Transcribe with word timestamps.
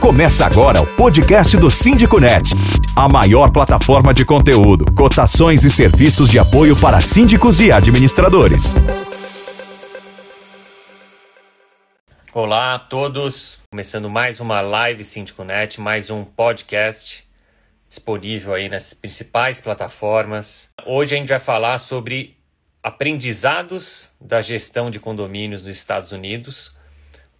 Começa 0.00 0.46
agora 0.46 0.80
o 0.80 0.96
podcast 0.96 1.58
do 1.58 1.70
Síndico 1.70 2.18
Net, 2.18 2.52
a 2.96 3.06
maior 3.06 3.52
plataforma 3.52 4.14
de 4.14 4.24
conteúdo, 4.24 4.90
cotações 4.94 5.62
e 5.62 5.70
serviços 5.70 6.30
de 6.30 6.38
apoio 6.38 6.74
para 6.74 7.02
síndicos 7.02 7.60
e 7.60 7.70
administradores. 7.70 8.74
Olá 12.32 12.76
a 12.76 12.78
todos, 12.78 13.60
começando 13.70 14.08
mais 14.08 14.40
uma 14.40 14.62
live 14.62 15.04
Síndico 15.04 15.44
Net, 15.44 15.78
mais 15.78 16.08
um 16.08 16.24
podcast 16.24 17.28
disponível 17.86 18.54
aí 18.54 18.70
nas 18.70 18.94
principais 18.94 19.60
plataformas. 19.60 20.70
Hoje 20.86 21.14
a 21.14 21.18
gente 21.18 21.28
vai 21.28 21.40
falar 21.40 21.78
sobre 21.78 22.38
aprendizados 22.82 24.12
da 24.18 24.40
gestão 24.40 24.90
de 24.90 24.98
condomínios 24.98 25.62
nos 25.62 25.76
Estados 25.76 26.10
Unidos 26.10 26.79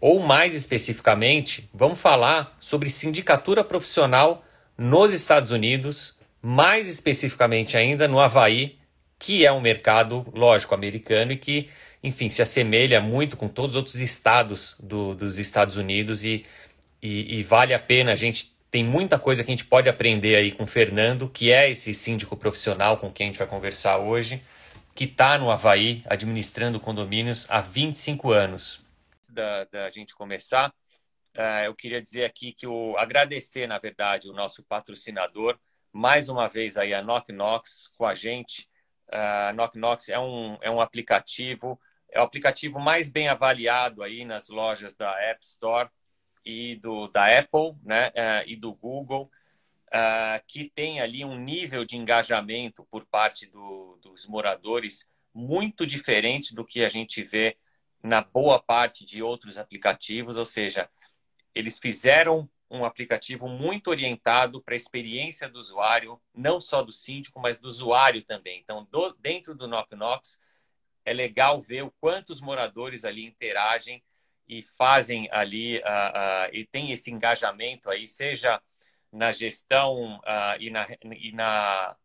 ou 0.01 0.21
mais 0.21 0.55
especificamente, 0.55 1.69
vamos 1.75 2.01
falar 2.01 2.57
sobre 2.59 2.89
sindicatura 2.89 3.63
profissional 3.63 4.45
nos 4.79 5.13
Estados 5.13 5.51
Unidos, 5.51 6.19
mais 6.41 6.89
especificamente 6.89 7.77
ainda 7.77 8.09
no 8.09 8.19
Havaí, 8.19 8.79
que 9.19 9.45
é 9.45 9.53
um 9.53 9.61
mercado, 9.61 10.27
lógico, 10.33 10.75
americano 10.75 11.33
e 11.33 11.37
que, 11.37 11.69
enfim, 12.03 12.31
se 12.31 12.41
assemelha 12.41 12.99
muito 13.03 13.37
com 13.37 13.47
todos 13.47 13.71
os 13.71 13.77
outros 13.77 13.97
estados 13.97 14.75
do, 14.83 15.15
dos 15.15 15.39
Estados 15.39 15.77
Unidos 15.77 16.25
e, 16.25 16.47
e, 17.03 17.41
e 17.41 17.43
vale 17.43 17.75
a 17.75 17.79
pena. 17.79 18.13
A 18.13 18.17
gente 18.17 18.55
tem 18.71 18.83
muita 18.83 19.19
coisa 19.19 19.45
que 19.45 19.51
a 19.51 19.55
gente 19.55 19.67
pode 19.67 19.91
aprender 19.91 20.37
aí 20.37 20.51
com 20.51 20.65
o 20.65 20.67
Fernando, 20.67 21.29
que 21.29 21.53
é 21.53 21.71
esse 21.71 21.93
síndico 21.93 22.35
profissional 22.35 22.97
com 22.97 23.11
quem 23.11 23.27
a 23.27 23.29
gente 23.29 23.39
vai 23.39 23.47
conversar 23.47 23.99
hoje, 23.99 24.41
que 24.95 25.05
está 25.05 25.37
no 25.37 25.51
Havaí 25.51 26.03
administrando 26.07 26.81
condomínios 26.81 27.47
há 27.51 27.61
25 27.61 28.31
anos 28.33 28.81
antes 29.31 29.33
da, 29.33 29.65
da 29.65 29.91
gente 29.91 30.15
começar, 30.15 30.69
uh, 31.37 31.65
eu 31.65 31.75
queria 31.75 32.03
dizer 32.03 32.25
aqui 32.25 32.53
que 32.53 32.67
o 32.67 32.97
agradecer, 32.99 33.67
na 33.67 33.79
verdade, 33.79 34.29
o 34.29 34.33
nosso 34.33 34.63
patrocinador, 34.65 35.59
mais 35.93 36.29
uma 36.29 36.49
vez 36.49 36.77
aí 36.77 36.93
a 36.93 37.03
Knock 37.03 37.33
Knox 37.33 37.89
com 37.97 38.05
a 38.05 38.15
gente. 38.15 38.69
Uh, 39.09 39.55
Knock 39.55 39.79
Knox 39.79 40.09
é 40.09 40.19
um, 40.19 40.59
é 40.61 40.71
um 40.71 40.81
aplicativo, 40.81 41.81
é 42.11 42.21
o 42.21 42.25
aplicativo 42.25 42.79
mais 42.79 43.09
bem 43.09 43.29
avaliado 43.29 44.03
aí 44.03 44.25
nas 44.25 44.49
lojas 44.49 44.95
da 44.95 45.11
App 45.21 45.45
Store 45.45 45.89
e 46.45 46.77
do, 46.77 47.09
da 47.09 47.39
Apple 47.39 47.77
né, 47.83 48.09
uh, 48.09 48.45
e 48.47 48.57
do 48.57 48.73
Google, 48.75 49.31
uh, 49.89 50.43
que 50.47 50.71
tem 50.71 51.01
ali 51.01 51.25
um 51.25 51.39
nível 51.39 51.85
de 51.85 51.97
engajamento 51.97 52.85
por 52.91 53.05
parte 53.07 53.47
do, 53.47 53.99
dos 54.03 54.27
moradores 54.27 55.09
muito 55.33 55.87
diferente 55.87 56.55
do 56.55 56.65
que 56.65 56.85
a 56.85 56.89
gente 56.89 57.23
vê 57.23 57.57
na 58.03 58.23
boa 58.23 58.61
parte 58.61 59.05
de 59.05 59.23
outros 59.23 59.59
aplicativos, 59.59 60.37
ou 60.37 60.47
seja, 60.47 60.89
eles 61.55 61.79
fizeram 61.79 62.49
um 62.71 62.85
aplicativo 62.85 63.49
muito 63.49 63.91
orientado 63.91 64.63
para 64.63 64.75
a 64.75 64.77
experiência 64.77 65.49
do 65.49 65.59
usuário, 65.59 66.21
não 66.33 66.61
só 66.61 66.83
do 66.83 66.93
síndico, 66.93 67.41
mas 67.41 67.59
do 67.59 67.69
usuário 67.69 68.23
também. 68.23 68.61
Então, 68.61 68.87
do, 68.91 69.13
dentro 69.15 69.55
do 69.55 69.67
Knock 69.67 69.95
Knox, 69.97 70.39
é 71.05 71.13
legal 71.13 71.61
ver 71.61 71.83
o 71.83 71.91
quanto 72.01 72.31
os 72.31 72.41
moradores 72.41 73.05
ali 73.05 73.27
interagem 73.27 74.03
e 74.47 74.63
fazem 74.63 75.29
ali, 75.33 75.79
uh, 75.79 75.81
uh, 75.81 76.51
e 76.53 76.65
tem 76.65 76.93
esse 76.93 77.11
engajamento 77.11 77.91
aí, 77.91 78.07
seja 78.07 78.63
na 79.13 79.33
gestão 79.33 80.19
uh, 80.19 80.61
e, 80.61 80.71
na, 80.71 80.87
e 81.17 81.33
na 81.33 81.97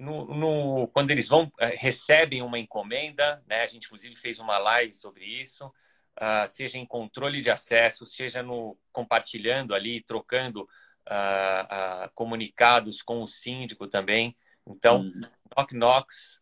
no, 0.00 0.34
no, 0.34 0.88
quando 0.88 1.10
eles 1.10 1.28
vão 1.28 1.52
eh, 1.60 1.76
recebem 1.78 2.40
uma 2.40 2.58
encomenda, 2.58 3.42
né? 3.46 3.62
A 3.62 3.66
gente 3.66 3.84
inclusive 3.84 4.16
fez 4.16 4.38
uma 4.38 4.56
live 4.56 4.94
sobre 4.94 5.24
isso, 5.26 5.66
uh, 5.66 6.48
seja 6.48 6.78
em 6.78 6.86
controle 6.86 7.42
de 7.42 7.50
acesso, 7.50 8.06
seja 8.06 8.42
no 8.42 8.78
compartilhando 8.90 9.74
ali, 9.74 10.00
trocando 10.00 10.62
uh, 10.62 12.06
uh, 12.06 12.10
comunicados 12.14 13.02
com 13.02 13.22
o 13.22 13.28
síndico 13.28 13.86
também. 13.86 14.34
Então, 14.66 15.02
hum. 15.02 15.20
Knock 15.54 15.74
Knox, 15.74 16.40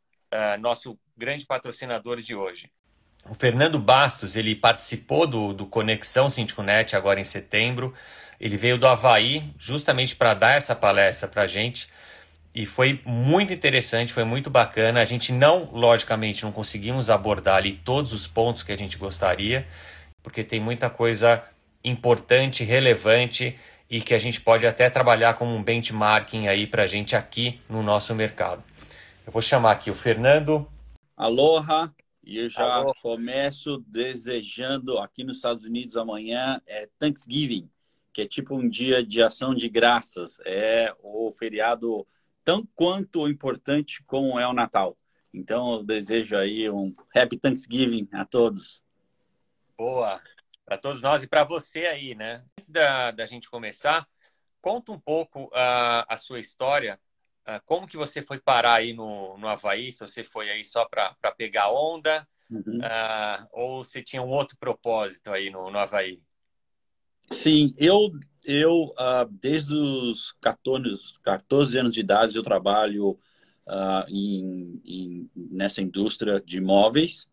nosso 0.60 0.98
grande 1.16 1.46
patrocinador 1.46 2.20
de 2.20 2.34
hoje. 2.34 2.70
O 3.28 3.34
Fernando 3.34 3.78
Bastos, 3.78 4.36
ele 4.36 4.54
participou 4.54 5.26
do, 5.26 5.54
do 5.54 5.66
Conexão 5.66 6.28
Síndico 6.28 6.62
Net 6.62 6.94
agora 6.94 7.18
em 7.18 7.24
setembro. 7.24 7.94
Ele 8.38 8.56
veio 8.58 8.76
do 8.76 8.86
Havaí 8.86 9.50
justamente 9.58 10.14
para 10.14 10.34
dar 10.34 10.52
essa 10.52 10.76
palestra 10.76 11.26
para 11.26 11.42
a 11.42 11.46
gente 11.46 11.88
e 12.54 12.66
foi 12.66 13.00
muito 13.04 13.52
interessante, 13.52 14.12
foi 14.12 14.24
muito 14.24 14.50
bacana. 14.50 15.00
A 15.00 15.04
gente 15.04 15.32
não, 15.32 15.70
logicamente, 15.72 16.44
não 16.44 16.52
conseguimos 16.52 17.10
abordar 17.10 17.56
ali 17.56 17.74
todos 17.84 18.12
os 18.12 18.26
pontos 18.26 18.62
que 18.62 18.72
a 18.72 18.76
gente 18.76 18.96
gostaria, 18.96 19.66
porque 20.22 20.42
tem 20.42 20.58
muita 20.58 20.90
coisa 20.90 21.42
importante, 21.84 22.64
relevante 22.64 23.56
e 23.90 24.00
que 24.00 24.12
a 24.12 24.18
gente 24.18 24.40
pode 24.40 24.66
até 24.66 24.90
trabalhar 24.90 25.34
como 25.34 25.54
um 25.54 25.62
benchmarking 25.62 26.48
aí 26.48 26.66
para 26.66 26.82
a 26.82 26.86
gente 26.86 27.16
aqui 27.16 27.60
no 27.68 27.82
nosso 27.82 28.14
mercado. 28.14 28.62
Eu 29.26 29.32
vou 29.32 29.42
chamar 29.42 29.72
aqui 29.72 29.90
o 29.90 29.94
Fernando. 29.94 30.66
Aloha! 31.16 31.92
E 32.24 32.38
eu 32.38 32.50
já 32.50 32.62
Aloha. 32.62 32.94
começo 33.00 33.82
desejando 33.86 34.98
aqui 34.98 35.24
nos 35.24 35.36
Estados 35.36 35.64
Unidos 35.64 35.96
amanhã 35.96 36.60
é 36.66 36.86
Thanksgiving, 36.98 37.70
que 38.12 38.22
é 38.22 38.26
tipo 38.26 38.54
um 38.54 38.68
dia 38.68 39.02
de 39.02 39.22
ação 39.22 39.54
de 39.54 39.66
graças, 39.68 40.38
é 40.44 40.92
o 41.02 41.32
feriado 41.32 42.06
tão 42.48 42.66
quanto 42.74 43.28
importante 43.28 44.02
como 44.04 44.40
é 44.40 44.48
o 44.48 44.54
Natal. 44.54 44.96
Então, 45.34 45.74
eu 45.74 45.84
desejo 45.84 46.34
aí 46.34 46.70
um 46.70 46.94
Happy 47.14 47.38
Thanksgiving 47.38 48.08
a 48.10 48.24
todos. 48.24 48.82
Boa! 49.76 50.18
Para 50.64 50.78
todos 50.78 51.02
nós 51.02 51.22
e 51.22 51.26
para 51.26 51.44
você 51.44 51.80
aí, 51.80 52.14
né? 52.14 52.42
Antes 52.58 52.70
da, 52.70 53.10
da 53.10 53.26
gente 53.26 53.50
começar, 53.50 54.08
conta 54.62 54.92
um 54.92 54.98
pouco 54.98 55.44
uh, 55.48 56.08
a 56.08 56.16
sua 56.16 56.40
história. 56.40 56.98
Uh, 57.46 57.60
como 57.66 57.86
que 57.86 57.98
você 57.98 58.22
foi 58.22 58.40
parar 58.40 58.76
aí 58.76 58.94
no, 58.94 59.36
no 59.36 59.46
Havaí? 59.46 59.92
Se 59.92 60.00
você 60.00 60.24
foi 60.24 60.48
aí 60.48 60.64
só 60.64 60.86
para 60.86 61.14
pegar 61.36 61.70
onda 61.70 62.26
uhum. 62.50 62.78
uh, 62.78 63.46
ou 63.52 63.84
se 63.84 64.02
tinha 64.02 64.22
um 64.22 64.30
outro 64.30 64.56
propósito 64.56 65.30
aí 65.30 65.50
no, 65.50 65.70
no 65.70 65.78
Havaí? 65.78 66.18
Sim, 67.30 67.74
eu, 67.76 68.10
eu 68.44 68.84
uh, 68.84 69.28
desde 69.40 69.74
os 69.74 70.32
14, 70.40 71.18
14 71.22 71.78
anos 71.78 71.94
de 71.94 72.00
idade, 72.00 72.36
eu 72.36 72.42
trabalho 72.42 73.10
uh, 73.66 74.08
em, 74.08 74.80
em, 74.84 75.30
nessa 75.34 75.82
indústria 75.82 76.40
de 76.40 76.58
imóveis. 76.58 77.28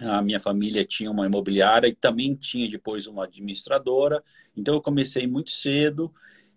A 0.00 0.22
minha 0.22 0.38
família 0.38 0.84
tinha 0.84 1.10
uma 1.10 1.26
imobiliária 1.26 1.88
e 1.88 1.94
também 1.94 2.34
tinha 2.34 2.68
depois 2.68 3.06
uma 3.06 3.24
administradora. 3.24 4.22
Então, 4.56 4.74
eu 4.74 4.80
comecei 4.80 5.26
muito 5.26 5.50
cedo 5.50 6.12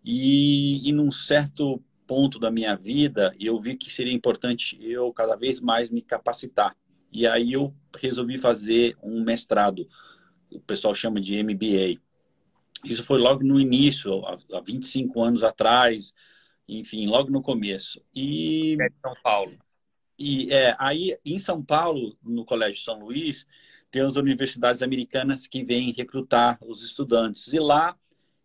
e, 0.06 0.88
e 0.88 0.92
num 0.92 1.12
certo 1.12 1.82
ponto 2.06 2.38
da 2.38 2.52
minha 2.52 2.76
vida, 2.76 3.34
eu 3.40 3.60
vi 3.60 3.76
que 3.76 3.92
seria 3.92 4.14
importante 4.14 4.78
eu 4.82 5.12
cada 5.14 5.36
vez 5.36 5.60
mais 5.60 5.90
me 5.90 6.02
capacitar. 6.02 6.76
E 7.12 7.26
aí 7.26 7.54
eu 7.54 7.74
resolvi 8.00 8.38
fazer 8.38 8.96
um 9.02 9.24
mestrado, 9.24 9.88
o 10.52 10.60
pessoal 10.60 10.94
chama 10.94 11.22
de 11.22 11.42
MBA. 11.42 12.02
Isso 12.84 13.04
foi 13.04 13.20
logo 13.20 13.44
no 13.44 13.60
início, 13.60 14.24
há 14.26 14.60
25 14.60 15.22
anos 15.22 15.44
atrás, 15.44 16.14
enfim, 16.68 17.08
logo 17.08 17.30
no 17.30 17.42
começo. 17.42 18.02
E 18.14 18.78
é 18.80 18.88
São 19.02 19.14
Paulo. 19.22 19.58
E 20.18 20.52
é, 20.54 20.76
aí 20.78 21.18
em 21.26 21.40
São 21.40 21.64
Paulo, 21.64 22.18
no 22.22 22.46
Colégio 22.46 22.82
São 22.82 23.00
Luís, 23.00 23.46
tem 23.90 24.02
as 24.02 24.16
universidades 24.16 24.82
americanas 24.82 25.48
que 25.48 25.64
vêm 25.64 25.92
recrutar 25.92 26.58
os 26.62 26.84
estudantes. 26.84 27.52
E 27.54 27.60
lá 27.60 27.96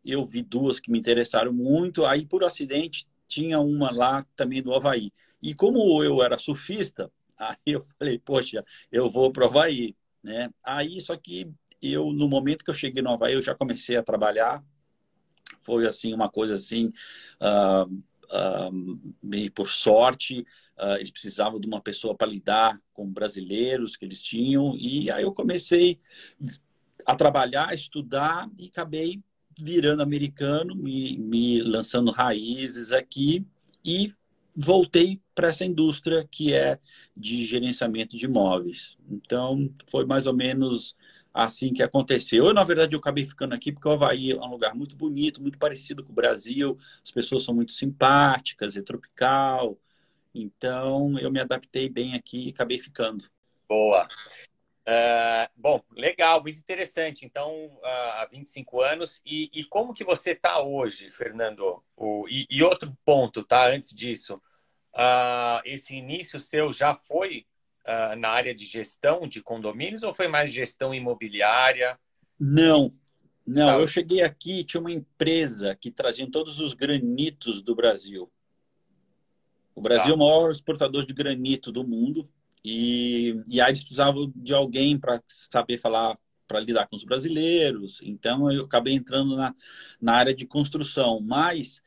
eu 0.04 0.24
vi 0.24 0.42
duas 0.42 0.80
que 0.80 0.90
me 0.90 0.98
interessaram 0.98 1.52
muito. 1.52 2.04
Aí 2.04 2.26
por 2.26 2.44
acidente 2.44 3.06
tinha 3.26 3.58
uma 3.58 3.90
lá 3.90 4.24
também 4.36 4.62
do 4.62 4.74
Havaí. 4.74 5.12
E 5.42 5.54
como 5.54 6.02
eu 6.02 6.22
era 6.22 6.38
surfista, 6.38 7.10
aí 7.38 7.56
eu 7.66 7.86
falei, 7.98 8.18
poxa, 8.18 8.64
eu 8.90 9.10
vou 9.10 9.32
para 9.32 9.44
o 9.44 9.46
Havaí. 9.48 9.96
Né? 10.22 10.50
Aí 10.62 11.00
só 11.00 11.16
que 11.16 11.50
eu 11.82 12.12
no 12.12 12.28
momento 12.28 12.64
que 12.64 12.70
eu 12.70 12.74
cheguei 12.74 13.02
no 13.02 13.10
Havaí, 13.10 13.34
eu 13.34 13.42
já 13.42 13.54
comecei 13.54 13.96
a 13.96 14.02
trabalhar. 14.02 14.64
Foi 15.62 15.86
assim 15.86 16.14
uma 16.14 16.28
coisa 16.28 16.54
assim, 16.54 16.90
uh, 17.40 17.84
uh, 17.84 19.14
meio 19.22 19.52
por 19.52 19.68
sorte. 19.68 20.46
Uh, 20.78 20.96
eles 20.98 21.10
precisavam 21.10 21.58
de 21.60 21.66
uma 21.66 21.80
pessoa 21.80 22.14
para 22.14 22.28
lidar 22.28 22.78
com 22.92 23.10
brasileiros 23.10 23.96
que 23.96 24.04
eles 24.04 24.22
tinham 24.22 24.76
e 24.76 25.10
aí 25.10 25.24
eu 25.24 25.32
comecei 25.32 25.98
a 27.04 27.16
trabalhar, 27.16 27.70
a 27.70 27.74
estudar 27.74 28.48
e 28.58 28.66
acabei 28.66 29.20
virando 29.58 30.02
americano, 30.02 30.74
me, 30.76 31.18
me 31.18 31.60
lançando 31.62 32.12
raízes 32.12 32.92
aqui 32.92 33.44
e 33.84 34.14
voltei 34.54 35.20
para 35.34 35.48
essa 35.48 35.64
indústria 35.64 36.26
que 36.30 36.52
é 36.52 36.78
de 37.16 37.44
gerenciamento 37.44 38.16
de 38.16 38.26
imóveis. 38.26 38.96
Então, 39.08 39.72
foi 39.88 40.04
mais 40.04 40.26
ou 40.26 40.34
menos 40.34 40.96
assim 41.38 41.72
que 41.72 41.82
aconteceu. 41.82 42.46
Eu, 42.46 42.54
na 42.54 42.64
verdade, 42.64 42.94
eu 42.94 42.98
acabei 42.98 43.24
ficando 43.24 43.54
aqui 43.54 43.70
porque 43.70 43.86
o 43.86 43.92
Havaí 43.92 44.32
é 44.32 44.36
um 44.36 44.50
lugar 44.50 44.74
muito 44.74 44.96
bonito, 44.96 45.40
muito 45.40 45.56
parecido 45.56 46.02
com 46.02 46.10
o 46.10 46.14
Brasil. 46.14 46.76
As 47.04 47.12
pessoas 47.12 47.44
são 47.44 47.54
muito 47.54 47.72
simpáticas, 47.72 48.76
é 48.76 48.82
tropical. 48.82 49.78
Então, 50.34 51.16
eu 51.18 51.30
me 51.30 51.40
adaptei 51.40 51.88
bem 51.88 52.14
aqui 52.14 52.46
e 52.46 52.50
acabei 52.50 52.78
ficando. 52.78 53.24
Boa. 53.68 54.08
Uh, 54.88 55.48
bom, 55.54 55.80
legal, 55.92 56.42
muito 56.42 56.58
interessante. 56.58 57.24
Então, 57.24 57.66
uh, 57.66 58.12
há 58.16 58.28
25 58.30 58.80
anos. 58.80 59.22
E, 59.24 59.48
e 59.52 59.64
como 59.64 59.94
que 59.94 60.02
você 60.02 60.32
está 60.32 60.60
hoje, 60.60 61.08
Fernando? 61.12 61.82
O, 61.96 62.26
e, 62.28 62.46
e, 62.50 62.64
outro 62.64 62.96
ponto, 63.04 63.44
tá? 63.44 63.68
Antes 63.68 63.94
disso, 63.94 64.42
uh, 64.94 65.62
esse 65.64 65.94
início 65.94 66.40
seu 66.40 66.72
já 66.72 66.96
foi 66.96 67.46
na 68.18 68.28
área 68.28 68.54
de 68.54 68.64
gestão 68.64 69.26
de 69.26 69.42
condomínios 69.42 70.02
ou 70.02 70.12
foi 70.12 70.28
mais 70.28 70.52
gestão 70.52 70.94
imobiliária? 70.94 71.98
Não, 72.38 72.92
não. 73.46 73.68
Tá. 73.68 73.78
Eu 73.80 73.88
cheguei 73.88 74.22
aqui, 74.22 74.62
tinha 74.62 74.80
uma 74.80 74.92
empresa 74.92 75.74
que 75.74 75.90
trazia 75.90 76.30
todos 76.30 76.60
os 76.60 76.74
granitos 76.74 77.62
do 77.62 77.74
Brasil. 77.74 78.30
O 79.74 79.80
Brasil 79.80 80.06
tá. 80.06 80.10
é 80.10 80.14
o 80.14 80.18
maior 80.18 80.50
exportador 80.50 81.06
de 81.06 81.14
granito 81.14 81.72
do 81.72 81.86
mundo. 81.86 82.28
E, 82.64 83.42
e 83.46 83.60
aí 83.60 83.70
eles 83.70 83.80
precisavam 83.80 84.30
de 84.36 84.52
alguém 84.52 84.98
para 84.98 85.22
saber 85.26 85.78
falar, 85.78 86.18
para 86.46 86.60
lidar 86.60 86.86
com 86.88 86.96
os 86.96 87.04
brasileiros. 87.04 88.00
Então 88.02 88.52
eu 88.52 88.64
acabei 88.64 88.94
entrando 88.94 89.34
na, 89.34 89.54
na 90.00 90.14
área 90.14 90.34
de 90.34 90.46
construção. 90.46 91.20
Mas 91.22 91.80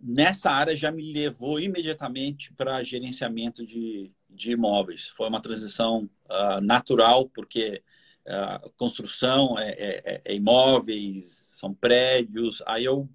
nessa 0.00 0.50
área 0.50 0.76
já 0.76 0.92
me 0.92 1.12
levou 1.12 1.58
imediatamente 1.58 2.52
para 2.54 2.82
gerenciamento 2.84 3.66
de, 3.66 4.12
de 4.32 4.52
imóveis. 4.52 5.08
Foi 5.08 5.28
uma 5.28 5.40
transição 5.40 6.08
uh, 6.26 6.60
natural, 6.60 7.28
porque 7.28 7.82
uh, 8.26 8.70
construção 8.76 9.58
é, 9.58 9.70
é, 9.70 10.02
é, 10.04 10.22
é, 10.24 10.34
imóveis, 10.34 11.24
são 11.58 11.74
prédios. 11.74 12.62
Aí 12.66 12.84
eu, 12.84 13.08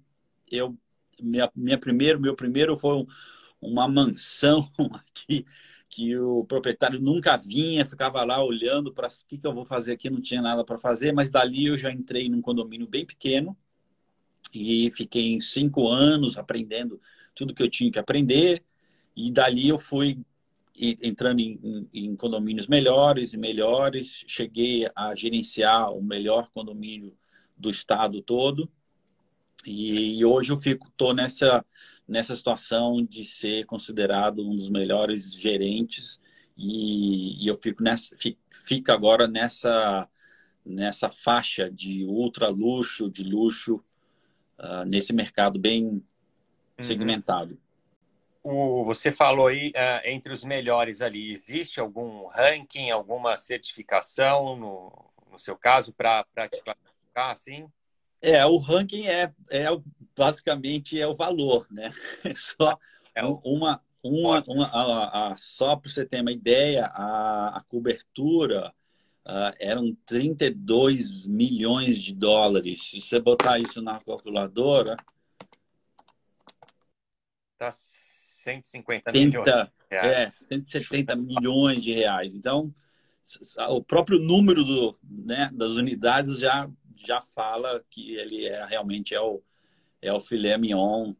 eu 0.50 0.76
minha, 1.20 1.50
minha 1.54 1.78
primeiro, 1.78 2.20
meu 2.20 2.34
primeiro 2.34 2.76
foi 2.76 2.94
um, 2.96 3.06
uma 3.60 3.88
mansão 3.88 4.68
aqui 4.94 5.44
que 5.88 6.16
o 6.16 6.44
proprietário 6.44 7.00
nunca 7.00 7.36
vinha, 7.36 7.86
ficava 7.86 8.22
lá 8.24 8.42
olhando 8.44 8.92
para 8.92 9.08
o 9.08 9.10
que, 9.26 9.38
que 9.38 9.46
eu 9.46 9.54
vou 9.54 9.64
fazer 9.64 9.92
aqui, 9.92 10.10
não 10.10 10.20
tinha 10.20 10.42
nada 10.42 10.64
para 10.64 10.78
fazer, 10.78 11.12
mas 11.12 11.30
dali 11.30 11.66
eu 11.66 11.78
já 11.78 11.90
entrei 11.92 12.28
num 12.28 12.42
condomínio 12.42 12.86
bem 12.86 13.06
pequeno 13.06 13.56
e 14.52 14.90
fiquei 14.92 15.40
cinco 15.40 15.88
anos 15.88 16.36
aprendendo 16.36 17.00
tudo 17.34 17.54
que 17.54 17.62
eu 17.62 17.70
tinha 17.70 17.90
que 17.90 17.98
aprender 17.98 18.64
e 19.16 19.30
dali 19.30 19.68
eu 19.68 19.78
fui 19.78 20.18
entrando 20.78 21.40
em, 21.40 21.88
em, 21.92 22.16
condomínios 22.16 22.66
melhores 22.66 23.32
e 23.32 23.36
melhores, 23.36 24.24
cheguei 24.26 24.88
a 24.94 25.14
gerenciar 25.14 25.92
o 25.92 26.02
melhor 26.02 26.50
condomínio 26.52 27.16
do 27.56 27.70
estado 27.70 28.20
todo. 28.20 28.70
E, 29.66 30.18
e 30.18 30.24
hoje 30.24 30.52
eu 30.52 30.58
fico 30.58 30.90
tô 30.96 31.12
nessa 31.12 31.64
nessa 32.08 32.36
situação 32.36 33.04
de 33.04 33.24
ser 33.24 33.64
considerado 33.66 34.48
um 34.48 34.54
dos 34.54 34.70
melhores 34.70 35.32
gerentes. 35.34 36.20
E, 36.56 37.44
e 37.44 37.48
eu 37.48 37.56
fico 37.56 37.82
nessa, 37.82 38.16
fica 38.50 38.92
agora 38.92 39.26
nessa 39.26 40.08
nessa 40.64 41.08
faixa 41.08 41.70
de 41.70 42.04
ultra 42.04 42.48
luxo, 42.48 43.08
de 43.08 43.22
luxo, 43.22 43.76
uh, 44.58 44.84
nesse 44.84 45.12
mercado 45.12 45.60
bem 45.60 46.02
uhum. 47.50 47.62
O, 48.48 48.84
você 48.84 49.10
falou 49.10 49.48
aí 49.48 49.70
uh, 49.70 50.00
entre 50.04 50.32
os 50.32 50.44
melhores 50.44 51.02
ali, 51.02 51.32
existe 51.32 51.80
algum 51.80 52.28
ranking, 52.28 52.90
alguma 52.90 53.36
certificação 53.36 54.54
no, 54.54 55.10
no 55.32 55.36
seu 55.36 55.56
caso 55.56 55.92
para 55.92 56.24
te 56.48 56.62
classificar 56.62 57.32
assim? 57.32 57.66
É, 58.22 58.46
o 58.46 58.56
ranking 58.58 59.08
é, 59.08 59.34
é 59.50 59.66
basicamente 60.16 61.00
é 61.00 61.08
o 61.08 61.16
valor, 61.16 61.66
né? 61.68 61.92
Só 62.36 62.78
é 63.16 63.24
uma, 63.24 63.82
uma, 64.00 64.44
uma 64.46 64.66
a, 64.66 65.32
a, 65.32 65.36
só 65.36 65.74
para 65.74 65.90
você 65.90 66.06
ter 66.06 66.20
uma 66.20 66.30
ideia, 66.30 66.86
a, 66.86 67.58
a 67.58 67.60
cobertura 67.62 68.72
uh, 69.26 69.56
eram 69.58 69.92
32 70.06 71.26
milhões 71.26 71.98
de 71.98 72.14
dólares. 72.14 72.90
Se 72.90 73.00
você 73.00 73.18
botar 73.18 73.58
isso 73.58 73.82
na 73.82 73.98
calculadora, 73.98 74.96
tá 77.58 77.72
150 78.46 79.12
30, 79.12 79.28
milhões. 79.28 79.44
De 79.44 79.70
reais. 79.90 80.44
É, 80.50 80.56
170 80.56 81.16
milhões 81.16 81.82
de 81.82 81.92
reais. 81.92 82.34
Então, 82.34 82.72
o 83.70 83.82
próprio 83.82 84.18
número 84.20 84.64
do, 84.64 84.96
né, 85.02 85.50
das 85.52 85.70
unidades 85.70 86.38
já 86.38 86.68
já 86.96 87.20
fala 87.20 87.84
que 87.90 88.14
ele 88.14 88.46
é 88.46 88.64
realmente 88.64 89.14
é 89.14 89.20
o, 89.20 89.42
é 90.00 90.12
o 90.12 90.18
filé 90.18 90.56
mignon 90.56 91.14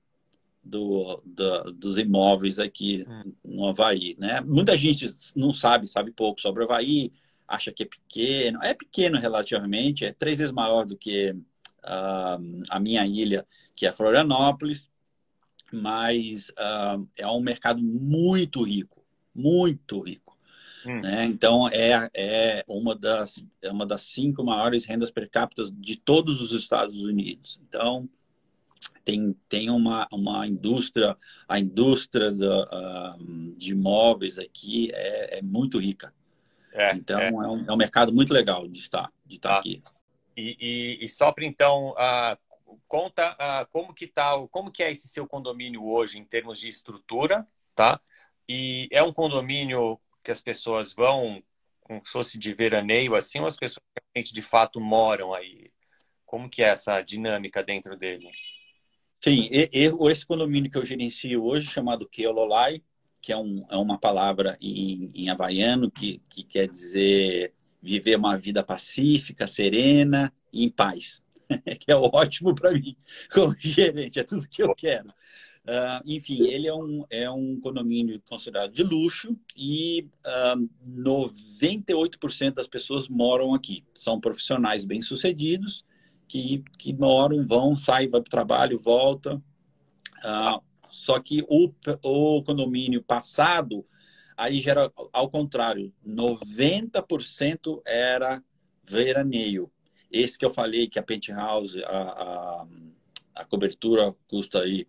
do, 0.64 1.22
do, 1.24 1.72
dos 1.72 1.98
imóveis 1.98 2.58
aqui 2.58 3.04
hum. 3.08 3.32
no 3.44 3.68
Havaí. 3.68 4.16
Né? 4.18 4.40
Muita 4.40 4.76
gente 4.76 5.06
não 5.36 5.52
sabe, 5.52 5.86
sabe 5.86 6.10
pouco 6.10 6.40
sobre 6.40 6.64
o 6.64 6.66
Havaí, 6.66 7.12
acha 7.46 7.70
que 7.72 7.84
é 7.84 7.86
pequeno. 7.86 8.58
É 8.62 8.74
pequeno 8.74 9.18
relativamente, 9.18 10.04
é 10.04 10.12
três 10.12 10.38
vezes 10.38 10.52
maior 10.52 10.84
do 10.84 10.96
que 10.96 11.30
uh, 11.30 12.62
a 12.70 12.80
minha 12.80 13.06
ilha, 13.06 13.46
que 13.74 13.86
é 13.86 13.92
Florianópolis, 13.92 14.90
mas 15.72 16.50
uh, 16.50 17.06
é 17.16 17.26
um 17.26 17.40
mercado 17.40 17.82
muito 17.82 18.62
rico, 18.62 19.04
muito 19.34 20.00
rico. 20.00 20.36
Hum. 20.86 21.00
Né? 21.00 21.24
Então, 21.24 21.68
é, 21.68 22.08
é, 22.14 22.64
uma 22.68 22.94
das, 22.94 23.46
é 23.60 23.70
uma 23.70 23.84
das 23.84 24.02
cinco 24.02 24.44
maiores 24.44 24.84
rendas 24.84 25.10
per 25.10 25.28
capita 25.28 25.64
de 25.72 25.96
todos 25.96 26.40
os 26.40 26.52
Estados 26.52 27.04
Unidos. 27.04 27.60
Então, 27.68 28.08
tem, 29.04 29.36
tem 29.48 29.70
uma, 29.70 30.06
uma 30.12 30.46
indústria, 30.46 31.16
a 31.48 31.58
indústria 31.58 32.30
da, 32.30 33.16
uh, 33.16 33.54
de 33.56 33.72
imóveis 33.72 34.38
aqui 34.38 34.90
é, 34.92 35.38
é 35.38 35.42
muito 35.42 35.78
rica. 35.78 36.12
É, 36.72 36.94
então, 36.94 37.18
é. 37.18 37.28
é. 37.28 37.32
um, 37.32 37.64
é 37.68 37.72
um 37.72 37.76
mercado 37.76 38.12
muito 38.12 38.32
legal 38.32 38.68
de 38.68 38.78
estar, 38.78 39.10
de 39.24 39.36
estar 39.36 39.54
ah. 39.54 39.58
aqui. 39.58 39.82
E, 40.36 40.56
e, 40.60 41.04
e 41.04 41.08
só 41.08 41.32
para 41.32 41.46
então, 41.46 41.92
uh, 41.92 42.36
conta 42.88 43.32
uh, 43.34 43.66
como 43.70 43.94
que 43.94 44.06
tá, 44.06 44.32
como 44.50 44.70
que 44.70 44.82
é 44.82 44.90
esse 44.90 45.08
seu 45.08 45.26
condomínio 45.26 45.84
hoje 45.84 46.18
em 46.18 46.24
termos 46.24 46.58
de 46.58 46.68
estrutura, 46.68 47.46
tá? 47.74 48.00
E 48.48 48.88
é 48.90 49.02
um 49.02 49.12
condomínio 49.12 50.00
que 50.22 50.30
as 50.30 50.40
pessoas 50.40 50.92
vão 50.92 51.42
como 51.86 52.04
se 52.04 52.10
fosse 52.10 52.36
de 52.36 52.52
veraneio 52.52 53.14
assim, 53.14 53.38
ou 53.38 53.46
as 53.46 53.56
pessoas 53.56 53.84
realmente 53.96 54.34
de 54.34 54.42
fato 54.42 54.80
moram 54.80 55.32
aí? 55.32 55.70
Como 56.24 56.50
que 56.50 56.60
é 56.60 56.66
essa 56.66 57.00
dinâmica 57.00 57.62
dentro 57.62 57.96
dele? 57.96 58.28
Sim, 59.22 59.48
esse 59.52 60.26
condomínio 60.26 60.68
que 60.68 60.76
eu 60.76 60.84
gerencio 60.84 61.44
hoje, 61.44 61.68
chamado 61.68 62.08
Keololai, 62.08 62.82
que 63.22 63.32
é, 63.32 63.36
um, 63.36 63.64
é 63.70 63.76
uma 63.76 63.98
palavra 63.98 64.58
em, 64.60 65.12
em 65.14 65.30
havaiano 65.30 65.90
que, 65.90 66.20
que 66.28 66.42
quer 66.42 66.68
dizer 66.68 67.54
viver 67.80 68.16
uma 68.16 68.36
vida 68.36 68.64
pacífica, 68.64 69.46
serena 69.46 70.32
e 70.52 70.64
em 70.64 70.68
paz. 70.68 71.22
que 71.80 71.90
é 71.90 71.96
ótimo 71.96 72.54
para 72.54 72.72
mim 72.72 72.96
como 73.32 73.54
gerente, 73.58 74.18
é 74.18 74.24
tudo 74.24 74.48
que 74.48 74.62
eu 74.62 74.74
quero. 74.74 75.08
Uh, 75.66 75.98
enfim, 76.06 76.46
ele 76.46 76.68
é 76.68 76.74
um, 76.74 77.04
é 77.10 77.28
um 77.28 77.58
condomínio 77.58 78.20
considerado 78.28 78.70
de 78.70 78.84
luxo 78.84 79.36
e 79.56 80.08
uh, 80.24 80.68
98% 80.88 82.54
das 82.54 82.68
pessoas 82.68 83.08
moram 83.08 83.52
aqui. 83.52 83.84
São 83.92 84.20
profissionais 84.20 84.84
bem-sucedidos 84.84 85.84
que, 86.28 86.62
que 86.78 86.92
moram, 86.92 87.44
vão, 87.44 87.76
saem, 87.76 88.08
vão 88.08 88.22
para 88.22 88.28
o 88.28 88.30
trabalho, 88.30 88.80
voltam. 88.80 89.42
Uh, 90.18 90.62
só 90.88 91.18
que 91.18 91.44
o, 91.48 91.72
o 92.02 92.42
condomínio 92.44 93.02
passado, 93.02 93.84
aí 94.36 94.60
já 94.60 94.70
era 94.70 94.92
ao 95.12 95.28
contrário, 95.28 95.92
90% 96.06 97.82
era 97.84 98.40
veraneio. 98.84 99.68
Esse 100.10 100.38
que 100.38 100.44
eu 100.44 100.50
falei 100.50 100.88
que 100.88 100.98
a 100.98 101.02
penthouse, 101.02 101.82
a, 101.84 101.98
a, 101.98 102.66
a 103.34 103.44
cobertura 103.44 104.14
custa 104.28 104.62
aí 104.62 104.86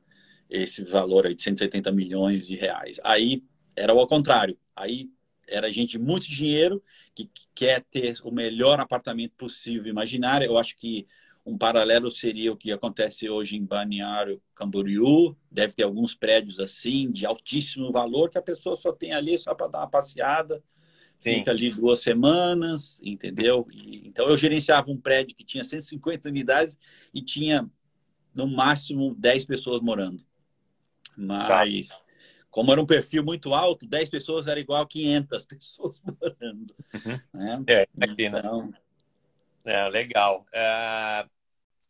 esse 0.49 0.83
valor 0.83 1.25
aí 1.27 1.35
de 1.35 1.43
170 1.43 1.91
milhões 1.91 2.45
de 2.47 2.55
reais. 2.55 2.99
Aí 3.03 3.43
era 3.75 3.91
ao 3.91 4.07
contrário. 4.07 4.57
Aí 4.75 5.09
era 5.47 5.71
gente 5.71 5.91
de 5.91 5.99
muito 5.99 6.27
dinheiro 6.27 6.83
que 7.15 7.29
quer 7.55 7.83
ter 7.89 8.17
o 8.23 8.31
melhor 8.31 8.79
apartamento 8.79 9.33
possível 9.35 9.87
imaginário. 9.87 10.45
Eu 10.45 10.57
acho 10.57 10.75
que 10.77 11.07
um 11.45 11.57
paralelo 11.57 12.11
seria 12.11 12.51
o 12.51 12.57
que 12.57 12.73
acontece 12.73 13.29
hoje 13.29 13.55
em 13.55 13.65
Balneário 13.65 14.41
Camboriú. 14.53 15.35
Deve 15.49 15.73
ter 15.73 15.83
alguns 15.83 16.13
prédios 16.13 16.59
assim, 16.59 17.09
de 17.09 17.25
altíssimo 17.25 17.91
valor, 17.91 18.29
que 18.29 18.37
a 18.37 18.41
pessoa 18.41 18.75
só 18.75 18.91
tem 18.91 19.13
ali 19.13 19.37
só 19.37 19.55
para 19.55 19.67
dar 19.67 19.79
uma 19.79 19.89
passeada. 19.89 20.61
Sim. 21.19 21.35
Fica 21.35 21.51
ali 21.51 21.71
duas 21.71 21.99
semanas, 21.99 23.01
entendeu? 23.03 23.67
E, 23.71 24.07
então 24.07 24.29
eu 24.29 24.37
gerenciava 24.37 24.89
um 24.91 24.97
prédio 24.97 25.35
que 25.35 25.43
tinha 25.43 25.63
150 25.63 26.29
unidades 26.29 26.77
e 27.13 27.21
tinha 27.21 27.69
no 28.33 28.47
máximo 28.47 29.15
10 29.15 29.45
pessoas 29.45 29.81
morando. 29.81 30.23
Mas, 31.17 31.89
tá. 31.89 32.01
como 32.51 32.71
era 32.71 32.79
um 32.79 32.85
perfil 32.85 33.23
muito 33.23 33.53
alto, 33.53 33.87
10 33.87 34.09
pessoas 34.09 34.47
era 34.47 34.59
igual 34.59 34.83
a 34.83 34.87
500 34.87 35.45
pessoas 35.47 36.01
morando. 36.05 36.75
Uhum. 36.93 37.19
Né? 37.33 37.63
É, 37.67 37.87
aqui, 38.01 38.29
né? 38.29 38.39
então... 38.39 38.73
É, 39.65 39.89
legal. 39.89 40.45
É, 40.53 41.25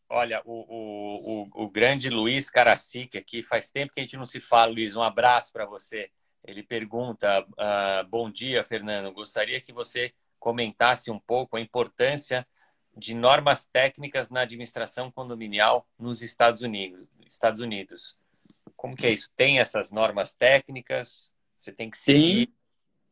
olha, 0.10 0.42
o, 0.46 0.52
o, 0.52 1.44
o, 1.44 1.66
o, 1.66 1.70
grande 1.70 2.10
Luiz 2.10 2.50
Caracique 2.50 3.20
aqui, 3.20 3.44
faz 3.44 3.70
tempo 3.70 3.94
que 3.94 4.00
a 4.00 4.04
gente 4.04 4.18
não 4.18 4.26
se 4.26 4.40
fala, 4.40 4.72
Luiz. 4.72 4.96
Um 4.96 5.04
abraço 5.04 5.54
para 5.54 5.66
você. 5.66 6.10
Ele 6.48 6.64
pergunta: 6.64 7.42
uh, 7.42 8.08
Bom 8.10 8.32
dia, 8.32 8.64
Fernando. 8.64 9.14
Gostaria 9.14 9.60
que 9.60 9.74
você 9.74 10.14
comentasse 10.40 11.12
um 11.12 11.20
pouco 11.20 11.58
a 11.58 11.62
importância 11.62 12.48
de 12.96 13.14
normas 13.14 13.66
técnicas 13.66 14.30
na 14.30 14.42
administração 14.42 15.12
condominial 15.12 15.86
nos 16.00 16.22
Estados 16.22 16.62
Unidos. 16.62 17.06
Estados 17.28 17.62
Unidos. 17.62 18.18
Como 18.78 18.96
que 18.96 19.06
é 19.06 19.12
isso? 19.12 19.30
Tem 19.36 19.60
essas 19.60 19.92
normas 19.92 20.34
técnicas? 20.34 21.30
Você 21.58 21.72
tem 21.72 21.90
que 21.90 21.98
seguir? 21.98 22.48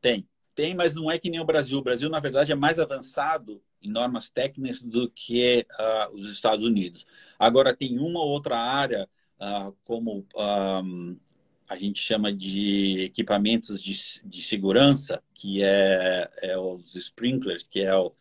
Tem, 0.01 0.21
tem. 0.21 0.29
Tem, 0.55 0.73
mas 0.73 0.95
não 0.95 1.11
é 1.11 1.19
que 1.19 1.29
nem 1.29 1.41
o 1.41 1.45
Brasil. 1.45 1.77
O 1.77 1.83
Brasil, 1.83 2.09
na 2.09 2.21
verdade, 2.21 2.53
é 2.53 2.55
mais 2.55 2.79
avançado 2.79 3.61
em 3.81 3.89
normas 3.89 4.29
técnicas 4.29 4.81
do 4.81 5.11
que 5.11 5.67
uh, 5.73 6.15
os 6.15 6.31
Estados 6.31 6.65
Unidos. 6.65 7.05
Agora, 7.37 7.75
tem 7.75 7.99
uma 7.99 8.23
outra 8.23 8.57
área, 8.57 9.09
uh, 9.37 9.75
como 9.83 10.25
um, 10.33 11.19
a 11.67 11.75
gente 11.75 11.99
chama 11.99 12.31
de 12.31 13.03
equipamentos 13.03 13.81
de, 13.81 13.93
de 14.23 14.41
segurança, 14.41 15.21
que 15.33 15.63
é, 15.63 16.29
é 16.41 16.57
os 16.57 16.95
sprinklers, 16.95 17.67
que 17.67 17.81
é 17.81 17.95
o, 17.95 18.13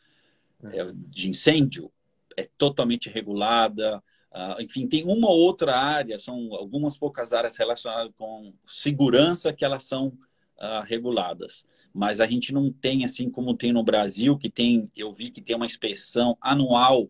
é 0.73 0.83
o 0.83 0.93
de 0.93 1.29
incêndio, 1.29 1.93
é 2.37 2.49
totalmente 2.57 3.09
regulada. 3.09 4.03
Uh, 4.33 4.61
enfim, 4.63 4.87
tem 4.87 5.05
uma 5.05 5.31
outra 5.31 5.77
área, 5.77 6.19
são 6.19 6.55
algumas 6.55 6.97
poucas 6.97 7.33
áreas 7.33 7.57
relacionadas 7.57 8.13
com 8.17 8.53
segurança 8.67 9.53
que 9.53 9.65
elas 9.65 9.85
são 9.85 10.09
uh, 10.09 10.83
reguladas. 10.87 11.65
Mas 11.93 12.19
a 12.19 12.27
gente 12.27 12.53
não 12.53 12.73
tem, 12.73 13.05
assim 13.05 13.31
como 13.31 13.57
tem 13.57 13.73
no 13.73 13.85
Brasil, 13.85 14.37
que 14.37 14.51
tem, 14.51 14.91
eu 14.97 15.13
vi 15.13 15.31
que 15.31 15.41
tem 15.41 15.55
uma 15.55 15.67
inspeção 15.67 16.37
anual 16.41 17.09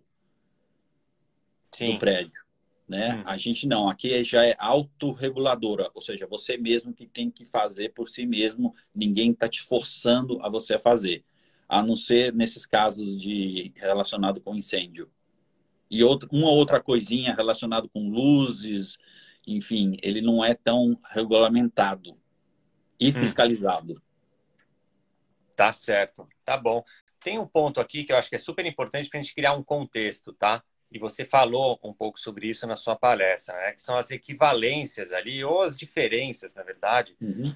Sim. 1.73 1.93
do 1.93 1.99
prédio. 1.99 2.44
Né? 2.87 3.17
Hum. 3.17 3.23
A 3.25 3.39
gente 3.39 3.67
não, 3.67 3.89
aqui 3.89 4.23
já 4.25 4.45
é 4.45 4.55
autorreguladora, 4.59 5.91
ou 5.95 6.01
seja, 6.01 6.27
você 6.27 6.57
mesmo 6.59 6.93
que 6.93 7.07
tem 7.07 7.31
que 7.31 7.47
fazer 7.47 7.91
por 7.91 8.09
si 8.09 8.27
mesmo, 8.27 8.75
ninguém 8.95 9.31
está 9.31 9.49
te 9.49 9.63
forçando 9.63 10.39
a 10.43 10.51
você 10.51 10.79
fazer, 10.79 11.25
a 11.67 11.83
não 11.83 11.97
ser 11.97 12.35
nesses 12.35 12.67
casos 12.67 13.19
de 13.19 13.73
relacionado 13.77 14.41
com 14.41 14.55
incêndio. 14.55 15.11
E 15.91 16.05
outra, 16.05 16.29
uma 16.31 16.51
outra 16.51 16.81
coisinha 16.81 17.35
relacionada 17.35 17.89
com 17.89 18.11
luzes, 18.11 18.99
enfim, 19.47 19.97
ele 20.03 20.21
não 20.21 20.45
é 20.45 20.55
tão 20.55 20.99
regulamentado 21.11 22.19
e 23.01 23.09
hum. 23.09 23.13
fiscalizado. 23.13 24.03
Tá 25.57 25.73
certo, 25.73 26.29
tá 26.45 26.57
bom. 26.57 26.85
Tem 27.23 27.39
um 27.39 27.47
ponto 27.47 27.81
aqui 27.81 28.05
que 28.05 28.13
eu 28.13 28.17
acho 28.17 28.29
que 28.29 28.35
é 28.35 28.39
super 28.39 28.67
importante 28.67 29.09
para 29.09 29.19
a 29.19 29.23
gente 29.23 29.35
criar 29.35 29.55
um 29.55 29.63
contexto, 29.63 30.33
tá? 30.33 30.63
E 30.91 30.99
você 30.99 31.25
falou 31.25 31.79
um 31.83 31.93
pouco 31.93 32.19
sobre 32.19 32.49
isso 32.49 32.67
na 32.67 32.77
sua 32.77 32.95
palestra, 32.95 33.55
né? 33.57 33.73
Que 33.73 33.83
são 33.83 33.97
as 33.97 34.11
equivalências 34.11 35.13
ali, 35.13 35.45
ou 35.45 35.63
as 35.63 35.77
diferenças, 35.77 36.55
na 36.55 36.63
verdade. 36.63 37.17
Uhum. 37.21 37.55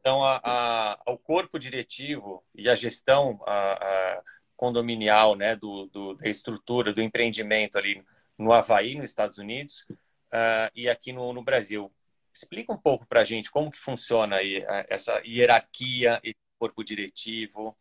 Então, 0.00 0.24
a, 0.24 0.40
a, 0.42 0.98
ao 1.04 1.18
corpo 1.18 1.58
diretivo 1.58 2.42
e 2.54 2.70
a 2.70 2.74
gestão 2.74 3.40
a, 3.46 4.22
condominial, 4.56 5.34
né, 5.36 5.56
do, 5.56 5.86
do, 5.86 6.14
da 6.14 6.28
estrutura, 6.28 6.92
do 6.92 7.00
empreendimento 7.00 7.78
ali 7.78 8.04
no 8.36 8.52
Havaí, 8.52 8.94
nos 8.94 9.08
Estados 9.08 9.38
Unidos, 9.38 9.86
uh, 9.88 10.70
e 10.74 10.88
aqui 10.88 11.12
no, 11.12 11.32
no 11.32 11.42
Brasil. 11.42 11.90
Explica 12.32 12.72
um 12.72 12.76
pouco 12.76 13.06
para 13.06 13.20
a 13.20 13.24
gente 13.24 13.50
como 13.50 13.70
que 13.70 13.78
funciona 13.78 14.36
aí 14.36 14.64
essa 14.88 15.20
hierarquia, 15.26 16.20
esse 16.22 16.36
corpo 16.58 16.84
diretivo. 16.84 17.76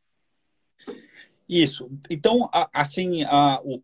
Isso. 1.47 1.91
Então, 2.09 2.49
assim, 2.73 3.23
o 3.63 3.81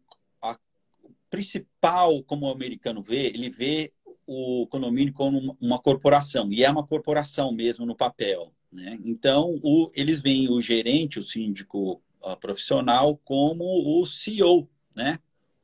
principal, 1.29 2.23
como 2.23 2.47
o 2.47 2.51
americano 2.51 3.01
vê, 3.01 3.27
ele 3.27 3.49
vê 3.49 3.91
o 4.27 4.65
condomínio 4.67 5.13
como 5.13 5.55
uma 5.61 5.77
corporação, 5.79 6.51
e 6.51 6.63
é 6.63 6.69
uma 6.69 6.85
corporação 6.85 7.51
mesmo 7.51 7.85
no 7.85 7.95
papel. 7.95 8.51
Né? 8.71 8.99
Então, 9.05 9.59
o, 9.63 9.89
eles 9.93 10.21
veem 10.21 10.49
o 10.49 10.61
gerente, 10.61 11.19
o 11.19 11.23
síndico 11.23 12.01
uh, 12.21 12.37
profissional, 12.37 13.17
como 13.23 13.63
o 13.63 14.05
CEO, 14.05 14.67
né? 14.95 15.19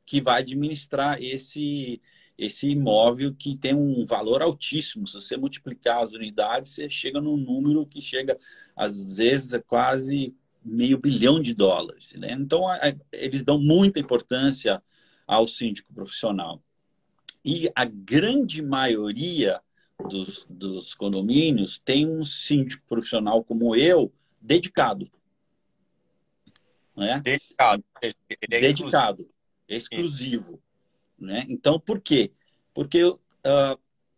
que 0.06 0.20
vai 0.20 0.40
administrar 0.40 1.22
esse, 1.22 2.00
esse 2.38 2.68
imóvel 2.68 3.34
que 3.34 3.56
tem 3.56 3.74
um 3.74 4.04
valor 4.06 4.42
altíssimo. 4.42 5.06
Se 5.06 5.14
você 5.14 5.36
multiplicar 5.36 6.04
as 6.04 6.12
unidades, 6.12 6.72
você 6.72 6.88
chega 6.88 7.20
num 7.20 7.36
número 7.36 7.86
que 7.86 8.00
chega, 8.00 8.38
às 8.76 9.16
vezes, 9.16 9.54
a 9.54 9.60
quase 9.60 10.34
meio 10.64 10.98
bilhão 10.98 11.40
de 11.40 11.52
dólares. 11.52 12.12
Né? 12.14 12.32
Então, 12.32 12.62
eles 13.12 13.42
dão 13.42 13.58
muita 13.58 14.00
importância 14.00 14.82
ao 15.26 15.46
síndico 15.46 15.92
profissional. 15.92 16.62
E 17.44 17.70
a 17.74 17.84
grande 17.84 18.62
maioria 18.62 19.60
dos, 20.08 20.46
dos 20.48 20.94
condomínios 20.94 21.78
tem 21.78 22.06
um 22.06 22.24
síndico 22.24 22.84
profissional 22.88 23.42
como 23.42 23.74
eu, 23.74 24.12
dedicado. 24.40 25.10
Né? 26.96 27.20
Dedicado. 27.20 27.84
É 28.02 28.12
dedicado. 28.60 29.28
Exclusivo. 29.68 30.28
exclusivo. 30.48 30.62
Né? 31.18 31.46
Então, 31.48 31.78
por 31.78 32.00
quê? 32.00 32.32
Porque 32.74 33.04
uh, 33.04 33.18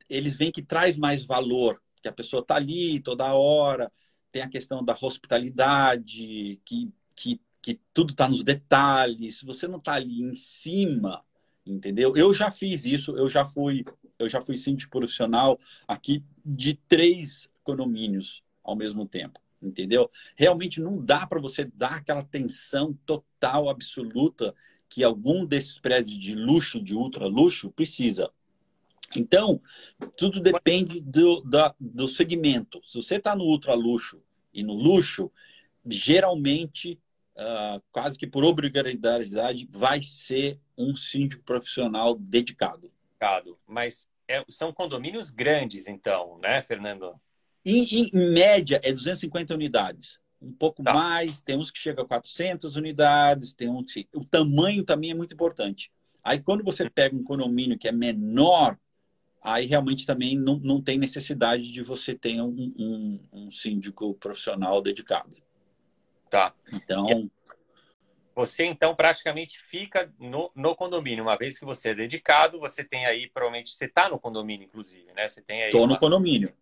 eles 0.09 0.37
veem 0.37 0.53
que 0.53 0.63
traz 0.63 0.97
mais 0.97 1.25
valor, 1.25 1.83
que 2.03 2.09
a 2.09 2.13
pessoa 2.13 2.41
está 2.41 2.57
ali 2.57 3.01
toda 3.01 3.35
hora, 3.35 3.91
tem 4.33 4.43
a 4.43 4.49
questão 4.49 4.85
da 4.85 4.97
hospitalidade, 5.01 6.61
que, 6.65 6.93
que, 7.15 7.41
que 7.65 7.81
tudo 7.95 8.11
está 8.11 8.29
nos 8.29 8.45
detalhes. 8.45 9.41
Você 9.43 9.67
não 9.67 9.79
está 9.79 9.95
ali 9.95 10.21
em 10.21 10.37
cima, 10.37 11.25
entendeu? 11.65 12.15
Eu 12.15 12.35
já 12.35 12.51
fiz 12.51 12.85
isso, 12.85 13.17
eu 13.17 13.27
já 13.27 13.43
fui, 13.47 13.87
eu 14.19 14.29
já 14.29 14.39
fui 14.39 14.55
síndico 14.59 14.99
profissional 14.99 15.59
aqui 15.89 16.23
de 16.45 16.75
três 16.75 17.51
condomínios 17.63 18.45
ao 18.63 18.77
mesmo 18.77 19.07
tempo 19.07 19.41
entendeu? 19.63 20.11
Realmente 20.37 20.79
não 20.79 21.03
dá 21.03 21.27
para 21.27 21.41
você 21.41 21.65
dar 21.65 21.95
aquela 21.95 22.21
atenção 22.21 22.93
total, 23.07 23.71
absoluta 23.71 24.55
que 24.91 25.03
algum 25.03 25.47
desses 25.47 25.79
prédios 25.79 26.19
de 26.19 26.35
luxo, 26.35 26.83
de 26.83 26.95
ultra 26.95 27.27
luxo, 27.27 27.71
precisa. 27.71 28.31
Então, 29.17 29.59
tudo 30.19 30.39
depende 30.39 31.01
do, 31.01 31.41
da, 31.41 31.75
do 31.81 32.11
segmento. 32.11 32.79
Se 32.85 32.99
você 32.99 33.15
está 33.15 33.35
no 33.35 33.45
ultra 33.45 33.73
luxo 33.73 34.21
e 34.53 34.63
no 34.63 34.75
luxo, 34.75 35.33
geralmente, 35.87 37.01
uh, 37.37 37.83
quase 37.93 38.19
que 38.19 38.27
por 38.27 38.45
obrigatoriedade, 38.45 39.69
vai 39.71 40.01
ser 40.03 40.59
um 40.77 40.95
síndico 40.97 41.43
profissional 41.45 42.17
dedicado. 42.17 42.93
Mas 43.67 44.09
é, 44.29 44.45
são 44.49 44.73
condomínios 44.73 45.31
grandes, 45.31 45.87
então, 45.87 46.39
né, 46.39 46.63
Fernando? 46.63 47.15
Em, 47.65 48.11
em 48.13 48.33
média, 48.33 48.81
é 48.83 48.93
250 48.93 49.55
unidades 49.55 50.19
um 50.45 50.53
pouco 50.53 50.83
tá. 50.83 50.93
mais, 50.93 51.41
tem 51.41 51.57
uns 51.57 51.71
que 51.71 51.79
chega 51.79 52.03
a 52.03 52.07
400 52.07 52.77
unidades, 52.77 53.53
tem 53.53 53.69
uns 53.69 53.93
que... 53.93 54.07
O 54.15 54.25
tamanho 54.25 54.85
também 54.85 55.11
é 55.11 55.15
muito 55.15 55.35
importante. 55.35 55.91
Aí, 56.23 56.41
quando 56.41 56.63
você 56.63 56.89
pega 56.89 57.17
um 57.17 57.25
condomínio 57.25 57.79
que 57.79 57.89
é 57.89 57.93
menor, 57.93 58.79
aí 59.43 59.67
realmente 59.67 60.07
também 60.07 60.37
não, 60.39 60.59
não 60.59 60.81
tem 60.81 60.99
necessidade 60.99 61.73
de 61.73 61.83
você 61.83 62.15
ter 62.15 62.41
um, 62.41 62.73
um, 62.79 63.21
um 63.33 63.51
síndico 63.51 64.15
profissional 64.15 64.81
dedicado. 64.83 65.37
Tá. 66.35 66.55
Então... 66.73 67.31
Você, 68.37 68.65
então, 68.65 68.97
praticamente 68.97 69.61
fica 69.61 70.13
no, 70.19 70.51
no 70.57 70.75
condomínio. 70.75 71.23
Uma 71.23 71.39
vez 71.39 71.57
que 71.57 71.65
você 71.65 71.91
é 71.91 71.95
dedicado, 71.95 72.59
você 72.59 72.83
tem 72.83 73.07
aí, 73.07 73.31
provavelmente, 73.31 73.73
você 73.73 73.85
está 73.85 74.09
no 74.09 74.19
condomínio, 74.19 74.65
inclusive, 74.65 75.13
né? 75.13 75.29
Você 75.29 75.41
tem 75.41 75.63
aí... 75.63 75.69
Estou 75.69 75.83
uma... 75.83 75.95
no 75.95 75.99
condomínio. 76.01 76.53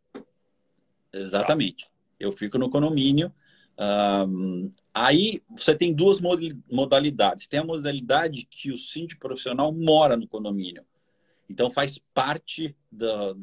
Exatamente. 1.10 1.86
Tá. 1.86 1.90
Eu 2.20 2.30
fico 2.30 2.58
no 2.58 2.68
condomínio 2.68 3.32
um, 3.78 4.70
aí 4.92 5.42
você 5.50 5.74
tem 5.74 5.92
duas 5.94 6.20
modalidades. 6.70 7.46
Tem 7.46 7.60
a 7.60 7.64
modalidade 7.64 8.46
que 8.50 8.70
o 8.70 8.78
síndico 8.78 9.20
profissional 9.20 9.72
mora 9.72 10.16
no 10.16 10.28
condomínio. 10.28 10.84
Então 11.48 11.70
faz 11.70 11.98
parte 12.14 12.76
do, 12.90 13.34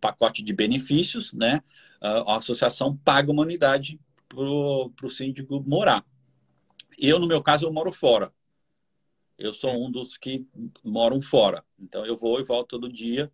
pacote 0.00 0.42
de 0.42 0.52
benefícios, 0.52 1.32
né? 1.32 1.62
A 2.00 2.36
associação 2.36 2.96
paga 2.96 3.30
uma 3.30 3.42
unidade 3.42 3.98
para 4.34 5.06
o 5.06 5.10
síndico 5.10 5.62
morar. 5.66 6.04
Eu, 6.98 7.18
no 7.18 7.26
meu 7.26 7.42
caso, 7.42 7.66
eu 7.66 7.72
moro 7.72 7.92
fora. 7.92 8.32
Eu 9.38 9.52
sou 9.52 9.84
um 9.84 9.90
dos 9.90 10.16
que 10.16 10.46
moram 10.82 11.20
fora. 11.20 11.64
Então 11.78 12.06
eu 12.06 12.16
vou 12.16 12.38
e 12.40 12.44
volto 12.44 12.68
todo 12.68 12.92
dia, 12.92 13.32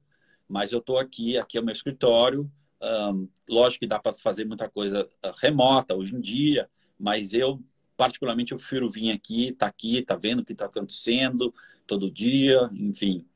mas 0.49 0.73
eu 0.73 0.78
estou 0.78 0.99
aqui, 0.99 1.37
aqui 1.37 1.59
é 1.59 1.61
o 1.61 1.64
meu 1.64 1.73
escritório, 1.73 2.50
um, 2.83 3.28
lógico 3.49 3.80
que 3.80 3.87
dá 3.87 3.99
para 3.99 4.14
fazer 4.14 4.45
muita 4.45 4.69
coisa 4.69 5.07
ah, 5.23 5.33
remota 5.38 5.95
hoje 5.95 6.14
em 6.14 6.21
dia, 6.21 6.69
mas 6.99 7.35
eu, 7.35 7.62
particularmente, 7.97 8.52
eu 8.52 8.59
prefiro 8.59 8.90
vir 8.90 9.11
aqui, 9.11 9.49
estar 9.49 9.66
tá 9.66 9.66
aqui, 9.66 9.99
estar 9.99 10.14
tá 10.14 10.21
vendo 10.21 10.40
o 10.40 10.45
que 10.45 10.52
está 10.52 10.66
acontecendo 10.66 11.54
todo 11.87 12.11
dia, 12.11 12.71
enfim. 12.73 13.26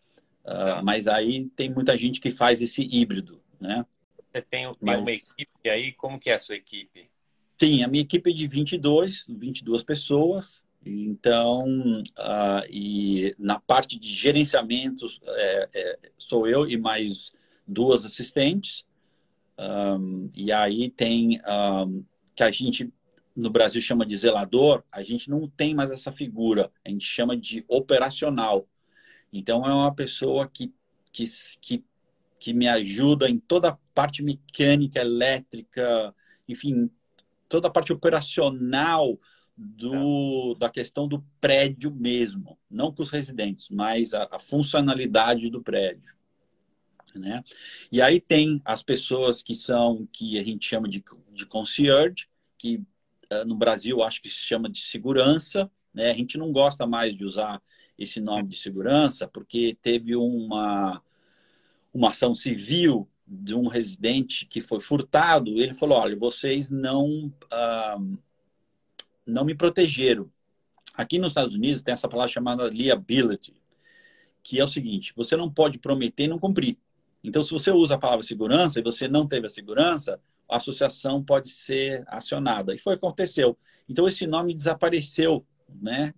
Uh, 0.44 0.82
mas 0.82 1.06
aí 1.06 1.46
tem 1.50 1.70
muita 1.70 1.96
gente 1.96 2.20
que 2.20 2.30
faz 2.30 2.62
esse 2.62 2.82
híbrido, 2.82 3.42
né? 3.60 3.84
Você 4.16 4.42
tem, 4.42 4.70
tem 4.70 4.72
mas... 4.80 4.98
uma 4.98 5.10
equipe 5.10 5.68
aí, 5.68 5.92
como 5.92 6.18
que 6.18 6.30
é 6.30 6.34
a 6.34 6.38
sua 6.38 6.56
equipe? 6.56 7.10
Sim, 7.56 7.82
a 7.82 7.88
minha 7.88 8.02
equipe 8.02 8.30
é 8.30 8.34
de 8.34 8.46
22, 8.46 9.26
22 9.28 9.82
pessoas. 9.82 10.62
Então, 10.84 12.02
uh, 12.18 12.66
e 12.68 13.34
na 13.38 13.58
parte 13.58 13.98
de 13.98 14.08
gerenciamento, 14.08 15.06
é, 15.26 15.68
é, 15.72 15.98
sou 16.18 16.46
eu 16.46 16.68
e 16.68 16.76
mais 16.76 17.32
duas 17.66 18.04
assistentes. 18.04 18.84
Um, 19.58 20.30
e 20.34 20.52
aí 20.52 20.90
tem 20.90 21.40
um, 21.46 22.04
que 22.34 22.42
a 22.42 22.50
gente 22.50 22.92
no 23.34 23.50
Brasil 23.50 23.82
chama 23.82 24.06
de 24.06 24.16
zelador, 24.16 24.84
a 24.92 25.02
gente 25.02 25.28
não 25.28 25.48
tem 25.48 25.74
mais 25.74 25.90
essa 25.90 26.12
figura, 26.12 26.70
a 26.84 26.88
gente 26.88 27.04
chama 27.04 27.36
de 27.36 27.64
operacional. 27.66 28.68
Então, 29.32 29.66
é 29.66 29.74
uma 29.74 29.92
pessoa 29.92 30.48
que, 30.48 30.72
que, 31.10 31.24
que, 31.60 31.84
que 32.38 32.52
me 32.52 32.68
ajuda 32.68 33.28
em 33.28 33.38
toda 33.38 33.70
a 33.70 33.78
parte 33.92 34.22
mecânica, 34.22 35.00
elétrica, 35.00 36.14
enfim, 36.48 36.88
toda 37.54 37.68
a 37.68 37.70
parte 37.70 37.92
operacional 37.92 39.16
do, 39.56 40.56
da 40.56 40.68
questão 40.68 41.06
do 41.06 41.24
prédio 41.40 41.94
mesmo, 41.94 42.58
não 42.68 42.92
com 42.92 43.00
os 43.00 43.10
residentes, 43.10 43.68
mas 43.70 44.12
a, 44.12 44.28
a 44.32 44.40
funcionalidade 44.40 45.48
do 45.50 45.62
prédio. 45.62 46.12
Né? 47.14 47.44
E 47.92 48.02
aí 48.02 48.20
tem 48.20 48.60
as 48.64 48.82
pessoas 48.82 49.40
que 49.40 49.54
são, 49.54 50.08
que 50.12 50.36
a 50.36 50.42
gente 50.42 50.66
chama 50.66 50.88
de, 50.88 51.04
de 51.32 51.46
concierge, 51.46 52.26
que 52.58 52.82
uh, 53.32 53.44
no 53.46 53.54
Brasil 53.54 54.02
acho 54.02 54.20
que 54.20 54.28
se 54.28 54.40
chama 54.40 54.68
de 54.68 54.80
segurança, 54.80 55.70
né? 55.92 56.10
A 56.10 56.14
gente 56.14 56.36
não 56.36 56.50
gosta 56.50 56.88
mais 56.88 57.14
de 57.14 57.24
usar 57.24 57.62
esse 57.96 58.20
nome 58.20 58.48
de 58.48 58.56
segurança, 58.58 59.28
porque 59.28 59.78
teve 59.80 60.16
uma, 60.16 61.00
uma 61.92 62.10
ação 62.10 62.34
civil 62.34 63.08
de 63.26 63.54
um 63.54 63.66
residente 63.66 64.46
que 64.46 64.60
foi 64.60 64.80
furtado. 64.80 65.50
Ele 65.50 65.74
falou: 65.74 65.98
olha, 65.98 66.16
vocês 66.16 66.70
não, 66.70 67.26
uh, 67.26 68.18
não 69.26 69.44
me 69.44 69.54
protegeram. 69.54 70.30
Aqui 70.94 71.18
nos 71.18 71.32
Estados 71.32 71.54
Unidos 71.54 71.82
tem 71.82 71.92
essa 71.92 72.08
palavra 72.08 72.32
chamada 72.32 72.68
liability, 72.68 73.54
que 74.42 74.60
é 74.60 74.64
o 74.64 74.68
seguinte: 74.68 75.12
você 75.16 75.36
não 75.36 75.50
pode 75.50 75.78
prometer 75.78 76.24
e 76.24 76.28
não 76.28 76.38
cumprir. 76.38 76.78
Então, 77.22 77.42
se 77.42 77.52
você 77.52 77.70
usa 77.70 77.94
a 77.94 77.98
palavra 77.98 78.22
segurança 78.22 78.78
e 78.78 78.82
você 78.82 79.08
não 79.08 79.26
teve 79.26 79.46
a 79.46 79.50
segurança, 79.50 80.20
a 80.48 80.58
associação 80.58 81.24
pode 81.24 81.48
ser 81.48 82.04
acionada. 82.06 82.74
E 82.74 82.78
foi 82.78 82.94
o 82.94 82.98
que 82.98 83.06
aconteceu. 83.06 83.56
Então, 83.88 84.06
esse 84.06 84.26
nome 84.26 84.54
desapareceu, 84.54 85.44
né? 85.80 86.12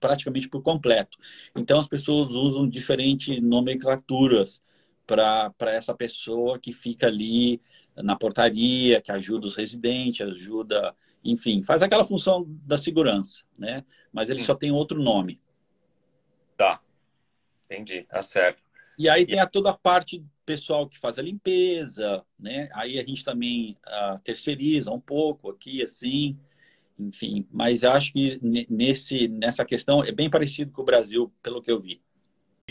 praticamente 0.00 0.48
por 0.48 0.62
completo. 0.62 1.18
Então, 1.54 1.78
as 1.78 1.86
pessoas 1.86 2.30
usam 2.30 2.68
diferentes 2.68 3.40
nomenclaturas 3.40 4.62
para 5.08 5.72
essa 5.72 5.94
pessoa 5.94 6.58
que 6.58 6.72
fica 6.72 7.06
ali 7.06 7.60
na 7.96 8.14
portaria, 8.14 9.00
que 9.00 9.10
ajuda 9.10 9.46
os 9.46 9.56
residentes, 9.56 10.26
ajuda, 10.26 10.94
enfim, 11.24 11.62
faz 11.62 11.82
aquela 11.82 12.04
função 12.04 12.44
da 12.46 12.76
segurança, 12.76 13.42
né? 13.58 13.84
Mas 14.12 14.28
ele 14.28 14.40
Sim. 14.40 14.46
só 14.46 14.54
tem 14.54 14.70
outro 14.70 15.02
nome. 15.02 15.40
Tá. 16.56 16.80
Entendi, 17.64 18.02
tá 18.02 18.22
certo. 18.22 18.62
E 18.98 19.08
aí 19.08 19.26
tem 19.26 19.40
a 19.40 19.46
toda 19.46 19.70
a 19.70 19.74
parte 19.74 20.24
pessoal 20.44 20.88
que 20.88 20.98
faz 20.98 21.18
a 21.18 21.22
limpeza, 21.22 22.24
né? 22.38 22.68
Aí 22.72 22.98
a 22.98 23.04
gente 23.04 23.24
também 23.24 23.76
uh, 23.86 24.20
terceiriza 24.22 24.90
um 24.90 25.00
pouco 25.00 25.50
aqui, 25.50 25.82
assim, 25.82 26.38
enfim. 26.98 27.46
Mas 27.50 27.84
acho 27.84 28.12
que 28.12 28.40
nesse, 28.68 29.28
nessa 29.28 29.64
questão 29.64 30.02
é 30.02 30.12
bem 30.12 30.28
parecido 30.28 30.72
com 30.72 30.82
o 30.82 30.86
Brasil, 30.86 31.32
pelo 31.42 31.62
que 31.62 31.70
eu 31.70 31.80
vi. 31.80 32.02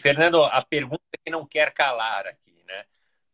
Fernando, 0.02 0.44
a 0.44 0.62
pergunta 0.62 1.02
que 1.24 1.32
não 1.32 1.46
quer 1.46 1.74
calar 1.74 2.28
aqui, 2.28 2.64
né? 2.66 2.86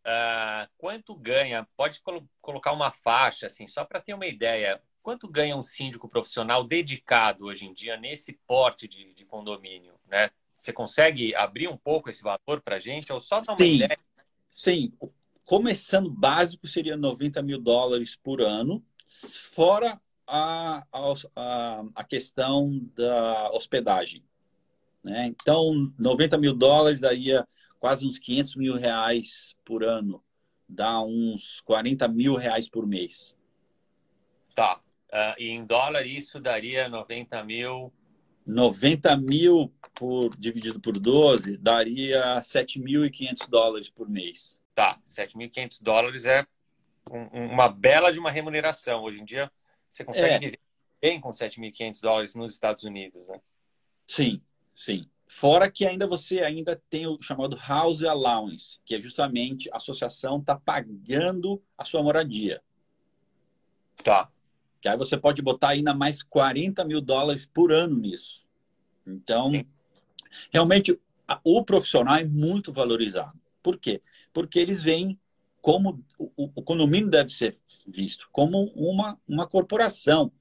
Uh, 0.06 0.70
quanto 0.78 1.16
ganha? 1.16 1.68
Pode 1.76 2.02
colo 2.02 2.28
colocar 2.42 2.72
uma 2.72 2.92
faixa, 2.92 3.48
assim, 3.48 3.68
só 3.68 3.84
para 3.86 4.02
ter 4.02 4.14
uma 4.14 4.26
ideia. 4.26 4.82
Quanto 5.02 5.28
ganha 5.28 5.56
um 5.56 5.62
síndico 5.62 6.08
profissional 6.08 6.64
dedicado 6.64 7.46
hoje 7.46 7.66
em 7.66 7.74
dia 7.74 7.98
nesse 7.98 8.34
porte 8.48 8.88
de, 8.88 9.14
de 9.14 9.26
condomínio, 9.26 9.94
né? 10.08 10.30
Você 10.58 10.72
consegue 10.72 11.36
abrir 11.36 11.68
um 11.68 11.76
pouco 11.76 12.10
esse 12.10 12.24
valor 12.24 12.62
para 12.64 12.78
a 12.78 12.80
gente? 12.80 13.12
Ou 13.12 13.20
só 13.20 13.42
dar 13.42 13.52
uma 13.52 13.60
sim, 13.60 13.76
ideia? 13.76 13.98
Sim. 14.50 14.94
Começando 15.46 16.10
básico 16.10 16.66
seria 16.68 16.96
90 16.96 17.42
mil 17.42 17.60
dólares 17.60 18.16
por 18.16 18.40
ano, 18.40 18.82
fora 19.10 20.00
a, 20.26 20.86
a, 21.36 21.84
a 21.96 22.04
questão 22.06 22.80
da 22.96 23.52
hospedagem. 23.52 24.24
Né? 25.04 25.28
Então, 25.28 25.92
90 26.00 26.38
mil 26.38 26.54
dólares 26.54 27.02
daria 27.02 27.46
quase 27.80 28.08
uns 28.08 28.18
500 28.18 28.56
mil 28.56 28.76
reais 28.78 29.56
por 29.66 29.84
ano. 29.84 30.24
Dá 30.68 31.02
uns 31.02 31.60
40 31.62 32.08
mil 32.08 32.36
reais 32.36 32.70
por 32.70 32.88
mês. 32.88 33.36
Tá. 34.56 34.80
Uh, 35.12 35.36
e 35.38 35.50
em 35.50 35.66
dólar 35.66 36.08
isso 36.08 36.40
daria 36.40 36.90
90 36.90 37.44
mil 37.44 37.94
90 38.46 39.16
mil 39.18 39.74
por, 39.94 40.36
dividido 40.38 40.80
por 40.80 41.00
12 41.00 41.58
daria 41.58 42.40
7.500 42.40 43.48
dólares 43.48 43.90
por 43.90 44.10
mês. 44.10 44.58
Tá, 44.76 45.00
7.500 45.04 45.82
dólares 45.82 46.26
é 46.26 46.46
um, 47.10 47.52
uma 47.52 47.70
bela 47.70 48.12
de 48.12 48.20
uma 48.20 48.32
remuneração. 48.32 49.04
Hoje 49.04 49.22
em 49.22 49.26
dia, 49.26 49.52
você 49.90 50.04
consegue 50.04 50.34
é. 50.34 50.40
viver 50.40 50.60
bem 51.02 51.22
com 51.22 51.30
7.500 51.30 52.02
dólares 52.02 52.36
nos 52.36 52.52
Estados 52.52 52.84
Unidos, 52.84 53.28
né? 53.28 53.40
Sim, 54.08 54.42
sim. 54.76 55.06
Fora 55.28 55.72
que 55.72 55.86
ainda 55.86 56.06
você 56.06 56.42
ainda 56.42 56.80
tem 56.90 57.08
o 57.08 57.20
chamado 57.20 57.58
House 57.58 58.04
Allowance, 58.04 58.78
que 58.86 58.94
é 58.94 59.02
justamente 59.02 59.70
a 59.72 59.78
associação 59.78 60.38
está 60.38 60.56
pagando 60.56 61.62
a 61.78 61.84
sua 61.84 62.04
moradia. 62.04 62.62
Tá. 64.04 64.30
Que 64.80 64.88
aí 64.88 64.98
você 64.98 65.18
pode 65.18 65.42
botar 65.42 65.70
ainda 65.70 65.94
mais 65.94 66.22
40 66.22 66.86
mil 66.86 67.02
dólares 67.02 67.46
por 67.46 67.72
ano 67.72 67.98
nisso. 67.98 68.46
Então, 69.08 69.52
Sim. 69.52 69.66
realmente, 70.52 71.00
o 71.44 71.64
profissional 71.64 72.18
é 72.18 72.26
muito 72.26 72.72
valorizado. 72.72 73.40
Por 73.62 73.80
quê? 73.80 74.02
Porque 74.32 74.60
eles 74.60 74.84
veem 74.84 75.20
como 75.62 76.04
o, 76.18 76.52
o 76.54 76.62
condomínio 76.62 77.10
deve 77.10 77.30
ser 77.30 77.58
visto 77.88 78.28
como 78.32 78.66
uma, 78.76 79.18
uma 79.28 79.48
corporação. 79.48 80.32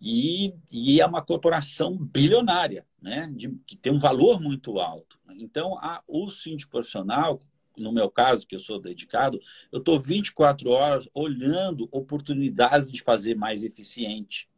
E, 0.00 0.54
e 0.70 1.00
é 1.00 1.06
uma 1.06 1.22
corporação 1.22 1.96
bilionária, 1.96 2.84
né? 3.00 3.30
De, 3.34 3.50
que 3.66 3.76
tem 3.76 3.92
um 3.92 3.98
valor 3.98 4.40
muito 4.40 4.78
alto. 4.78 5.18
Então, 5.30 5.78
a, 5.78 6.02
o 6.06 6.30
síndico 6.30 6.72
profissional, 6.72 7.40
no 7.76 7.92
meu 7.92 8.10
caso, 8.10 8.46
que 8.46 8.56
eu 8.56 8.60
sou 8.60 8.80
dedicado, 8.80 9.40
eu 9.70 9.78
estou 9.78 10.00
24 10.00 10.70
horas 10.70 11.08
olhando 11.14 11.88
oportunidades 11.92 12.90
de 12.90 13.02
fazer 13.02 13.36
mais 13.36 13.62
eficiente, 13.62 14.48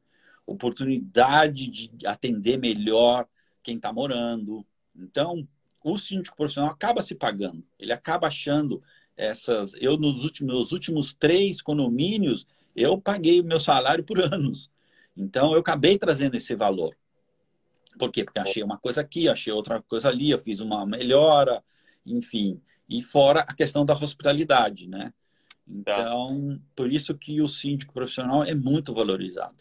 oportunidade 0.46 1.70
de 1.70 2.06
atender 2.06 2.58
melhor 2.58 3.26
quem 3.62 3.76
está 3.76 3.92
morando. 3.92 4.66
Então, 4.96 5.46
o 5.82 5.98
síndico 5.98 6.36
profissional 6.36 6.70
acaba 6.70 7.02
se 7.02 7.14
pagando, 7.14 7.64
ele 7.78 7.92
acaba 7.92 8.26
achando 8.26 8.82
essas. 9.16 9.74
Eu, 9.74 9.96
nos 9.96 10.24
últimos, 10.24 10.54
meus 10.54 10.72
últimos 10.72 11.12
três 11.12 11.60
condomínios, 11.60 12.46
eu 12.74 13.00
paguei 13.00 13.42
meu 13.42 13.60
salário 13.60 14.02
por 14.02 14.18
anos. 14.20 14.70
Então, 15.16 15.52
eu 15.52 15.60
acabei 15.60 15.98
trazendo 15.98 16.36
esse 16.36 16.54
valor. 16.54 16.96
Por 17.98 18.10
quê? 18.10 18.24
Porque 18.24 18.38
achei 18.38 18.62
uma 18.62 18.78
coisa 18.78 19.00
aqui, 19.00 19.28
achei 19.28 19.52
outra 19.52 19.82
coisa 19.82 20.08
ali, 20.08 20.30
eu 20.30 20.38
fiz 20.38 20.60
uma 20.60 20.86
melhora, 20.86 21.62
enfim. 22.04 22.60
E 22.88 23.02
fora 23.02 23.40
a 23.40 23.54
questão 23.54 23.84
da 23.84 23.94
hospitalidade, 23.94 24.88
né? 24.88 25.12
Tá. 25.84 26.00
Então, 26.00 26.56
tá. 26.56 26.64
por 26.74 26.92
isso 26.92 27.16
que 27.16 27.40
o 27.40 27.48
síndico 27.48 27.92
profissional 27.92 28.44
é 28.44 28.54
muito 28.54 28.92
valorizado. 28.92 29.56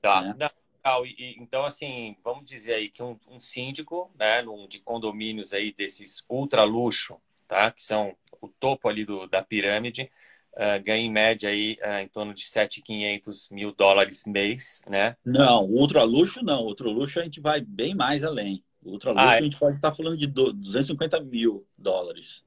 Tá. 0.00 0.34
Né? 0.34 0.50
Não, 0.84 1.06
e, 1.06 1.36
então, 1.38 1.64
assim, 1.64 2.16
vamos 2.22 2.44
dizer 2.44 2.74
aí 2.74 2.90
que 2.90 3.02
um, 3.02 3.18
um 3.28 3.40
síndico, 3.40 4.10
né, 4.18 4.42
num, 4.42 4.68
de 4.68 4.78
condomínios 4.80 5.52
aí 5.52 5.72
desses 5.72 6.22
ultra 6.28 6.62
luxo, 6.64 7.16
tá? 7.48 7.70
Que 7.70 7.82
são 7.82 8.14
o 8.40 8.48
topo 8.48 8.88
ali 8.88 9.04
do, 9.04 9.26
da 9.26 9.42
pirâmide, 9.42 10.10
uh, 10.54 10.82
ganha 10.82 11.04
em 11.04 11.10
média 11.10 11.48
aí 11.48 11.76
uh, 11.82 12.00
em 12.02 12.08
torno 12.08 12.34
de 12.34 12.46
7,500 12.46 13.48
mil 13.50 13.74
dólares 13.74 14.24
mês, 14.26 14.80
né? 14.88 15.16
Não, 15.24 15.64
ultra 15.64 16.02
luxo 16.02 16.44
não. 16.44 16.62
Ultra 16.62 16.88
luxo 16.88 17.20
a 17.20 17.24
gente 17.24 17.40
vai 17.40 17.60
bem 17.60 17.94
mais 17.94 18.24
além. 18.24 18.64
Ultra 18.82 19.12
luxo 19.12 19.26
ah, 19.26 19.34
é? 19.34 19.38
a 19.38 19.42
gente 19.42 19.58
pode 19.58 19.76
estar 19.76 19.94
falando 19.94 20.16
de 20.16 20.26
250 20.26 21.20
mil 21.20 21.66
dólares. 21.76 22.44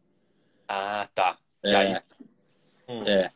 Ah, 0.68 1.08
tá. 1.14 1.38
É. 1.64 2.02
Hum. 2.88 3.04
é. 3.04 3.32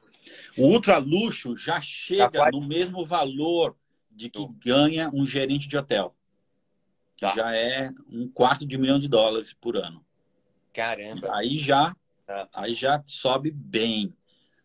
O 0.58 0.68
ultra 0.68 0.98
luxo 0.98 1.58
já 1.58 1.82
chega 1.82 2.50
no 2.52 2.62
mesmo 2.62 3.04
valor 3.06 3.76
de 4.10 4.30
que 4.30 4.46
ganha 4.64 5.10
um 5.14 5.26
gerente 5.26 5.68
de 5.68 5.78
hotel. 5.78 6.16
Que 7.18 7.26
tá. 7.26 7.34
já 7.36 7.56
é 7.56 7.90
um 8.10 8.28
quarto 8.28 8.66
de 8.66 8.78
milhão 8.78 9.00
de 9.00 9.08
dólares 9.08 9.54
por 9.54 9.78
ano. 9.78 10.06
Caramba. 10.74 11.36
Aí 11.36 11.58
já, 11.58 11.96
tá. 12.26 12.48
aí 12.54 12.74
já 12.74 13.02
sobe 13.06 13.52
bem. 13.52 14.14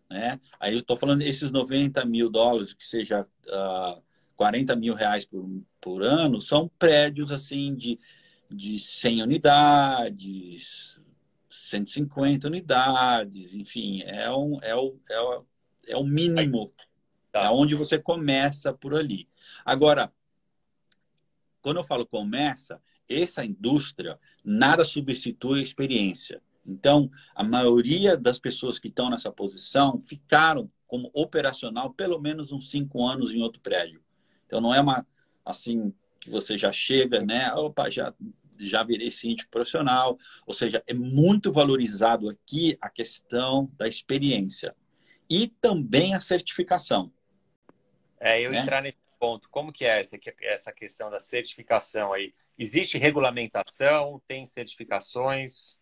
Né? 0.08 0.40
Aí 0.60 0.72
eu 0.74 0.80
estou 0.80 0.96
falando 0.96 1.22
esses 1.22 1.50
90 1.50 2.04
mil 2.04 2.30
dólares, 2.30 2.74
que 2.74 2.84
seja 2.84 3.22
uh, 3.22 3.26
ah, 3.52 4.00
40 4.36 4.76
mil 4.76 4.94
reais 4.94 5.24
por, 5.24 5.48
por 5.80 6.02
ano, 6.02 6.40
são 6.40 6.70
prédios 6.78 7.32
assim 7.32 7.74
de, 7.74 7.98
de 8.50 8.78
100 8.78 9.22
unidades, 9.22 11.00
150 11.48 12.46
unidades, 12.46 13.52
enfim, 13.52 14.02
é, 14.04 14.30
um, 14.30 14.58
é, 14.62 14.74
o, 14.76 14.96
é, 15.10 15.20
o, 15.20 15.44
é 15.88 15.96
o 15.96 16.04
mínimo. 16.04 16.72
Tá. 17.32 17.44
É 17.44 17.50
onde 17.50 17.74
você 17.74 17.98
começa 17.98 18.72
por 18.72 18.94
ali. 18.94 19.28
Agora, 19.64 20.12
quando 21.60 21.78
eu 21.78 21.84
falo 21.84 22.06
começa, 22.06 22.80
essa 23.08 23.44
indústria 23.44 24.18
nada 24.44 24.84
substitui 24.84 25.60
a 25.60 25.62
experiência. 25.62 26.40
Então, 26.66 27.10
a 27.34 27.44
maioria 27.44 28.16
das 28.16 28.38
pessoas 28.38 28.78
que 28.78 28.88
estão 28.88 29.08
nessa 29.10 29.30
posição 29.30 30.00
ficaram 30.02 30.70
como 30.86 31.10
operacional 31.12 31.92
pelo 31.92 32.20
menos 32.20 32.52
uns 32.52 32.70
cinco 32.70 33.06
anos 33.06 33.32
em 33.32 33.42
outro 33.42 33.60
prédio. 33.60 34.02
Então, 34.46 34.60
não 34.60 34.74
é 34.74 34.80
uma 34.80 35.06
assim 35.44 35.92
que 36.20 36.30
você 36.30 36.58
já 36.58 36.72
chega, 36.72 37.24
né? 37.24 37.52
Opa, 37.54 37.88
já 37.90 38.12
já 38.58 38.82
virei 38.82 39.10
síndico 39.10 39.50
profissional. 39.50 40.18
Ou 40.46 40.54
seja, 40.54 40.82
é 40.86 40.94
muito 40.94 41.52
valorizado 41.52 42.28
aqui 42.28 42.76
a 42.80 42.88
questão 42.88 43.70
da 43.76 43.86
experiência 43.86 44.74
e 45.28 45.48
também 45.48 46.14
a 46.14 46.20
certificação. 46.20 47.12
É, 48.18 48.40
eu 48.40 48.50
né? 48.50 48.58
entrar 48.58 48.82
nesse 48.82 48.98
ponto. 49.18 49.48
Como 49.50 49.72
que 49.72 49.84
é 49.84 50.00
essa, 50.00 50.18
essa 50.42 50.72
questão 50.72 51.10
da 51.10 51.20
certificação 51.20 52.12
aí? 52.12 52.34
Existe 52.58 52.96
regulamentação? 52.96 54.22
Tem 54.26 54.46
certificações? 54.46 55.76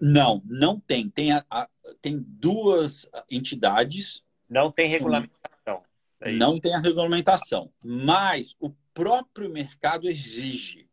Não, 0.00 0.42
não 0.44 0.78
tem. 0.78 1.08
Tem, 1.08 1.32
a, 1.32 1.44
a, 1.50 1.68
tem 2.00 2.18
duas 2.18 3.08
entidades. 3.30 4.22
Não 4.48 4.70
tem 4.70 4.88
regulamentação. 4.88 5.82
É 6.20 6.32
não 6.32 6.58
tem 6.58 6.74
a 6.74 6.80
regulamentação. 6.80 7.72
Mas 7.82 8.56
o 8.60 8.70
próprio 8.92 9.50
mercado 9.50 10.08
exige, 10.08 10.88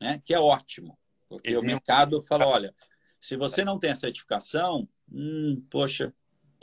né? 0.00 0.20
que 0.24 0.34
é 0.34 0.40
ótimo. 0.40 0.98
Porque 1.28 1.56
o 1.56 1.62
mercado 1.62 2.22
fala, 2.22 2.46
olha, 2.46 2.74
se 3.20 3.36
você 3.36 3.64
não 3.64 3.78
tem 3.78 3.92
a 3.92 3.96
certificação, 3.96 4.88
hum, 5.10 5.62
poxa, 5.70 6.12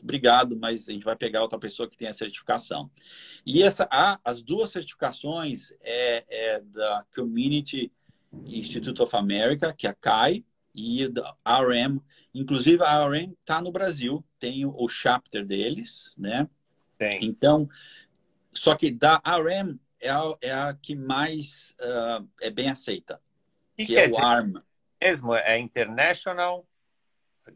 obrigado, 0.01 0.57
mas 0.57 0.89
a 0.89 0.91
gente 0.91 1.05
vai 1.05 1.15
pegar 1.15 1.41
outra 1.41 1.57
pessoa 1.57 1.89
que 1.89 1.97
tem 1.97 2.07
a 2.07 2.13
certificação. 2.13 2.91
E 3.45 3.63
essa, 3.63 3.87
as 4.23 4.41
duas 4.41 4.71
certificações 4.71 5.71
é, 5.81 6.25
é, 6.27 6.59
da 6.59 7.05
Community 7.15 7.91
Institute 8.45 9.01
of 9.01 9.15
America, 9.15 9.73
que 9.73 9.87
é 9.87 9.91
a 9.91 9.93
CAI, 9.93 10.43
e 10.77 11.07
da 11.07 11.35
RM. 11.45 11.99
Inclusive, 12.33 12.83
a 12.83 13.03
RM 13.03 13.33
está 13.39 13.59
no 13.59 13.71
Brasil, 13.71 14.23
tem 14.39 14.63
o, 14.63 14.87
chapter 14.87 15.43
deles, 15.43 16.13
né? 16.15 16.47
Tem. 16.97 17.19
Então, 17.21 17.67
só 18.51 18.75
que 18.75 18.91
da 18.91 19.19
RM 19.25 19.79
é 19.99 20.09
a, 20.09 20.37
é 20.41 20.53
a 20.53 20.73
que 20.75 20.95
mais 20.95 21.73
uh, 21.81 22.27
é 22.39 22.51
bem 22.51 22.69
aceita, 22.69 23.19
que, 23.75 23.87
que 23.87 23.97
é 23.97 24.07
o 24.07 24.17
ARM. 24.17 24.61
Mesmo, 25.01 25.33
é 25.33 25.59
International 25.59 26.67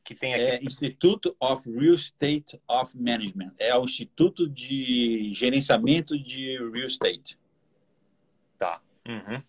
que 0.03 0.15
tem 0.15 0.34
aqui. 0.34 0.43
É 0.43 0.63
Instituto 0.63 1.36
of 1.39 1.69
Real 1.69 1.95
Estate 1.95 2.60
of 2.67 2.97
Management. 2.97 3.51
É 3.57 3.75
o 3.75 3.84
Instituto 3.84 4.49
de 4.49 5.31
Gerenciamento 5.34 6.17
de 6.17 6.57
Real 6.57 6.88
Estate. 6.88 7.38
Tá. 8.57 8.81
Uhum. 9.07 9.43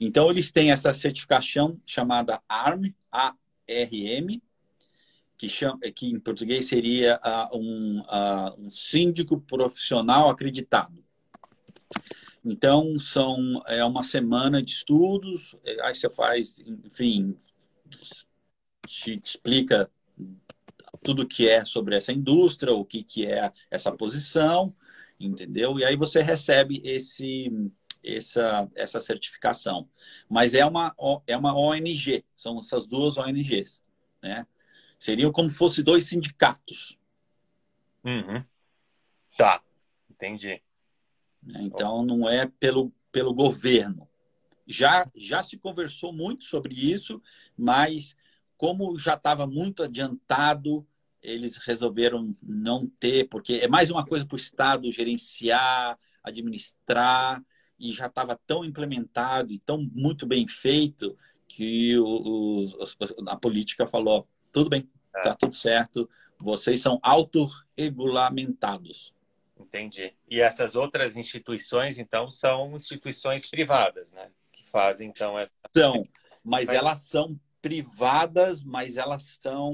Então, 0.00 0.30
eles 0.30 0.50
têm 0.50 0.72
essa 0.72 0.92
certificação 0.94 1.80
chamada 1.86 2.42
ARM, 2.48 2.92
A-R-M, 3.12 4.42
que, 5.36 5.48
chama, 5.48 5.78
que 5.94 6.06
em 6.06 6.18
português 6.18 6.66
seria 6.66 7.20
uh, 7.24 7.56
um, 7.56 8.00
uh, 8.00 8.54
um 8.58 8.70
síndico 8.70 9.40
profissional 9.40 10.30
acreditado. 10.30 11.04
Então, 12.44 12.98
são, 12.98 13.62
é 13.66 13.84
uma 13.84 14.02
semana 14.02 14.62
de 14.62 14.72
estudos, 14.72 15.54
aí 15.82 15.94
você 15.94 16.10
faz, 16.10 16.58
enfim, 16.58 17.36
te 18.86 19.20
explica 19.22 19.88
tudo 21.02 21.26
que 21.26 21.48
é 21.48 21.64
sobre 21.64 21.96
essa 21.96 22.12
indústria, 22.12 22.72
o 22.72 22.84
que, 22.84 23.02
que 23.02 23.26
é 23.26 23.52
essa 23.70 23.92
posição, 23.92 24.74
entendeu? 25.18 25.78
E 25.78 25.84
aí 25.84 25.96
você 25.96 26.22
recebe 26.22 26.80
esse, 26.84 27.50
essa, 28.04 28.68
essa 28.74 29.00
certificação. 29.00 29.88
Mas 30.28 30.54
é 30.54 30.64
uma, 30.64 30.94
é 31.26 31.36
uma 31.36 31.54
ONG, 31.54 32.24
são 32.36 32.58
essas 32.58 32.86
duas 32.86 33.16
ONGs, 33.16 33.82
né? 34.22 34.46
Seriam 34.98 35.32
como 35.32 35.50
fosse 35.50 35.82
dois 35.82 36.06
sindicatos. 36.06 36.98
Uhum. 38.04 38.44
Tá, 39.36 39.62
entendi. 40.10 40.62
Então 41.44 42.04
não 42.04 42.28
é 42.28 42.46
pelo, 42.46 42.92
pelo 43.10 43.34
governo. 43.34 44.08
Já, 44.66 45.10
já 45.14 45.42
se 45.42 45.58
conversou 45.58 46.12
muito 46.12 46.44
sobre 46.44 46.74
isso, 46.74 47.20
mas 47.56 48.16
como 48.56 48.96
já 48.96 49.14
estava 49.14 49.44
muito 49.44 49.82
adiantado, 49.82 50.86
eles 51.20 51.56
resolveram 51.56 52.36
não 52.40 52.86
ter, 52.86 53.28
porque 53.28 53.54
é 53.54 53.68
mais 53.68 53.90
uma 53.90 54.06
coisa 54.06 54.24
para 54.24 54.34
o 54.34 54.38
Estado 54.38 54.92
gerenciar, 54.92 55.98
administrar, 56.22 57.42
e 57.82 57.92
já 57.92 58.06
estava 58.06 58.40
tão 58.46 58.64
implementado 58.64 59.52
e 59.52 59.58
tão 59.58 59.82
muito 59.92 60.24
bem 60.24 60.46
feito 60.46 61.18
que 61.48 61.98
os, 61.98 62.72
os, 62.74 62.96
a 63.26 63.34
política 63.36 63.88
falou: 63.88 64.28
tudo 64.52 64.70
bem, 64.70 64.88
está 65.16 65.30
é. 65.30 65.34
tudo 65.34 65.52
certo, 65.54 66.08
vocês 66.38 66.80
são 66.80 67.00
autorregulamentados. 67.02 69.12
Entendi. 69.58 70.14
E 70.28 70.40
essas 70.40 70.76
outras 70.76 71.16
instituições, 71.16 71.98
então, 71.98 72.30
são 72.30 72.76
instituições 72.76 73.50
privadas, 73.50 74.12
né? 74.12 74.30
Que 74.52 74.64
fazem, 74.68 75.08
então, 75.08 75.36
essa. 75.38 75.52
São, 75.74 76.06
mas 76.44 76.68
elas 76.68 76.98
são 76.98 77.40
privadas, 77.60 78.62
mas 78.62 78.96
elas 78.96 79.38
são. 79.40 79.72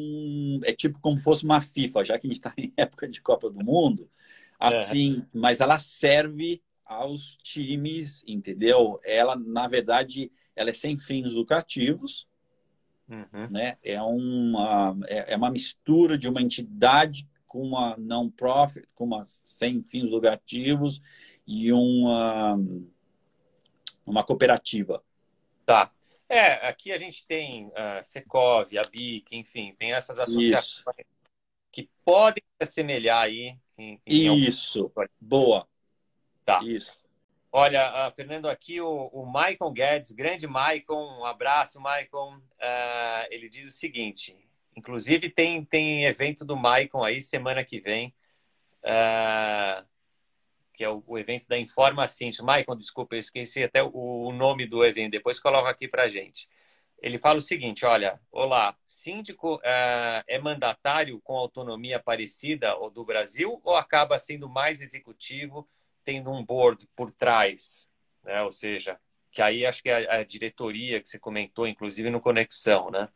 É 0.64 0.72
tipo 0.72 0.98
como 1.00 1.18
fosse 1.18 1.44
uma 1.44 1.60
FIFA, 1.60 2.04
já 2.04 2.18
que 2.18 2.26
a 2.26 2.30
gente 2.30 2.38
está 2.38 2.54
em 2.56 2.72
época 2.76 3.06
de 3.06 3.20
Copa 3.20 3.50
do 3.50 3.62
Mundo. 3.62 4.10
Assim, 4.58 5.20
é. 5.20 5.24
mas 5.32 5.60
ela 5.60 5.78
serve 5.78 6.62
aos 6.88 7.36
times, 7.36 8.24
entendeu? 8.26 8.98
Ela, 9.04 9.36
na 9.36 9.68
verdade, 9.68 10.32
ela 10.56 10.70
é 10.70 10.74
sem 10.74 10.98
fins 10.98 11.30
lucrativos. 11.30 12.26
Uhum. 13.08 13.48
Né? 13.50 13.76
É, 13.84 14.00
uma, 14.02 14.96
é, 15.06 15.34
é 15.34 15.36
uma 15.36 15.50
mistura 15.50 16.16
de 16.18 16.28
uma 16.28 16.42
entidade 16.42 17.28
com 17.46 17.62
uma 17.62 17.96
non-profit, 17.96 18.86
com 18.94 19.04
uma 19.04 19.24
sem 19.26 19.82
fins 19.82 20.10
lucrativos 20.10 21.00
e 21.46 21.72
uma, 21.72 22.58
uma 24.06 24.24
cooperativa. 24.24 25.02
Tá. 25.64 25.90
É, 26.28 26.68
aqui 26.68 26.92
a 26.92 26.98
gente 26.98 27.26
tem 27.26 27.70
a 27.74 28.00
uh, 28.00 28.04
Secov, 28.04 28.76
a 28.76 28.82
BIC, 28.82 29.32
enfim, 29.32 29.74
tem 29.78 29.92
essas 29.92 30.18
associações 30.18 30.66
Isso. 30.66 30.84
que 31.72 31.88
podem 32.04 32.42
se 32.44 32.68
assemelhar 32.68 33.22
aí. 33.22 33.56
Em, 33.78 34.00
em 34.06 34.36
Isso, 34.36 34.92
algum... 34.96 35.06
boa. 35.20 35.67
Tá. 36.48 36.60
Isso. 36.64 36.96
Olha, 37.52 38.08
uh, 38.08 38.14
Fernando, 38.14 38.48
aqui 38.48 38.80
o, 38.80 39.08
o 39.12 39.26
Maicon 39.26 39.70
Guedes, 39.70 40.12
grande 40.12 40.46
Maicon, 40.46 41.18
um 41.20 41.26
abraço, 41.26 41.78
Maicon. 41.78 42.36
Uh, 42.36 43.26
ele 43.28 43.50
diz 43.50 43.68
o 43.68 43.76
seguinte: 43.76 44.34
inclusive 44.74 45.28
tem, 45.28 45.62
tem 45.62 46.06
evento 46.06 46.46
do 46.46 46.56
Maicon 46.56 47.04
aí 47.04 47.20
semana 47.20 47.62
que 47.62 47.78
vem. 47.78 48.14
Uh, 48.82 49.86
que 50.72 50.82
é 50.82 50.88
o, 50.88 51.04
o 51.06 51.18
evento 51.18 51.46
da 51.46 51.58
Informa 51.58 52.08
Cinti. 52.08 52.42
Maicon, 52.42 52.74
desculpa, 52.74 53.14
eu 53.14 53.18
esqueci 53.18 53.62
até 53.62 53.82
o, 53.82 53.90
o 53.92 54.32
nome 54.32 54.66
do 54.66 54.82
evento, 54.82 55.10
depois 55.10 55.38
coloca 55.38 55.68
aqui 55.68 55.86
para 55.86 56.08
gente. 56.08 56.48
Ele 57.02 57.18
fala 57.18 57.40
o 57.40 57.42
seguinte: 57.42 57.84
olha, 57.84 58.18
olá, 58.32 58.74
síndico 58.86 59.60
é 59.62 60.38
mandatário 60.38 61.20
com 61.20 61.36
autonomia 61.36 62.00
parecida 62.00 62.70
ao 62.70 62.88
do 62.88 63.04
Brasil 63.04 63.60
ou 63.62 63.76
acaba 63.76 64.18
sendo 64.18 64.48
mais 64.48 64.80
executivo, 64.80 65.68
tendo 66.08 66.30
um 66.30 66.42
board 66.42 66.88
por 66.96 67.12
trás? 67.12 67.90
Né? 68.24 68.42
Ou 68.42 68.50
seja, 68.50 68.98
que 69.30 69.42
aí 69.42 69.66
acho 69.66 69.82
que 69.82 69.90
é 69.90 70.10
a, 70.10 70.24
diretoria 70.24 71.00
que 71.00 71.08
você 71.08 71.18
comentou, 71.18 71.66
inclusive 71.66 72.08
no 72.08 72.20
Conexão, 72.20 72.90
né? 72.90 73.08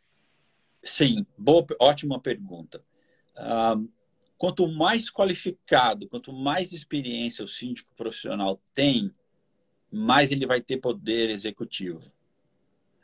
Sim, 0.82 1.24
boa, 1.38 1.64
ótima 1.80 2.20
pergunta. 2.20 2.84
Uh, 3.36 3.88
Quanto 4.42 4.66
mais 4.66 5.08
qualificado, 5.08 6.08
quanto 6.08 6.32
mais 6.32 6.72
experiência 6.72 7.44
o 7.44 7.48
síndico 7.48 7.94
profissional 7.94 8.60
tem, 8.74 9.14
mais 9.88 10.32
ele 10.32 10.48
vai 10.48 10.60
ter 10.60 10.78
poder 10.78 11.30
executivo. 11.30 12.02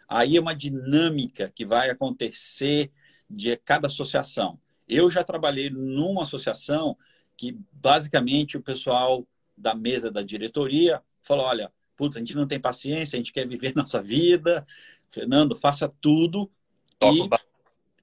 Aí 0.09 0.37
é 0.37 0.41
uma 0.41 0.53
dinâmica 0.53 1.49
que 1.55 1.65
vai 1.65 1.91
acontecer 1.91 2.91
de 3.31 3.57
cada 3.59 3.87
associação. 3.87 4.59
Eu 4.89 5.09
já 5.09 5.23
trabalhei 5.23 5.71
numa 5.71 6.25
associação 6.25 6.99
que 7.37 7.57
basicamente 7.71 8.57
o 8.57 8.63
pessoal 8.63 9.25
da 9.59 9.75
mesa 9.75 10.11
da 10.11 10.23
diretoria 10.23 11.03
falou: 11.23 11.45
olha, 11.47 11.73
putz, 11.97 12.17
a 12.17 12.21
gente 12.21 12.37
não 12.37 12.47
tem 12.47 12.61
paciência, 12.61 13.17
a 13.17 13.19
gente 13.19 13.33
quer 13.33 13.47
viver 13.47 13.75
nossa 13.77 14.03
vida. 14.03 14.67
Fernando, 15.11 15.57
faça 15.57 15.89
tudo. 16.01 16.51
e 17.03 17.29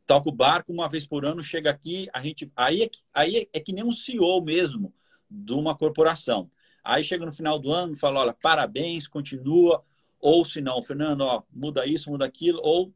toca 0.06 0.30
o 0.30 0.32
barco 0.32 0.72
uma 0.72 0.88
vez 0.88 1.06
por 1.06 1.26
ano, 1.26 1.44
chega 1.44 1.70
aqui, 1.70 2.08
a 2.14 2.22
gente. 2.22 2.52
Aí 2.56 2.84
é, 2.84 2.90
aí 3.14 3.50
é 3.54 3.60
que 3.60 3.74
nem 3.74 3.84
um 3.84 3.92
CEO 3.92 4.42
mesmo 4.42 4.94
de 5.30 5.54
uma 5.54 5.76
corporação. 5.76 6.50
Aí 6.84 7.04
chega 7.04 7.26
no 7.26 7.34
final 7.34 7.58
do 7.58 7.72
ano 7.72 7.94
e 7.94 7.98
fala: 7.98 8.22
olha, 8.22 8.34
parabéns, 8.34 9.08
continua. 9.08 9.84
Ou 10.20 10.44
se 10.44 10.62
não, 10.62 10.82
Fernando, 10.84 11.22
ó, 11.22 11.44
muda 11.52 11.86
isso, 11.86 12.10
muda 12.10 12.26
aquilo. 12.26 12.60
Ou 12.64 12.94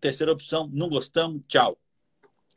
terceira 0.00 0.32
opção, 0.32 0.68
não 0.72 0.88
gostamos, 0.88 1.42
tchau. 1.48 1.78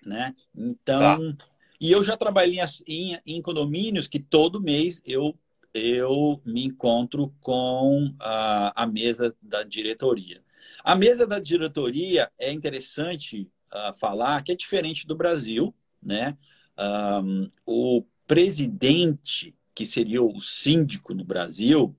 Né? 0.05 0.35
Então. 0.55 1.33
Tá. 1.33 1.45
E 1.79 1.91
eu 1.91 2.03
já 2.03 2.17
trabalhei 2.17 2.59
em, 2.85 3.17
em 3.25 3.41
condomínios 3.41 4.07
que 4.07 4.19
todo 4.19 4.61
mês 4.61 5.01
eu, 5.05 5.37
eu 5.73 6.41
me 6.45 6.65
encontro 6.65 7.33
com 7.39 8.13
a, 8.19 8.83
a 8.83 8.85
mesa 8.85 9.35
da 9.41 9.63
diretoria. 9.63 10.43
A 10.83 10.95
mesa 10.95 11.25
da 11.25 11.39
diretoria 11.39 12.29
é 12.37 12.51
interessante 12.51 13.49
uh, 13.73 13.97
falar 13.97 14.43
que 14.43 14.51
é 14.51 14.55
diferente 14.55 15.07
do 15.07 15.15
Brasil, 15.15 15.73
né? 16.01 16.37
Um, 16.77 17.49
o 17.65 18.05
presidente, 18.27 19.55
que 19.73 19.85
seria 19.85 20.21
o 20.21 20.39
síndico 20.39 21.13
no 21.13 21.23
Brasil, 21.23 21.95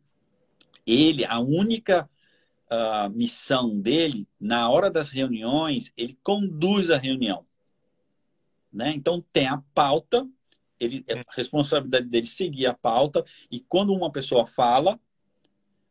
ele, 0.86 1.24
a 1.24 1.40
única 1.40 2.08
uh, 2.70 3.10
missão 3.10 3.78
dele, 3.78 4.26
na 4.38 4.70
hora 4.70 4.90
das 4.90 5.10
reuniões, 5.10 5.92
ele 5.96 6.18
conduz 6.22 6.90
a 6.90 6.96
reunião. 6.96 7.46
Né? 8.72 8.92
Então, 8.94 9.24
tem 9.33 9.46
a 9.46 9.62
pauta, 9.74 10.28
ele, 10.78 11.04
é 11.09 11.20
a 11.20 11.24
responsabilidade 11.30 12.06
dele 12.06 12.26
seguir 12.26 12.66
a 12.66 12.74
pauta, 12.74 13.24
e 13.50 13.61
quando 13.61 13.92
uma 13.92 14.11
pessoa 14.11 14.46
fala, 14.46 14.98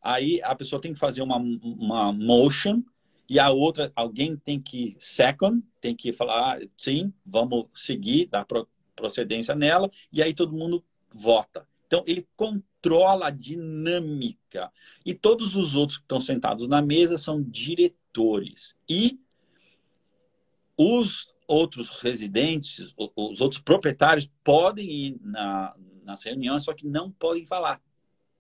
aí 0.02 0.42
a 0.44 0.56
pessoa 0.56 0.82
tem 0.82 0.94
que 0.94 1.00
fazer 1.00 1.22
uma, 1.22 1.38
uma 1.38 2.14
motion, 2.14 2.84
e 3.30 3.40
a 3.40 3.52
outra, 3.52 3.92
alguém 3.96 4.36
tem 4.36 4.60
que 4.60 4.96
second, 4.98 5.64
tem 5.80 5.96
que 5.96 6.12
falar, 6.12 6.58
ah, 6.58 6.68
sim, 6.76 7.14
vamos 7.24 7.68
seguir, 7.76 8.26
dar 8.28 8.46
procedência 8.96 9.54
nela, 9.54 9.90
e 10.12 10.24
aí 10.24 10.34
todo 10.34 10.58
mundo 10.58 10.84
vota. 11.14 11.68
Então, 11.86 12.04
ele 12.08 12.28
controla 12.36 13.28
a 13.28 13.32
dinâmica. 13.32 14.72
E 15.06 15.14
todos 15.14 15.56
os 15.56 15.76
outros 15.76 15.98
que 15.98 16.04
estão 16.04 16.22
sentados 16.22 16.68
na 16.68 16.82
mesa 16.82 17.18
são 17.18 17.42
diretores. 17.42 18.76
E 18.88 19.20
os 20.78 21.28
outros 21.50 21.90
residentes, 22.02 22.94
os 23.16 23.42
outros 23.42 23.60
proprietários 23.60 24.30
podem 24.44 24.88
ir 24.88 25.20
na, 25.20 25.76
nas 26.04 26.24
reuniões, 26.24 26.64
só 26.64 26.74
que 26.74 26.86
não 26.86 27.12
podem 27.12 27.44
falar. 27.44 27.82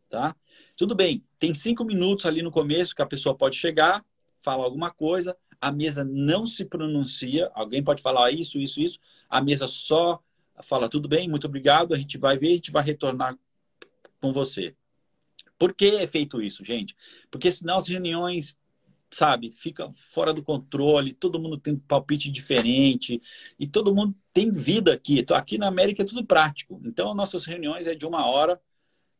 Tá? 0.07 0.35
Tudo 0.75 0.93
bem, 0.95 1.23
tem 1.39 1.53
cinco 1.53 1.83
minutos 1.83 2.27
ali 2.27 2.43
no 2.43 2.51
começo 2.51 2.95
que 2.95 3.01
a 3.01 3.07
pessoa 3.07 3.35
pode 3.35 3.55
chegar, 3.55 4.05
falar 4.39 4.63
alguma 4.63 4.91
coisa, 4.91 5.35
a 5.59 5.71
mesa 5.71 6.03
não 6.03 6.45
se 6.45 6.63
pronuncia, 6.63 7.49
alguém 7.55 7.83
pode 7.83 8.01
falar 8.01 8.31
isso, 8.31 8.59
isso, 8.59 8.79
isso, 8.79 8.99
a 9.27 9.41
mesa 9.41 9.67
só 9.67 10.21
fala 10.61 10.87
tudo 10.87 11.07
bem, 11.07 11.27
muito 11.27 11.47
obrigado, 11.47 11.93
a 11.95 11.97
gente 11.97 12.17
vai 12.17 12.37
ver, 12.37 12.49
a 12.49 12.55
gente 12.55 12.71
vai 12.71 12.83
retornar 12.83 13.37
com 14.21 14.31
você. 14.31 14.75
Por 15.57 15.73
que 15.73 15.95
é 15.95 16.07
feito 16.07 16.41
isso, 16.41 16.63
gente? 16.63 16.95
Porque 17.31 17.51
senão 17.51 17.79
as 17.79 17.87
reuniões, 17.87 18.57
sabe, 19.11 19.51
ficam 19.51 19.91
fora 19.93 20.33
do 20.33 20.43
controle, 20.43 21.13
todo 21.13 21.39
mundo 21.39 21.57
tem 21.57 21.75
palpite 21.75 22.29
diferente 22.29 23.21
e 23.59 23.67
todo 23.67 23.93
mundo 23.93 24.15
tem 24.33 24.51
vida 24.51 24.93
aqui. 24.93 25.25
Aqui 25.33 25.57
na 25.57 25.67
América 25.67 26.03
é 26.03 26.05
tudo 26.05 26.25
prático. 26.25 26.79
Então, 26.85 27.13
nossas 27.13 27.45
reuniões 27.45 27.87
é 27.87 27.95
de 27.95 28.05
uma 28.05 28.27
hora, 28.27 28.61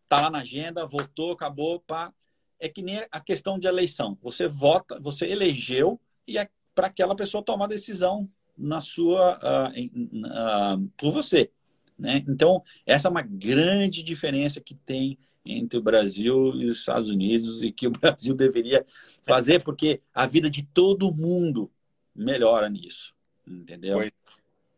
tá 0.07 0.21
lá 0.21 0.29
na 0.29 0.39
agenda, 0.39 0.85
voltou, 0.85 1.31
acabou, 1.31 1.79
pá. 1.79 2.13
É 2.59 2.67
que 2.67 2.81
nem 2.81 3.01
a 3.11 3.19
questão 3.19 3.57
de 3.57 3.67
eleição. 3.67 4.17
Você 4.21 4.47
vota, 4.47 4.99
você 4.99 5.27
elegeu 5.27 5.99
e 6.27 6.37
é 6.37 6.49
para 6.75 6.87
aquela 6.87 7.15
pessoa 7.15 7.43
tomar 7.43 7.67
decisão 7.67 8.29
na 8.57 8.81
sua 8.81 9.39
uh, 9.39 10.77
uh, 10.77 10.89
por 10.97 11.11
você. 11.11 11.49
Né? 11.97 12.23
Então, 12.27 12.61
essa 12.85 13.07
é 13.07 13.11
uma 13.11 13.21
grande 13.21 14.03
diferença 14.03 14.61
que 14.61 14.75
tem 14.75 15.17
entre 15.45 15.79
o 15.79 15.81
Brasil 15.81 16.53
e 16.55 16.65
os 16.65 16.79
Estados 16.79 17.09
Unidos 17.09 17.63
e 17.63 17.71
que 17.71 17.87
o 17.87 17.91
Brasil 17.97 18.33
deveria 18.33 18.85
fazer, 19.25 19.63
porque 19.63 20.01
a 20.13 20.25
vida 20.25 20.49
de 20.49 20.63
todo 20.63 21.13
mundo 21.13 21.71
melhora 22.15 22.69
nisso. 22.69 23.15
Entendeu? 23.47 23.97
Pois. 23.97 24.11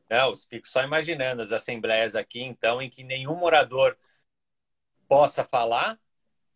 Não, 0.10 0.36
fico 0.36 0.67
só 0.67 0.84
imaginando 0.84 1.41
as 1.41 1.54
assembleias 1.54 2.15
aqui, 2.15 2.41
então, 2.41 2.82
em 2.82 2.89
que 2.89 3.04
nenhum 3.04 3.36
morador 3.36 3.97
possa 5.08 5.43
falar 5.43 5.97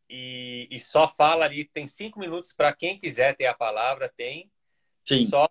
e, 0.09 0.67
e 0.69 0.79
só 0.79 1.07
fala 1.07 1.45
ali, 1.45 1.65
tem 1.65 1.87
cinco 1.87 2.19
minutos 2.19 2.53
para 2.53 2.73
quem 2.73 2.97
quiser 2.97 3.35
ter 3.35 3.45
a 3.45 3.53
palavra, 3.53 4.11
tem. 4.15 4.51
Sim. 5.03 5.27
Só 5.27 5.49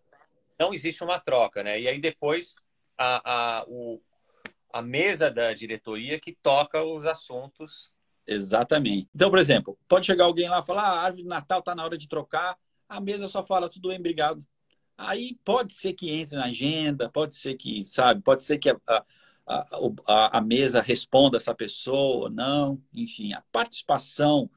não 0.59 0.73
existe 0.73 1.03
uma 1.03 1.19
troca, 1.19 1.63
né? 1.63 1.81
E 1.81 1.89
aí 1.89 2.01
depois 2.01 2.57
a, 2.97 3.59
a, 3.61 3.65
o, 3.67 4.01
a 4.73 4.83
mesa 4.83 5.31
da 5.31 5.53
diretoria 5.53 6.21
que 6.21 6.33
toca 6.33 6.83
os 6.83 7.07
assuntos. 7.07 7.93
Exatamente. 8.27 9.09
Então, 9.15 9.31
por 9.31 9.39
exemplo, 9.39 9.79
pode 9.87 10.07
chegar 10.07 10.25
alguém 10.25 10.49
lá 10.49 10.61
e 10.61 10.67
falar: 10.67 10.83
ah, 10.83 11.01
a 11.01 11.03
árvore 11.03 11.23
de 11.23 11.29
Natal 11.29 11.59
está 11.59 11.75
na 11.75 11.85
hora 11.85 11.99
de 11.99 12.09
trocar, 12.09 12.57
a 12.89 13.01
mesa 13.01 13.29
só 13.29 13.45
fala 13.45 13.69
tudo 13.69 13.89
bem, 13.89 13.99
obrigado. 13.99 14.45
Aí 14.97 15.39
pode 15.45 15.73
ser 15.75 15.93
que 15.93 16.11
entre 16.11 16.37
na 16.37 16.45
agenda, 16.45 17.11
pode 17.11 17.37
ser 17.37 17.57
que, 17.57 17.85
sabe, 17.85 18.23
pode 18.23 18.45
ser 18.45 18.59
que 18.59 18.71
a, 18.71 18.77
a, 18.87 19.67
a, 20.07 20.39
a 20.39 20.41
mesa 20.41 20.81
responda 20.81 21.37
essa 21.37 21.55
pessoa, 21.55 22.31
não, 22.31 22.81
enfim, 22.93 23.33
a 23.33 23.43
participação 23.53 24.49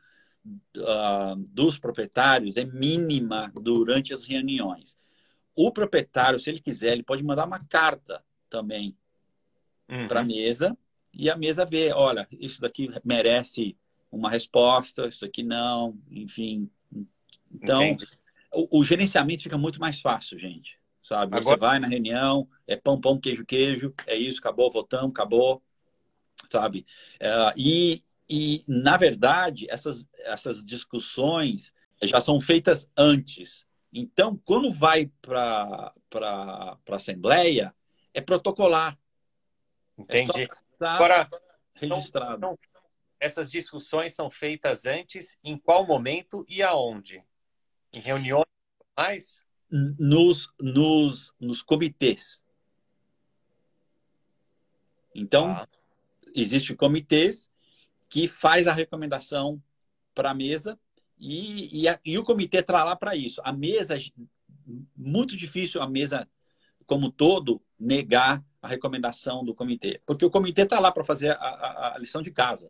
uh, 0.77 1.35
dos 1.35 1.79
proprietários 1.79 2.55
é 2.55 2.65
mínima 2.65 3.51
durante 3.55 4.13
as 4.13 4.25
reuniões. 4.25 4.97
O 5.55 5.71
proprietário, 5.71 6.39
se 6.39 6.49
ele 6.51 6.61
quiser, 6.61 6.93
ele 6.93 7.03
pode 7.03 7.23
mandar 7.23 7.47
uma 7.47 7.59
carta 7.65 8.23
também 8.47 8.95
uhum. 9.89 10.07
para 10.07 10.21
a 10.21 10.25
mesa 10.25 10.77
e 11.17 11.29
a 11.31 11.35
mesa 11.35 11.65
vê, 11.65 11.91
olha, 11.91 12.27
isso 12.31 12.61
daqui 12.61 12.89
merece 13.03 13.75
uma 14.11 14.29
resposta, 14.29 15.07
isso 15.07 15.21
daqui 15.21 15.41
não, 15.41 15.97
enfim. 16.11 16.69
Então, 17.51 17.97
o, 18.53 18.79
o, 18.79 18.83
gerenciamento 18.83 19.41
fica 19.41 19.57
muito 19.57 19.79
mais 19.79 19.99
fácil, 19.99 20.37
gente. 20.37 20.77
Sabe? 21.01 21.35
Agora... 21.35 21.55
Você 21.55 21.59
vai 21.59 21.79
na 21.79 21.87
reunião, 21.87 22.47
é 22.67 22.75
pão, 22.75 23.01
pão, 23.01 23.19
queijo, 23.19 23.45
queijo, 23.45 23.93
é 24.05 24.15
isso, 24.15 24.39
acabou, 24.39 24.71
votamos, 24.71 25.09
acabou, 25.09 25.63
sabe? 26.51 26.85
Uh, 27.15 27.53
e, 27.57 28.03
e, 28.29 28.61
na 28.67 28.95
verdade, 28.95 29.65
essas, 29.69 30.05
essas 30.19 30.63
discussões 30.63 31.73
já 32.03 32.21
são 32.21 32.39
feitas 32.39 32.87
antes. 32.95 33.65
Então, 33.91 34.39
quando 34.45 34.71
vai 34.71 35.09
para 35.21 35.93
a 36.21 36.77
Assembleia, 36.89 37.73
é 38.13 38.21
protocolar. 38.21 38.99
Entendi. 39.97 40.43
É 40.43 40.66
Agora, 40.79 41.29
registrado. 41.75 42.37
Então, 42.37 42.59
essas 43.19 43.49
discussões 43.49 44.13
são 44.13 44.29
feitas 44.29 44.85
antes, 44.85 45.37
em 45.43 45.57
qual 45.57 45.85
momento 45.85 46.45
e 46.47 46.61
aonde? 46.61 47.23
Em 47.93 47.99
reuniões 47.99 48.45
mais? 48.95 49.43
Nos, 49.69 50.49
nos, 50.59 51.33
nos 51.39 51.61
comitês. 51.61 52.41
Então, 55.13 55.49
ah. 55.49 55.67
existe 56.35 56.75
comitês 56.75 57.49
que 58.07 58.27
faz 58.27 58.67
a 58.67 58.73
recomendação 58.73 59.61
para 60.13 60.31
a 60.31 60.33
mesa 60.33 60.79
e, 61.17 61.81
e, 61.81 61.87
a, 61.87 61.99
e 62.05 62.17
o 62.17 62.23
comitê 62.23 62.59
está 62.59 62.83
lá 62.83 62.95
para 62.95 63.15
isso. 63.15 63.41
A 63.43 63.51
mesa, 63.51 63.97
muito 64.95 65.35
difícil 65.35 65.81
a 65.81 65.89
mesa 65.89 66.29
como 66.85 67.11
todo 67.11 67.61
negar 67.79 68.43
a 68.67 68.69
recomendação 68.69 69.45
do 69.45 69.55
comitê, 69.55 70.01
porque 70.05 70.25
o 70.25 70.29
comitê 70.29 70.63
está 70.63 70.79
lá 70.79 70.91
para 70.91 71.03
fazer 71.03 71.31
a, 71.31 71.35
a, 71.35 71.95
a, 71.95 71.97
lição 71.97 72.21
de 72.21 72.31
casa. 72.31 72.69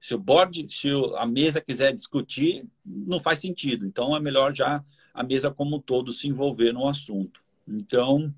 Se 0.00 0.14
o 0.14 0.18
board, 0.18 0.66
se 0.72 0.88
a 1.16 1.26
mesa 1.26 1.60
quiser 1.60 1.92
discutir, 1.92 2.64
não 2.84 3.20
faz 3.20 3.40
sentido. 3.40 3.84
Então 3.84 4.16
é 4.16 4.20
melhor 4.20 4.54
já 4.54 4.82
a 5.12 5.22
mesa 5.22 5.50
como 5.50 5.76
um 5.76 5.80
todo 5.80 6.12
se 6.12 6.28
envolver 6.28 6.72
no 6.72 6.88
assunto. 6.88 7.42
Então 7.66 8.34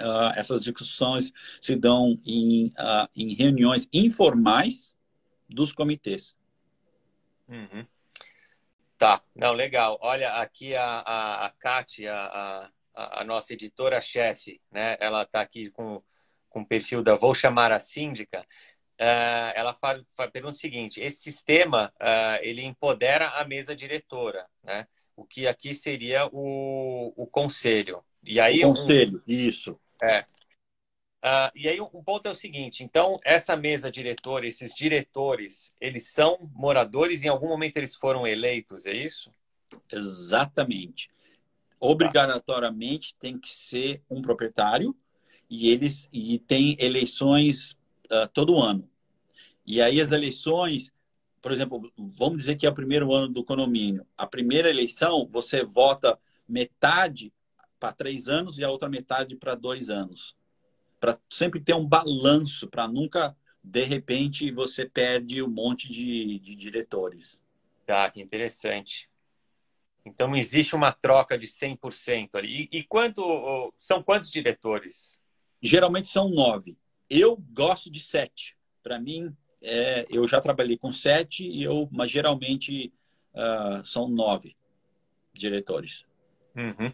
uh, 0.00 0.32
essas 0.36 0.62
discussões 0.62 1.32
se 1.60 1.76
dão 1.76 2.18
em, 2.24 2.68
uh, 2.68 3.08
em 3.14 3.34
reuniões 3.34 3.88
informais 3.92 4.94
dos 5.48 5.72
comitês. 5.72 6.36
Uhum. 7.48 7.84
Tá, 8.96 9.22
não, 9.34 9.52
legal. 9.52 9.98
Olha, 10.00 10.34
aqui 10.34 10.74
a, 10.74 10.84
a, 10.84 11.46
a 11.46 11.50
Kátia, 11.50 12.14
a, 12.14 12.70
a, 12.94 13.20
a 13.20 13.24
nossa 13.24 13.52
editora-chefe, 13.52 14.60
né? 14.70 14.96
Ela 15.00 15.22
está 15.22 15.40
aqui 15.40 15.70
com, 15.70 16.02
com 16.48 16.60
o 16.60 16.66
perfil 16.66 17.02
da 17.02 17.14
Vou 17.14 17.34
Chamar 17.34 17.72
a 17.72 17.80
Síndica. 17.80 18.46
Uh, 19.00 19.52
ela 19.54 19.72
fala, 19.72 20.04
fala, 20.14 20.30
pergunta 20.30 20.56
o 20.56 20.60
seguinte: 20.60 21.00
esse 21.00 21.22
sistema 21.22 21.92
uh, 21.96 22.42
ele 22.42 22.62
empodera 22.62 23.28
a 23.30 23.44
mesa 23.44 23.74
diretora, 23.74 24.46
né? 24.62 24.86
O 25.16 25.24
que 25.24 25.46
aqui 25.46 25.74
seria 25.74 26.26
o, 26.26 27.12
o 27.16 27.26
conselho. 27.26 28.04
E 28.22 28.38
aí 28.38 28.64
o 28.64 28.68
conselho, 28.68 29.22
um, 29.26 29.32
isso. 29.32 29.80
É. 30.02 30.26
Uh, 31.22 31.52
e 31.54 31.68
aí 31.68 31.80
um 31.80 32.02
ponto 32.04 32.28
é 32.28 32.30
o 32.30 32.34
seguinte: 32.34 32.84
então 32.84 33.18
essa 33.24 33.56
mesa 33.56 33.90
diretora, 33.90 34.46
esses 34.46 34.74
diretores, 34.74 35.74
eles 35.80 36.08
são 36.08 36.38
moradores. 36.52 37.24
Em 37.24 37.28
algum 37.28 37.48
momento 37.48 37.78
eles 37.78 37.94
foram 37.94 38.26
eleitos, 38.26 38.84
é 38.84 38.92
isso? 38.92 39.32
Exatamente. 39.90 41.10
Obrigatoriamente 41.80 43.14
tem 43.16 43.38
que 43.38 43.48
ser 43.48 44.02
um 44.08 44.20
proprietário 44.20 44.94
e 45.48 45.70
eles 45.70 46.08
e 46.12 46.38
tem 46.38 46.76
eleições 46.78 47.72
uh, 48.12 48.28
todo 48.32 48.60
ano. 48.60 48.88
E 49.66 49.80
aí 49.80 50.00
as 50.00 50.12
eleições, 50.12 50.92
por 51.40 51.50
exemplo, 51.50 51.90
vamos 51.96 52.38
dizer 52.38 52.56
que 52.56 52.66
é 52.66 52.70
o 52.70 52.74
primeiro 52.74 53.12
ano 53.12 53.28
do 53.28 53.42
condomínio. 53.42 54.06
A 54.16 54.26
primeira 54.26 54.68
eleição 54.68 55.26
você 55.30 55.64
vota 55.64 56.18
metade 56.46 57.32
para 57.78 57.92
três 57.92 58.28
anos 58.28 58.58
e 58.58 58.64
a 58.64 58.70
outra 58.70 58.88
metade 58.88 59.34
para 59.36 59.54
dois 59.54 59.88
anos 59.88 60.36
para 61.00 61.18
sempre 61.28 61.58
ter 61.58 61.74
um 61.74 61.86
balanço, 61.86 62.68
para 62.68 62.86
nunca, 62.86 63.34
de 63.64 63.82
repente, 63.82 64.52
você 64.52 64.84
perde 64.84 65.42
um 65.42 65.48
monte 65.48 65.90
de, 65.90 66.38
de 66.38 66.54
diretores. 66.54 67.40
Tá, 67.86 68.08
que 68.10 68.20
interessante. 68.20 69.08
Então 70.14 70.28
não 70.28 70.36
existe 70.36 70.74
uma 70.74 70.92
troca 70.92 71.38
de 71.38 71.46
100% 71.46 72.34
ali. 72.34 72.68
E, 72.72 72.78
e 72.78 72.84
quanto 72.84 73.72
são 73.78 74.02
quantos 74.02 74.30
diretores? 74.30 75.22
Geralmente 75.62 76.08
são 76.08 76.28
nove. 76.28 76.76
Eu 77.08 77.36
gosto 77.36 77.90
de 77.90 78.00
sete. 78.00 78.56
Para 78.82 78.98
mim, 78.98 79.34
é, 79.62 80.06
eu 80.08 80.26
já 80.26 80.40
trabalhei 80.40 80.78
com 80.78 80.92
sete, 80.92 81.46
e 81.46 81.62
eu, 81.62 81.88
mas 81.92 82.10
geralmente 82.10 82.92
uh, 83.34 83.84
são 83.84 84.08
nove 84.08 84.56
diretores. 85.32 86.06
Uhum. 86.56 86.92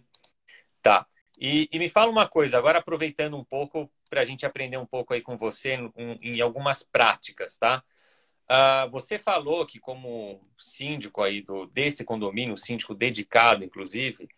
Tá. 0.83 1.07
E, 1.39 1.69
e, 1.71 1.79
me 1.79 1.89
fala 1.89 2.11
uma 2.11 2.27
coisa, 2.27 2.57
agora 2.57 2.79
aproveitando 2.79 3.37
um 3.37 3.45
pouco 3.45 3.91
para 4.09 4.23
a 4.23 4.25
gente 4.25 4.47
aprender 4.47 4.79
um 4.79 4.87
pouco 4.87 5.13
aí 5.13 5.21
com 5.21 5.37
você 5.37 5.75
em, 5.75 5.93
em 6.23 6.41
algumas 6.41 6.83
práticas, 6.83 7.59
tá? 7.59 7.85
Uh, 8.49 8.89
você 8.91 9.19
falou 9.19 9.67
que 9.67 9.81
como 9.81 10.41
síndico 10.57 11.21
aí 11.21 11.43
do, 11.43 11.67
desse 11.67 12.05
condomínio, 12.05 12.57
síndico 12.57 12.95
dedicado, 12.95 13.65
inclusive, 13.65 14.29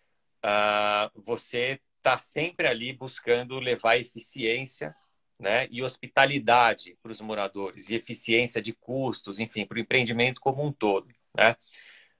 uh, 0.45 1.11
você 1.15 1.79
está 1.99 2.17
sempre 2.17 2.67
ali 2.67 2.93
buscando 2.93 3.59
levar 3.61 3.99
eficiência 3.99 4.97
né, 5.39 5.69
e 5.71 5.83
hospitalidade 5.83 6.97
para 7.03 7.13
os 7.13 7.21
moradores, 7.21 7.91
e 7.91 7.95
eficiência 7.95 8.63
de 8.63 8.73
custos, 8.73 9.39
enfim, 9.39 9.67
para 9.67 9.77
o 9.77 9.81
empreendimento 9.81 10.41
como 10.41 10.65
um 10.65 10.73
todo. 10.73 11.09
Né? 11.37 11.55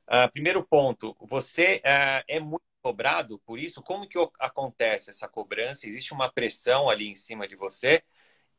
Uh, 0.07 0.31
primeiro 0.31 0.63
ponto, 0.63 1.17
você 1.21 1.81
é 1.85 2.39
muito 2.39 2.63
cobrado 2.83 3.39
por 3.41 3.59
isso? 3.59 3.83
Como 3.83 4.07
que 4.07 4.19
acontece 4.39 5.11
essa 5.11 5.27
cobrança? 5.27 5.87
Existe 5.87 6.13
uma 6.13 6.31
pressão 6.31 6.89
ali 6.89 7.09
em 7.09 7.15
cima 7.15 7.49
de 7.49 7.57
você? 7.57 8.03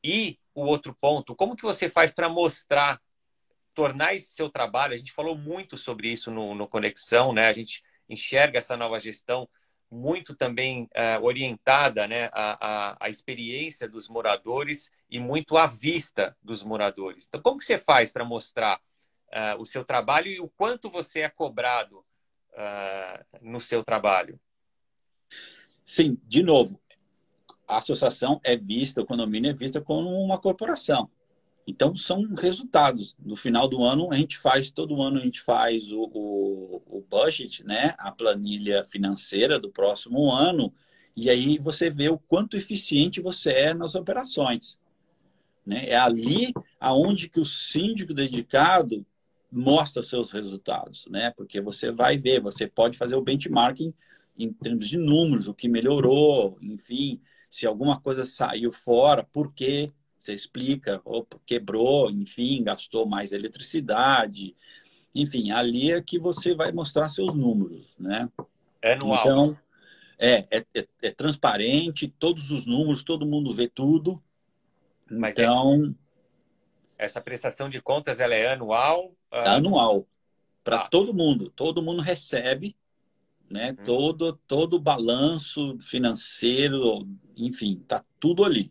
E 0.03 0.39
o 0.53 0.61
outro 0.65 0.95
ponto, 0.99 1.35
como 1.35 1.55
que 1.55 1.63
você 1.63 1.89
faz 1.89 2.11
para 2.11 2.29
mostrar 2.29 2.99
tornar 3.79 4.13
esse 4.13 4.33
seu 4.33 4.49
trabalho, 4.49 4.93
a 4.93 4.97
gente 4.97 5.13
falou 5.13 5.37
muito 5.37 5.77
sobre 5.77 6.09
isso 6.09 6.29
no, 6.29 6.53
no 6.53 6.67
Conexão, 6.67 7.31
né? 7.31 7.47
A 7.47 7.53
gente 7.53 7.81
enxerga 8.09 8.59
essa 8.59 8.75
nova 8.75 8.99
gestão 8.99 9.47
muito 9.89 10.35
também 10.35 10.83
uh, 10.83 11.23
orientada 11.23 12.05
né, 12.05 12.25
à, 12.33 12.57
à, 12.59 12.97
à, 12.99 13.09
experiência 13.09 13.87
dos 13.87 14.09
moradores 14.09 14.91
e 15.09 15.17
muito 15.17 15.55
à 15.55 15.65
vista 15.65 16.35
dos 16.43 16.61
moradores. 16.61 17.25
Então, 17.25 17.41
como 17.41 17.57
que 17.57 17.63
você 17.63 17.79
faz 17.79 18.11
para 18.11 18.25
mostrar 18.25 18.81
uh, 19.29 19.61
o 19.61 19.65
seu 19.65 19.85
trabalho 19.85 20.27
e 20.27 20.41
o 20.41 20.49
quanto 20.49 20.89
você 20.89 21.21
é 21.21 21.29
cobrado 21.29 21.99
uh, 21.99 23.25
no 23.41 23.61
seu 23.61 23.81
trabalho? 23.81 24.37
Sim, 25.85 26.19
de 26.25 26.43
novo, 26.43 26.81
a 27.65 27.77
associação 27.77 28.41
é 28.43 28.57
vista, 28.57 28.99
o 28.99 29.05
condomínio 29.05 29.49
é 29.49 29.53
vista 29.53 29.79
como 29.79 30.09
uma 30.21 30.37
corporação. 30.37 31.09
Então, 31.69 31.95
são 31.95 32.23
resultados. 32.34 33.15
No 33.23 33.36
final 33.36 33.67
do 33.67 33.84
ano, 33.84 34.12
a 34.12 34.15
gente 34.15 34.39
faz, 34.39 34.71
todo 34.71 35.03
ano 35.03 35.19
a 35.19 35.23
gente 35.23 35.39
faz 35.39 35.91
o, 35.91 36.01
o, 36.01 36.82
o 36.97 37.05
budget, 37.08 37.63
né? 37.63 37.93
a 37.99 38.12
planilha 38.12 38.84
financeira 38.86 39.60
do 39.60 39.69
próximo 39.69 40.32
ano, 40.32 40.73
e 41.15 41.29
aí 41.29 41.60
você 41.60 41.91
vê 41.91 42.10
o 42.10 42.17
quanto 42.17 42.58
eficiente 42.58 43.21
você 43.21 43.51
é 43.51 43.73
nas 43.75 43.93
operações. 43.93 44.79
Né? 45.63 45.88
É 45.89 45.95
ali 45.95 46.51
aonde 46.79 47.29
que 47.29 47.39
o 47.39 47.45
síndico 47.45 48.15
dedicado 48.15 49.05
mostra 49.51 50.01
seus 50.01 50.32
resultados, 50.32 51.05
né? 51.08 51.32
Porque 51.38 51.60
você 51.60 51.91
vai 51.91 52.17
ver, 52.17 52.39
você 52.39 52.67
pode 52.67 52.97
fazer 52.97 53.15
o 53.15 53.21
benchmarking 53.21 53.93
em 54.38 54.51
termos 54.53 54.88
de 54.88 54.97
números, 54.97 55.47
o 55.47 55.53
que 55.53 55.67
melhorou, 55.67 56.58
enfim, 56.62 57.19
se 57.49 57.67
alguma 57.67 57.99
coisa 57.99 58.25
saiu 58.25 58.71
fora, 58.71 59.23
por 59.23 59.53
quê? 59.53 59.89
Você 60.19 60.34
explica, 60.34 61.01
opa, 61.05 61.39
quebrou, 61.45 62.12
enfim, 62.12 62.62
gastou 62.63 63.05
mais 63.05 63.32
eletricidade. 63.32 64.55
Enfim, 65.15 65.51
ali 65.51 65.91
é 65.91 66.01
que 66.01 66.19
você 66.19 66.53
vai 66.53 66.71
mostrar 66.71 67.08
seus 67.08 67.34
números, 67.34 67.95
né? 67.97 68.29
É 68.82 68.95
no 68.95 69.15
Então, 69.15 69.58
é, 70.17 70.45
é, 70.51 70.65
é, 70.75 70.88
é 71.01 71.12
transparente, 71.12 72.13
todos 72.19 72.51
os 72.51 72.65
números, 72.65 73.03
todo 73.03 73.25
mundo 73.25 73.53
vê 73.53 73.67
tudo. 73.67 74.21
Mas 75.10 75.38
é 75.38 75.43
então... 75.43 75.95
É... 76.97 77.05
Essa 77.05 77.21
prestação 77.21 77.69
de 77.69 77.82
contas, 77.82 78.19
ela 78.19 78.36
é 78.36 78.51
anual? 78.51 79.13
É 79.32 79.47
anual. 79.47 80.05
Para 80.65 80.82
ah. 80.82 80.89
todo 80.89 81.13
mundo. 81.13 81.49
Todo 81.49 81.82
mundo 81.82 82.01
recebe, 82.01 82.75
né? 83.49 83.71
Hum. 83.71 83.84
Todo, 83.86 84.34
todo 84.45 84.73
o 84.73 84.82
balanço 84.82 85.79
financeiro, 85.79 87.08
enfim, 87.38 87.82
tá 87.88 88.03
tudo 88.19 88.43
ali. 88.43 88.69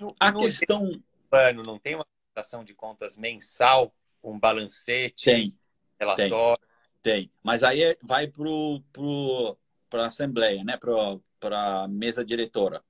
No, 0.00 0.14
a 0.18 0.32
no 0.32 0.40
questão. 0.40 0.90
Ano 1.30 1.62
não 1.62 1.78
tem 1.78 1.94
uma 1.94 2.06
prestação 2.32 2.64
de 2.64 2.74
contas 2.74 3.16
mensal, 3.16 3.94
um 4.22 4.38
balancete, 4.38 5.24
tem, 5.26 5.58
relatório? 5.98 6.64
Tem, 7.02 7.22
tem. 7.22 7.32
mas 7.42 7.62
aí 7.62 7.82
é, 7.82 7.96
vai 8.02 8.26
para 8.26 8.42
pro, 8.42 9.56
pro, 9.90 10.00
a 10.00 10.06
Assembleia, 10.06 10.64
né? 10.64 10.78
para 10.78 11.82
a 11.82 11.88
mesa 11.88 12.24
diretora. 12.24 12.82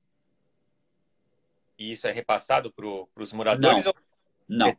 E 1.78 1.92
isso 1.92 2.06
é 2.06 2.12
repassado 2.12 2.72
para 2.72 2.86
os 3.22 3.32
moradores 3.32 3.84
não, 3.84 3.92
ou 3.92 3.96
não. 4.48 4.70
o 4.70 4.76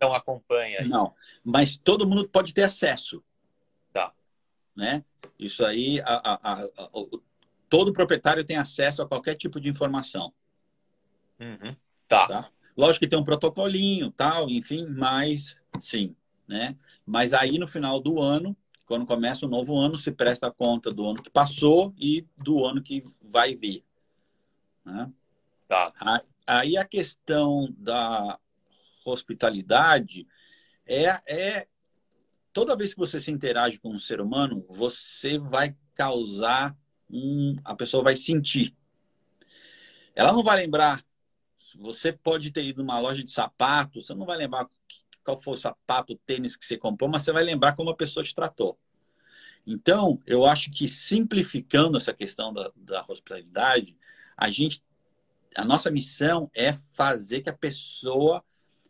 não 0.00 0.14
acompanha? 0.14 0.80
Isso? 0.80 0.90
Não, 0.90 1.14
mas 1.44 1.76
todo 1.76 2.06
mundo 2.06 2.28
pode 2.28 2.52
ter 2.52 2.62
acesso. 2.62 3.24
Tá. 3.92 4.12
Né? 4.74 5.04
Isso 5.38 5.64
aí, 5.64 6.00
a, 6.00 6.14
a, 6.14 6.62
a, 6.62 6.68
todo 7.68 7.92
proprietário 7.92 8.44
tem 8.44 8.56
acesso 8.56 9.02
a 9.02 9.08
qualquer 9.08 9.34
tipo 9.34 9.60
de 9.60 9.68
informação. 9.68 10.32
Uhum. 11.40 11.76
Tá. 12.08 12.26
tá. 12.26 12.50
Lógico 12.76 13.04
que 13.04 13.08
tem 13.08 13.18
um 13.18 13.24
protocolinho, 13.24 14.10
tal, 14.10 14.50
enfim, 14.50 14.86
mas 14.90 15.56
sim, 15.80 16.14
né? 16.46 16.76
Mas 17.04 17.32
aí 17.32 17.58
no 17.58 17.66
final 17.66 17.98
do 18.00 18.20
ano, 18.20 18.56
quando 18.84 19.06
começa 19.06 19.46
o 19.46 19.48
novo 19.48 19.76
ano, 19.78 19.96
se 19.96 20.12
presta 20.12 20.50
conta 20.50 20.92
do 20.92 21.08
ano 21.08 21.22
que 21.22 21.30
passou 21.30 21.94
e 21.98 22.26
do 22.36 22.64
ano 22.64 22.82
que 22.82 23.02
vai 23.20 23.54
vir. 23.54 23.84
Né? 24.84 25.10
Tá. 25.66 25.92
Aí 26.46 26.76
a 26.76 26.84
questão 26.84 27.68
da 27.76 28.38
hospitalidade 29.04 30.26
é, 30.86 31.20
é 31.26 31.68
toda 32.52 32.76
vez 32.76 32.92
que 32.94 33.00
você 33.00 33.18
se 33.18 33.30
interage 33.30 33.78
com 33.78 33.90
um 33.90 33.98
ser 33.98 34.20
humano, 34.20 34.64
você 34.68 35.38
vai 35.38 35.74
causar 35.94 36.76
um, 37.10 37.56
a 37.64 37.74
pessoa 37.74 38.02
vai 38.02 38.16
sentir. 38.16 38.74
Ela 40.14 40.32
não 40.32 40.42
vai 40.42 40.56
lembrar 40.56 41.04
você 41.78 42.12
pode 42.12 42.50
ter 42.50 42.64
ido 42.64 42.82
numa 42.82 42.98
loja 42.98 43.22
de 43.22 43.30
sapato, 43.30 44.02
você 44.02 44.14
não 44.14 44.26
vai 44.26 44.36
lembrar 44.36 44.68
qual 45.24 45.36
foi 45.36 45.54
o 45.54 45.58
sapato, 45.58 46.12
o 46.12 46.18
tênis 46.18 46.56
que 46.56 46.64
você 46.64 46.76
comprou, 46.76 47.10
mas 47.10 47.22
você 47.22 47.32
vai 47.32 47.42
lembrar 47.42 47.74
como 47.74 47.90
a 47.90 47.96
pessoa 47.96 48.24
te 48.24 48.34
tratou. 48.34 48.78
Então, 49.66 50.22
eu 50.26 50.46
acho 50.46 50.70
que 50.70 50.86
simplificando 50.86 51.98
essa 51.98 52.14
questão 52.14 52.52
da, 52.52 52.70
da 52.76 53.04
hospitalidade, 53.08 53.96
a 54.36 54.48
gente, 54.48 54.82
a 55.56 55.64
nossa 55.64 55.90
missão 55.90 56.48
é 56.54 56.72
fazer 56.72 57.40
que 57.40 57.50
a 57.50 57.56
pessoa 57.56 58.44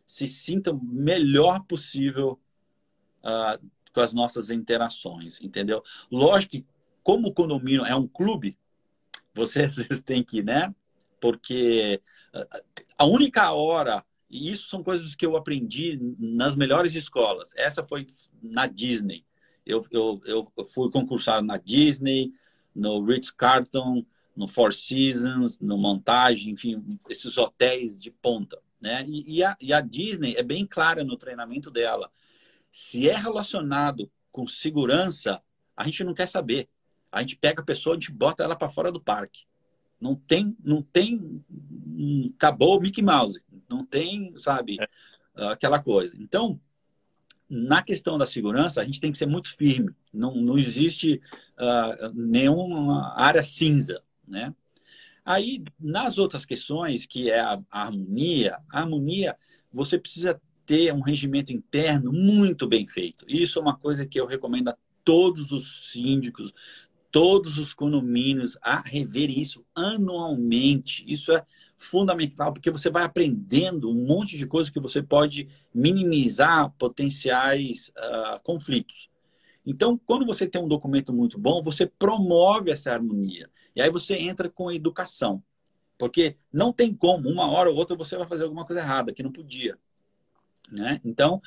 se 0.05 0.27
sinta 0.27 0.71
o 0.71 0.83
melhor 0.83 1.63
possível 1.63 2.39
uh, 3.23 3.69
com 3.91 4.01
as 4.01 4.13
nossas 4.13 4.51
interações, 4.51 5.41
entendeu? 5.41 5.83
Lógico 6.11 6.51
que, 6.51 6.65
como 7.01 7.29
o 7.29 7.33
condomínio 7.33 7.83
é 7.83 7.95
um 7.95 8.07
clube, 8.07 8.57
você 9.33 9.65
às 9.65 9.75
vezes 9.77 10.01
tem 10.01 10.23
que, 10.23 10.43
né? 10.43 10.73
Porque 11.19 12.01
a 12.97 13.05
única 13.05 13.51
hora, 13.51 14.03
e 14.29 14.51
isso 14.51 14.67
são 14.67 14.83
coisas 14.83 15.15
que 15.15 15.25
eu 15.25 15.35
aprendi 15.35 15.99
nas 16.19 16.55
melhores 16.55 16.95
escolas. 16.95 17.51
Essa 17.55 17.85
foi 17.85 18.05
na 18.41 18.67
Disney. 18.67 19.25
Eu, 19.65 19.83
eu, 19.91 20.21
eu 20.25 20.65
fui 20.67 20.89
concursado 20.91 21.45
na 21.45 21.57
Disney, 21.57 22.33
no 22.73 23.03
Ritz-Carlton, 23.03 24.05
no 24.35 24.47
Four 24.47 24.73
Seasons, 24.73 25.59
no 25.59 25.77
Montagem, 25.77 26.53
enfim, 26.53 26.99
esses 27.09 27.37
hotéis 27.37 28.01
de 28.01 28.11
ponta. 28.11 28.61
Né? 28.79 29.03
E, 29.07 29.37
e, 29.37 29.43
a, 29.43 29.57
e 29.59 29.73
a 29.73 29.81
Disney 29.81 30.35
é 30.35 30.43
bem 30.43 30.65
clara 30.65 31.03
no 31.03 31.17
treinamento 31.17 31.71
dela. 31.71 32.11
Se 32.71 33.09
é 33.09 33.15
relacionado 33.15 34.11
com 34.31 34.47
segurança, 34.47 35.41
a 35.75 35.83
gente 35.85 36.03
não 36.03 36.13
quer 36.13 36.27
saber. 36.27 36.69
A 37.11 37.21
gente 37.21 37.37
pega 37.37 37.61
a 37.61 37.65
pessoa, 37.65 37.95
a 37.95 37.99
gente 37.99 38.11
bota 38.11 38.43
ela 38.43 38.55
para 38.55 38.69
fora 38.69 38.91
do 38.91 39.01
parque. 39.01 39.45
Não 39.99 40.15
tem, 40.15 40.55
não 40.63 40.81
tem, 40.81 41.43
acabou 42.35 42.77
o 42.77 42.81
Mickey 42.81 43.01
Mouse. 43.01 43.41
Não 43.69 43.85
tem, 43.85 44.33
sabe, 44.37 44.77
é. 44.79 45.47
aquela 45.47 45.79
coisa. 45.79 46.15
Então, 46.19 46.59
na 47.49 47.81
questão 47.81 48.17
da 48.17 48.25
segurança, 48.25 48.81
a 48.81 48.85
gente 48.85 48.99
tem 48.99 49.11
que 49.11 49.17
ser 49.17 49.25
muito 49.25 49.55
firme. 49.55 49.93
Não, 50.13 50.35
não 50.35 50.57
existe 50.57 51.21
uh, 51.57 52.11
nenhuma 52.13 53.13
área 53.15 53.43
cinza, 53.43 54.01
né? 54.27 54.53
Aí, 55.23 55.63
nas 55.79 56.17
outras 56.17 56.45
questões, 56.45 57.05
que 57.05 57.29
é 57.29 57.39
a, 57.39 57.59
a 57.69 57.83
harmonia, 57.83 58.57
a 58.71 58.79
harmonia, 58.79 59.35
você 59.71 59.97
precisa 59.97 60.41
ter 60.65 60.93
um 60.93 61.01
regimento 61.01 61.51
interno 61.51 62.11
muito 62.13 62.67
bem 62.67 62.87
feito. 62.87 63.25
Isso 63.27 63.59
é 63.59 63.61
uma 63.61 63.77
coisa 63.77 64.05
que 64.05 64.19
eu 64.19 64.25
recomendo 64.25 64.69
a 64.69 64.77
todos 65.03 65.51
os 65.51 65.91
síndicos, 65.91 66.53
todos 67.11 67.57
os 67.57 67.73
condomínios 67.73 68.57
a 68.61 68.81
rever 68.81 69.29
isso 69.29 69.65
anualmente. 69.75 71.03
Isso 71.07 71.31
é 71.31 71.45
fundamental, 71.77 72.51
porque 72.51 72.71
você 72.71 72.89
vai 72.89 73.03
aprendendo 73.03 73.89
um 73.89 74.05
monte 74.05 74.37
de 74.37 74.47
coisas 74.47 74.69
que 74.69 74.79
você 74.79 75.01
pode 75.01 75.47
minimizar 75.73 76.73
potenciais 76.77 77.91
uh, 77.97 78.39
conflitos. 78.43 79.09
Então, 79.65 79.99
quando 80.05 80.25
você 80.25 80.47
tem 80.47 80.61
um 80.61 80.67
documento 80.67 81.13
muito 81.13 81.37
bom, 81.37 81.61
você 81.61 81.85
promove 81.85 82.71
essa 82.71 82.91
harmonia. 82.91 83.49
E 83.75 83.81
aí 83.81 83.91
você 83.91 84.15
entra 84.15 84.49
com 84.49 84.71
educação. 84.71 85.43
Porque 85.97 86.37
não 86.53 86.71
tem 86.71 86.93
como, 86.93 87.29
uma 87.29 87.49
hora 87.49 87.69
ou 87.69 87.75
outra 87.75 87.95
você 87.95 88.15
vai 88.15 88.27
fazer 88.27 88.43
alguma 88.43 88.65
coisa 88.65 88.81
errada, 88.81 89.11
que 89.11 89.23
não 89.23 89.31
podia. 89.31 89.77
Né? 90.71 91.01
Então, 91.03 91.41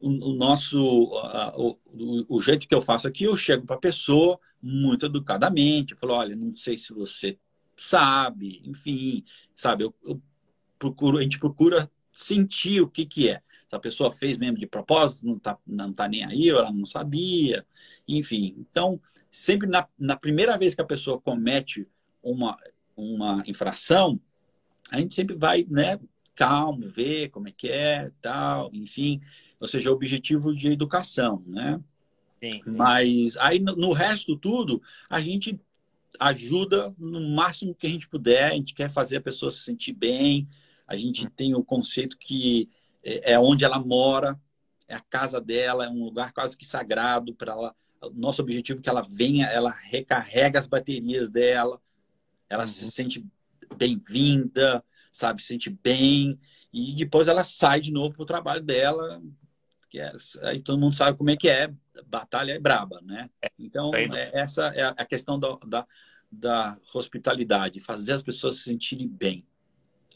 o, 0.00 0.08
o 0.08 0.34
nosso 0.34 0.80
o, 0.80 1.76
o, 1.86 2.36
o, 2.36 2.40
jeito 2.40 2.68
que 2.68 2.74
eu 2.74 2.82
faço 2.82 3.08
aqui, 3.08 3.24
eu 3.24 3.36
chego 3.36 3.66
para 3.66 3.76
a 3.76 3.80
pessoa 3.80 4.38
muito 4.66 5.06
educadamente, 5.06 5.94
falo, 5.94 6.14
olha, 6.14 6.34
não 6.34 6.52
sei 6.52 6.76
se 6.76 6.92
você 6.92 7.38
sabe, 7.76 8.62
enfim, 8.64 9.24
sabe, 9.54 9.84
eu, 9.84 9.94
eu 10.04 10.20
procuro, 10.78 11.18
a 11.18 11.22
gente 11.22 11.38
procura 11.38 11.90
sentir 12.12 12.80
o 12.80 12.88
que 12.88 13.06
que 13.06 13.28
é. 13.28 13.42
Se 13.68 13.76
a 13.76 13.78
pessoa 13.78 14.10
fez 14.10 14.36
mesmo 14.38 14.58
de 14.58 14.66
propósito, 14.66 15.26
não 15.26 15.38
tá, 15.38 15.58
não 15.66 15.92
tá 15.92 16.08
nem 16.08 16.24
aí, 16.24 16.50
ou 16.50 16.58
ela 16.58 16.72
não 16.72 16.86
sabia, 16.86 17.64
enfim. 18.08 18.54
Então, 18.58 19.00
sempre 19.30 19.68
na, 19.68 19.86
na 19.98 20.16
primeira 20.16 20.56
vez 20.58 20.74
que 20.74 20.80
a 20.80 20.86
pessoa 20.86 21.20
comete 21.20 21.86
uma, 22.22 22.56
uma 22.96 23.42
infração, 23.46 24.18
a 24.90 24.98
gente 24.98 25.14
sempre 25.14 25.36
vai, 25.36 25.66
né, 25.68 26.00
calmo, 26.34 26.88
ver 26.88 27.28
como 27.30 27.48
é 27.48 27.52
que 27.52 27.68
é, 27.68 28.10
tal, 28.20 28.70
enfim, 28.72 29.20
ou 29.60 29.68
seja, 29.68 29.92
objetivo 29.92 30.54
de 30.54 30.68
educação, 30.68 31.42
né? 31.46 31.80
Sim, 32.42 32.62
sim. 32.64 32.76
Mas 32.76 33.36
aí 33.38 33.58
no, 33.58 33.92
resto 33.92 34.36
tudo, 34.36 34.82
a 35.08 35.20
gente 35.20 35.58
ajuda 36.18 36.94
no 36.98 37.20
máximo 37.34 37.74
que 37.74 37.86
a 37.86 37.90
gente 37.90 38.08
puder, 38.08 38.52
a 38.52 38.54
gente 38.54 38.74
quer 38.74 38.90
fazer 38.90 39.16
a 39.16 39.22
pessoa 39.22 39.50
se 39.50 39.60
sentir 39.60 39.92
bem, 39.92 40.48
a 40.86 40.96
gente 40.96 41.26
hum. 41.26 41.30
tem 41.34 41.54
o 41.54 41.64
conceito 41.64 42.16
que 42.18 42.68
é, 43.02 43.32
é 43.32 43.38
onde 43.38 43.64
ela 43.64 43.78
mora, 43.78 44.38
é 44.88 44.94
a 44.94 45.00
casa 45.00 45.40
dela, 45.40 45.84
é 45.84 45.88
um 45.88 46.04
lugar 46.04 46.32
quase 46.32 46.56
que 46.56 46.64
sagrado 46.64 47.34
para 47.34 47.52
ela. 47.52 47.76
Nosso 48.14 48.42
objetivo 48.42 48.78
é 48.78 48.82
que 48.82 48.88
ela 48.88 49.06
venha, 49.08 49.46
ela 49.46 49.70
recarrega 49.70 50.58
as 50.58 50.66
baterias 50.66 51.28
dela, 51.28 51.80
ela 52.48 52.62
uhum. 52.62 52.68
se 52.68 52.90
sente 52.90 53.26
bem-vinda, 53.76 54.84
sabe, 55.12 55.42
se 55.42 55.48
sente 55.48 55.70
bem, 55.70 56.38
e 56.72 56.94
depois 56.94 57.26
ela 57.26 57.42
sai 57.42 57.80
de 57.80 57.90
novo 57.90 58.14
para 58.14 58.22
o 58.22 58.26
trabalho 58.26 58.62
dela, 58.62 59.20
que 59.88 59.98
é, 59.98 60.12
aí 60.42 60.60
todo 60.60 60.78
mundo 60.78 60.94
sabe 60.94 61.16
como 61.16 61.30
é 61.30 61.36
que 61.36 61.48
é, 61.48 61.72
batalha 62.04 62.52
é 62.52 62.58
braba, 62.58 63.00
né? 63.02 63.30
É, 63.42 63.50
então, 63.58 63.94
é, 63.94 64.30
essa 64.34 64.66
é 64.74 64.84
a 64.84 65.04
questão 65.04 65.38
da, 65.38 65.56
da, 65.66 65.86
da 66.30 66.78
hospitalidade, 66.94 67.80
fazer 67.80 68.12
as 68.12 68.22
pessoas 68.22 68.56
se 68.56 68.64
sentirem 68.64 69.08
bem, 69.08 69.46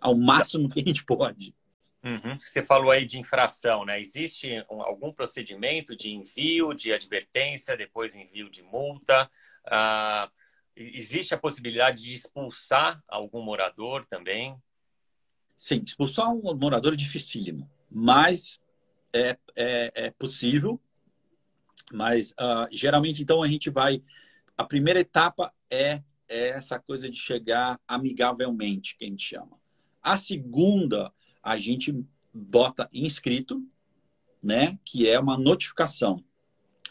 ao 0.00 0.16
máximo 0.16 0.68
que 0.68 0.80
a 0.80 0.84
gente 0.84 1.04
pode. 1.04 1.54
Uhum. 2.02 2.38
Você 2.38 2.62
falou 2.62 2.90
aí 2.90 3.04
de 3.04 3.18
infração, 3.18 3.84
né? 3.84 4.00
Existe 4.00 4.64
algum 4.68 5.12
procedimento 5.12 5.94
de 5.94 6.10
envio 6.10 6.72
de 6.72 6.92
advertência, 6.92 7.76
depois 7.76 8.14
envio 8.14 8.48
de 8.48 8.62
multa? 8.62 9.28
Uh, 9.66 10.30
Existe 10.76 11.34
a 11.34 11.38
possibilidade 11.38 12.02
de 12.02 12.14
expulsar 12.14 13.02
algum 13.06 13.42
morador 13.42 14.06
também? 14.06 14.56
Sim, 15.56 15.82
expulsar 15.84 16.30
um 16.30 16.54
morador 16.54 16.94
é 16.94 16.96
dificílimo, 16.96 17.70
mas 17.90 18.58
é, 19.12 19.36
é, 19.54 19.92
é 19.94 20.10
possível. 20.12 20.80
Mas 21.92 22.32
uh, 22.32 22.66
geralmente, 22.70 23.22
então, 23.22 23.42
a 23.42 23.48
gente 23.48 23.70
vai. 23.70 24.02
A 24.56 24.64
primeira 24.64 25.00
etapa 25.00 25.52
é, 25.70 26.02
é 26.28 26.48
essa 26.48 26.78
coisa 26.78 27.08
de 27.08 27.16
chegar 27.16 27.80
amigavelmente, 27.86 28.96
que 28.96 29.04
a 29.04 29.08
gente 29.08 29.24
chama. 29.24 29.58
A 30.02 30.16
segunda, 30.16 31.12
a 31.42 31.58
gente 31.58 32.04
bota 32.32 32.88
inscrito, 32.92 33.62
né? 34.42 34.78
Que 34.84 35.08
é 35.08 35.18
uma 35.18 35.38
notificação. 35.38 36.22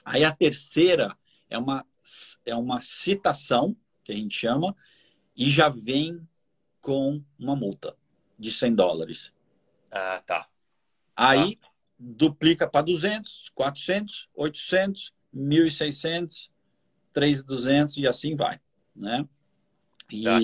Aí 0.03 0.23
a 0.23 0.31
terceira 0.35 1.15
é 1.49 1.57
uma 1.57 1.85
é 2.45 2.55
uma 2.55 2.81
citação, 2.81 3.75
que 4.03 4.11
a 4.11 4.15
gente 4.15 4.35
chama, 4.35 4.75
e 5.35 5.49
já 5.49 5.69
vem 5.69 6.27
com 6.81 7.23
uma 7.37 7.55
multa 7.55 7.95
de 8.37 8.51
100 8.51 8.75
dólares. 8.75 9.33
Ah, 9.91 10.23
tá. 10.25 10.49
Aí 11.15 11.55
tá. 11.57 11.68
Duplica 11.99 12.67
para 12.67 12.85
200, 12.85 13.51
400, 13.53 14.29
800, 14.33 15.13
1.600, 15.35 16.49
3.200 17.13 17.97
e 17.97 18.07
assim 18.07 18.35
vai, 18.35 18.59
né? 18.95 19.27
E 20.11 20.23
tá. 20.23 20.39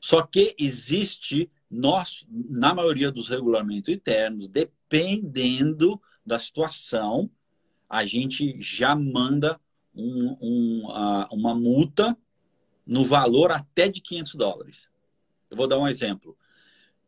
só 0.00 0.22
que 0.22 0.54
existe 0.58 1.50
nós, 1.70 2.26
na 2.28 2.74
maioria 2.74 3.12
dos 3.12 3.28
regulamentos 3.28 3.88
internos, 3.88 4.48
dependendo 4.48 6.00
da 6.26 6.38
situação, 6.38 7.30
a 7.88 8.04
gente 8.04 8.56
já 8.60 8.96
manda 8.96 9.60
um, 9.94 10.36
um, 10.40 10.88
uma 11.30 11.54
multa 11.54 12.16
no 12.84 13.04
valor 13.04 13.52
até 13.52 13.88
de 13.88 14.00
500 14.00 14.34
dólares. 14.34 14.88
Eu 15.48 15.56
vou 15.56 15.68
dar 15.68 15.78
um 15.78 15.86
exemplo. 15.86 16.36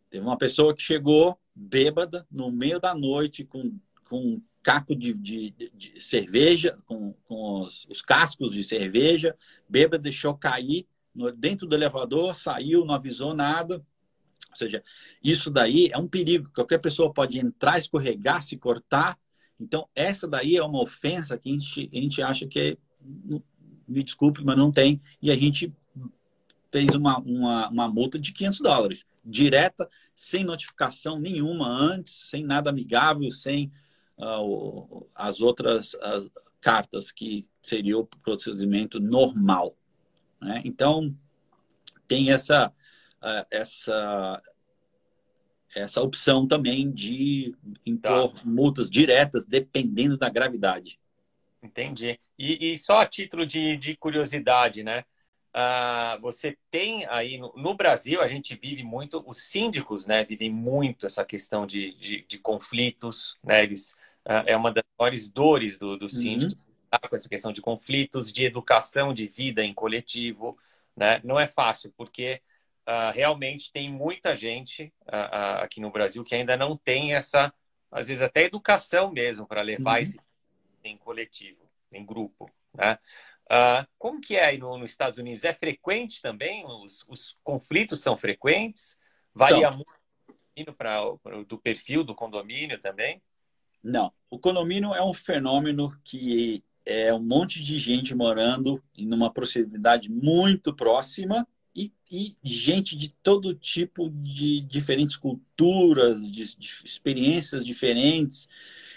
Teve 0.08 0.24
uma 0.24 0.38
pessoa 0.38 0.74
que 0.74 0.82
chegou 0.82 1.38
bêbada 1.54 2.26
no 2.30 2.50
meio 2.50 2.80
da 2.80 2.94
noite 2.94 3.44
com, 3.44 3.78
com 4.08 4.40
caco 4.62 4.94
de, 4.94 5.12
de, 5.14 5.50
de 5.74 6.00
cerveja, 6.00 6.76
com, 6.86 7.12
com 7.24 7.60
os, 7.60 7.86
os, 7.88 8.00
cascos 8.00 8.52
de 8.52 8.64
cerveja, 8.64 9.34
bêbada, 9.68 10.02
deixou 10.02 10.34
cair 10.34 10.86
no, 11.14 11.30
dentro 11.32 11.66
do 11.66 11.74
elevador, 11.74 12.34
saiu, 12.34 12.84
não 12.84 12.94
avisou 12.94 13.34
nada. 13.34 13.84
Ou 14.50 14.56
seja, 14.56 14.82
isso 15.22 15.50
daí 15.50 15.88
é 15.92 15.98
um 15.98 16.08
perigo. 16.08 16.50
Qualquer 16.54 16.78
pessoa 16.78 17.12
pode 17.12 17.38
entrar, 17.38 17.78
escorregar, 17.78 18.42
se 18.42 18.56
cortar 18.56 19.18
então, 19.62 19.88
essa 19.94 20.26
daí 20.26 20.56
é 20.56 20.62
uma 20.62 20.82
ofensa 20.82 21.38
que 21.38 21.48
a 21.48 21.52
gente, 21.52 21.90
a 21.92 21.96
gente 21.96 22.20
acha 22.22 22.46
que 22.48 22.58
é, 22.58 22.76
me 23.86 24.02
desculpe, 24.02 24.44
mas 24.44 24.58
não 24.58 24.72
tem, 24.72 25.00
e 25.20 25.30
a 25.30 25.36
gente 25.36 25.72
fez 26.72 26.90
uma, 26.96 27.18
uma, 27.18 27.68
uma 27.68 27.88
multa 27.88 28.18
de 28.18 28.32
500 28.32 28.60
dólares, 28.60 29.06
direta, 29.22 29.88
sem 30.16 30.42
notificação 30.42 31.20
nenhuma 31.20 31.68
antes, 31.68 32.14
sem 32.14 32.42
nada 32.42 32.70
amigável, 32.70 33.30
sem 33.30 33.70
uh, 34.18 35.06
as 35.14 35.40
outras 35.40 35.94
as 35.96 36.28
cartas 36.60 37.12
que 37.12 37.44
seria 37.62 37.98
o 37.98 38.06
procedimento 38.06 38.98
normal. 38.98 39.76
Né? 40.40 40.62
Então, 40.64 41.14
tem 42.08 42.32
essa, 42.32 42.68
uh, 42.68 43.46
essa 43.50 44.42
essa 45.74 46.02
opção 46.02 46.46
também 46.46 46.92
de 46.92 47.54
impor 47.86 48.34
tá. 48.34 48.40
multas 48.44 48.90
diretas, 48.90 49.46
dependendo 49.46 50.18
da 50.18 50.28
gravidade. 50.28 51.00
Entendi. 51.62 52.18
E, 52.38 52.72
e 52.72 52.78
só 52.78 52.98
a 52.98 53.06
título 53.06 53.46
de, 53.46 53.76
de 53.78 53.96
curiosidade, 53.96 54.82
né? 54.82 55.04
Uh, 55.54 56.18
você 56.22 56.56
tem 56.70 57.04
aí 57.06 57.36
no, 57.36 57.52
no, 57.54 57.74
Brasil, 57.74 58.22
a 58.22 58.26
gente 58.26 58.56
vive 58.56 58.82
muito, 58.82 59.22
os 59.26 59.42
síndicos, 59.50 60.06
né, 60.06 60.24
vivem 60.24 60.50
muito 60.50 61.04
essa 61.04 61.26
questão 61.26 61.66
de, 61.66 61.92
de, 61.94 62.24
de 62.26 62.38
conflitos, 62.38 63.38
né? 63.44 63.62
Eles, 63.62 63.92
uh, 64.26 64.44
é 64.46 64.56
uma 64.56 64.72
das 64.72 64.82
maiores 64.98 65.28
dores 65.28 65.78
do, 65.78 65.98
dos 65.98 66.14
uhum. 66.14 66.22
síndicos, 66.22 66.66
uhum. 66.66 66.72
tá? 66.88 66.98
com 67.06 67.14
essa 67.14 67.28
questão 67.28 67.52
de 67.52 67.60
conflitos, 67.60 68.32
de 68.32 68.46
educação 68.46 69.12
de 69.12 69.26
vida 69.26 69.62
em 69.62 69.74
coletivo, 69.74 70.56
né? 70.96 71.20
Não 71.22 71.38
é 71.38 71.46
fácil, 71.46 71.92
porque 71.98 72.40
uh, 72.88 73.12
realmente 73.12 73.70
tem 73.70 73.92
muita 73.92 74.34
gente 74.34 74.90
aqui 75.60 75.80
no 75.80 75.90
Brasil 75.90 76.24
que 76.24 76.34
ainda 76.34 76.56
não 76.56 76.78
tem 76.78 77.14
essa, 77.14 77.52
às 77.90 78.08
vezes 78.08 78.22
até 78.22 78.44
educação 78.44 79.12
mesmo 79.12 79.46
para 79.46 79.60
levar 79.60 79.96
uhum. 79.96 80.02
esse 80.02 80.18
em 80.82 80.96
coletivo, 80.96 81.60
em 81.92 82.04
grupo, 82.04 82.50
né? 82.72 82.98
Como 83.98 84.20
que 84.20 84.36
é 84.36 84.46
aí 84.46 84.58
no, 84.58 84.78
nos 84.78 84.90
Estados 84.90 85.18
Unidos? 85.18 85.44
É 85.44 85.52
frequente 85.52 86.22
também? 86.22 86.64
Os, 86.66 87.04
os 87.08 87.36
conflitos 87.42 88.00
são 88.00 88.16
frequentes? 88.16 88.98
Varia 89.34 89.68
então, 89.68 89.84
muito 90.56 90.72
pra, 90.72 91.00
do 91.46 91.58
perfil 91.58 92.04
do 92.04 92.14
condomínio 92.14 92.80
também? 92.80 93.22
Não. 93.82 94.12
O 94.30 94.38
condomínio 94.38 94.94
é 94.94 95.02
um 95.02 95.12
fenômeno 95.12 95.94
que 96.04 96.64
é 96.84 97.12
um 97.12 97.22
monte 97.22 97.62
de 97.62 97.78
gente 97.78 98.14
morando 98.14 98.82
em 98.96 99.12
uma 99.12 99.32
proximidade 99.32 100.10
muito 100.10 100.74
próxima 100.74 101.46
e, 101.74 101.92
e, 102.10 102.34
gente 102.42 102.96
de 102.96 103.08
todo 103.08 103.54
tipo 103.54 104.10
de 104.10 104.60
diferentes 104.60 105.16
culturas, 105.16 106.30
de, 106.30 106.56
de, 106.56 106.68
experiências 106.84 107.64
diferentes. 107.64 108.48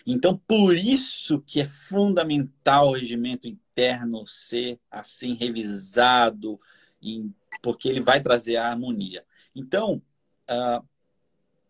Então, 0.06 0.38
por 0.38 0.76
isso 0.76 1.42
que 1.42 1.62
é 1.62 1.66
fundamental 1.68 2.90
o 2.90 2.94
regimento 2.94 3.48
interno 3.48 4.28
ser 4.28 4.80
assim 4.92 5.36
revisado, 5.36 6.60
porque 7.62 7.88
ele 7.88 8.02
vai 8.02 8.22
trazer 8.22 8.58
a 8.58 8.70
harmonia. 8.70 9.26
Então, 9.56 10.02
uh, 10.50 10.86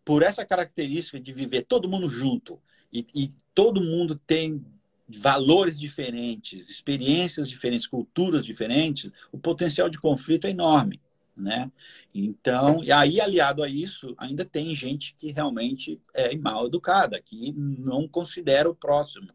por 0.04 0.22
essa 0.22 0.44
característica 0.44 1.20
de 1.20 1.32
viver 1.32 1.62
todo 1.62 1.88
mundo 1.88 2.08
junto 2.08 2.60
e, 2.92 3.06
e 3.14 3.30
todo 3.54 3.80
mundo 3.80 4.20
tem 4.26 4.64
valores 5.08 5.78
diferentes, 5.78 6.68
experiências 6.68 7.48
diferentes, 7.48 7.86
culturas 7.86 8.44
diferentes, 8.44 9.10
o 9.30 9.38
potencial 9.38 9.88
de 9.88 9.98
conflito 9.98 10.46
é 10.46 10.50
enorme, 10.50 11.00
né? 11.36 11.70
Então, 12.12 12.82
e 12.82 12.90
aí 12.90 13.20
aliado 13.20 13.62
a 13.62 13.68
isso, 13.68 14.14
ainda 14.18 14.44
tem 14.44 14.74
gente 14.74 15.14
que 15.16 15.30
realmente 15.32 16.00
é 16.14 16.36
mal 16.36 16.66
educada, 16.66 17.20
que 17.20 17.52
não 17.52 18.08
considera 18.08 18.68
o 18.68 18.74
próximo, 18.74 19.28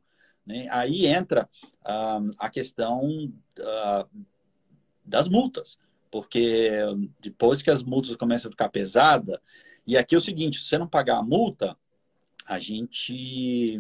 Né? 0.46 0.68
Aí 0.72 1.06
entra 1.06 1.48
a 2.38 2.50
questão 2.50 3.32
uh, 3.60 4.26
das 5.06 5.28
multas, 5.28 5.78
porque 6.10 6.72
depois 7.20 7.62
que 7.62 7.70
as 7.70 7.84
multas 7.84 8.16
começam 8.16 8.50
a 8.50 8.52
ficar 8.52 8.70
pesadas, 8.70 9.38
e 9.86 9.96
aqui 9.96 10.16
é 10.16 10.18
o 10.18 10.22
seguinte, 10.22 10.60
se 10.60 10.66
você 10.66 10.78
não 10.78 10.88
pagar 10.88 11.18
a 11.18 11.24
multa, 11.24 11.78
a 12.46 12.60
gente 12.60 13.80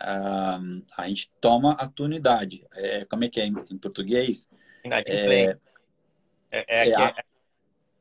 uh, 0.00 0.82
a 0.96 1.08
gente 1.08 1.30
toma 1.40 1.72
a 1.72 1.86
tua 1.86 2.06
unidade. 2.06 2.66
É, 2.74 3.04
como 3.04 3.24
é 3.24 3.28
que 3.28 3.40
é 3.40 3.46
em, 3.46 3.54
em 3.70 3.78
português? 3.78 4.48
Inadimplência. 4.84 5.60
É, 6.50 6.58
é, 6.58 6.88
é, 6.88 6.90
é, 6.90 7.14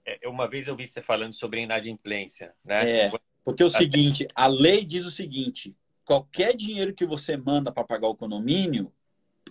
é, 0.06 0.20
é, 0.24 0.30
uma 0.30 0.48
vez 0.48 0.68
eu 0.68 0.76
vi 0.76 0.88
você 0.88 1.02
falando 1.02 1.34
sobre 1.34 1.62
inadimplência, 1.62 2.54
né? 2.64 2.90
É, 2.90 3.12
porque 3.44 3.64
é 3.64 3.66
o 3.66 3.70
seguinte, 3.70 4.28
a 4.34 4.48
lei 4.48 4.84
diz 4.84 5.06
o 5.06 5.12
seguinte, 5.12 5.76
qualquer 6.06 6.56
dinheiro 6.56 6.94
que 6.94 7.06
você 7.06 7.38
manda 7.38 7.72
para 7.72 7.84
pagar 7.84 8.08
o 8.08 8.16
condomínio, 8.16 8.92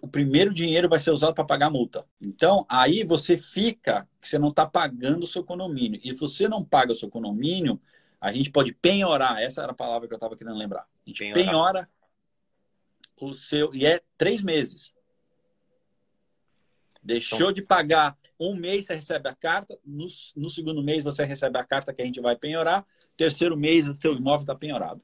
o 0.01 0.09
primeiro 0.09 0.53
dinheiro 0.53 0.89
vai 0.89 0.99
ser 0.99 1.11
usado 1.11 1.35
para 1.35 1.45
pagar 1.45 1.67
a 1.67 1.71
multa. 1.71 2.05
Então, 2.21 2.65
aí 2.69 3.05
você 3.05 3.37
fica 3.37 4.09
que 4.21 4.29
você 4.29 4.39
não 4.39 4.49
está 4.49 4.67
pagando 4.67 5.25
o 5.25 5.27
seu 5.27 5.43
condomínio. 5.43 6.01
E 6.05 6.13
se 6.13 6.21
você 6.21 6.49
não 6.49 6.65
paga 6.65 6.93
o 6.93 6.97
seu 6.97 7.09
condomínio, 7.09 7.81
a 8.21 8.33
gente 8.33 8.51
pode 8.51 8.73
penhorar. 8.73 9.41
Essa 9.41 9.63
era 9.63 9.73
a 9.73 9.75
palavra 9.75 10.07
que 10.07 10.15
eu 10.15 10.17
estava 10.17 10.37
querendo 10.37 10.57
lembrar. 10.57 10.83
A 10.83 11.09
gente 11.09 11.33
penhora 11.33 11.89
o 13.27 13.35
seu. 13.35 13.75
E 13.75 13.87
é 13.87 14.01
três 14.17 14.43
meses. 14.43 14.93
Deixou 17.03 17.39
então... 17.39 17.53
de 17.53 17.63
pagar 17.63 18.19
um 18.39 18.55
mês, 18.55 18.87
você 18.87 18.95
recebe 18.95 19.29
a 19.29 19.35
carta. 19.35 19.79
No, 19.85 20.07
no, 20.37 20.51
segundo 20.51 20.83
mês, 20.83 21.03
você 21.03 21.25
recebe 21.25 21.59
a 21.59 21.65
carta 21.65 21.93
que 21.93 22.03
a 22.03 22.05
gente 22.05 22.21
vai 22.21 22.37
penhorar. 22.37 22.87
Terceiro 23.17 23.57
mês, 23.57 23.89
o 23.89 23.95
seu 23.95 24.15
imóvel 24.15 24.43
está 24.43 24.55
penhorado. 24.55 25.03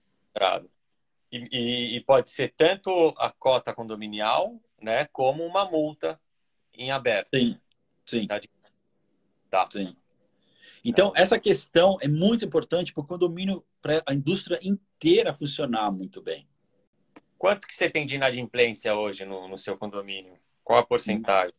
E, 1.32 1.48
e, 1.50 1.96
e, 1.96 2.00
pode 2.00 2.30
ser 2.30 2.52
tanto 2.56 3.14
a 3.16 3.30
cota 3.30 3.72
condominial, 3.72 4.60
né, 4.80 5.06
como 5.06 5.44
uma 5.44 5.68
multa 5.68 6.20
em 6.76 6.90
aberto. 6.90 7.30
Sim, 7.34 7.58
sim. 8.04 8.26
Tá. 8.26 8.40
tá. 9.50 9.68
Sim. 9.72 9.96
Então, 10.84 11.12
essa 11.16 11.40
questão 11.40 11.96
é 12.00 12.06
muito 12.06 12.44
importante 12.44 12.92
para 12.92 13.02
o 13.02 13.06
condomínio, 13.06 13.64
para 13.80 14.02
a 14.06 14.12
indústria 14.12 14.60
inteira 14.62 15.32
funcionar 15.32 15.90
muito 15.90 16.20
bem. 16.20 16.46
Quanto 17.39 17.66
que 17.66 17.74
você 17.74 17.91
tem 17.91 18.07
de 18.07 18.14
inadimplência 18.14 18.95
hoje 18.95 19.24
no, 19.24 19.49
no 19.49 19.59
seu 19.59 19.76
condomínio? 19.76 20.39
Qual 20.62 20.78
a 20.78 20.87
porcentagem? 20.87 21.55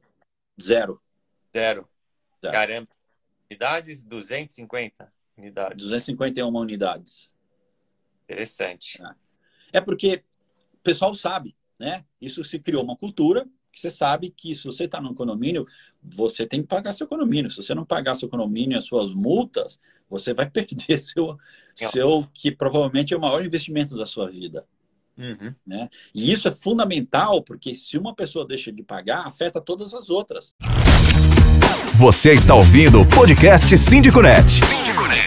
Zero. 0.59 1.01
Zero. 1.53 1.87
Zero. 2.41 2.53
Caramba. 2.53 2.87
Unidades? 3.49 4.03
250 4.03 5.13
unidades. 5.37 5.77
251 5.77 6.55
unidades. 6.55 7.31
Interessante. 8.23 9.01
É, 9.71 9.77
é 9.77 9.81
porque 9.81 10.23
o 10.73 10.77
pessoal 10.77 11.13
sabe, 11.13 11.55
né? 11.79 12.03
Isso 12.19 12.43
se 12.43 12.59
criou 12.59 12.83
uma 12.83 12.95
cultura 12.95 13.47
que 13.71 13.81
você 13.81 13.91
sabe 13.91 14.29
que 14.31 14.55
se 14.55 14.63
você 14.63 14.85
está 14.85 15.01
no 15.01 15.13
condomínio, 15.13 15.67
você 16.01 16.47
tem 16.47 16.61
que 16.61 16.67
pagar 16.67 16.93
seu 16.93 17.07
condomínio. 17.07 17.51
Se 17.51 17.57
você 17.57 17.75
não 17.75 17.85
pagar 17.85 18.15
seu 18.15 18.29
condomínio 18.29 18.75
e 18.75 18.79
as 18.79 18.85
suas 18.85 19.13
multas, 19.13 19.81
você 20.09 20.33
vai 20.33 20.49
perder 20.49 20.97
seu, 20.97 21.37
seu 21.75 22.25
que 22.33 22.51
provavelmente 22.51 23.13
é 23.13 23.17
o 23.17 23.21
maior 23.21 23.43
investimento 23.43 23.97
da 23.97 24.05
sua 24.05 24.29
vida. 24.29 24.65
Uhum. 25.17 25.55
Né? 25.65 25.89
E 26.13 26.31
isso 26.31 26.47
é 26.47 26.51
fundamental, 26.51 27.41
porque 27.41 27.73
se 27.73 27.97
uma 27.97 28.13
pessoa 28.13 28.45
deixa 28.45 28.71
de 28.71 28.83
pagar, 28.83 29.25
afeta 29.25 29.61
todas 29.61 29.93
as 29.93 30.09
outras. 30.09 30.53
Você 31.97 32.33
está 32.33 32.53
ouvindo 32.53 33.01
o 33.01 33.09
podcast 33.09 33.77
Síndico 33.77 34.21
Net. 34.21 34.51
Síndico 34.51 35.07
Net. 35.07 35.25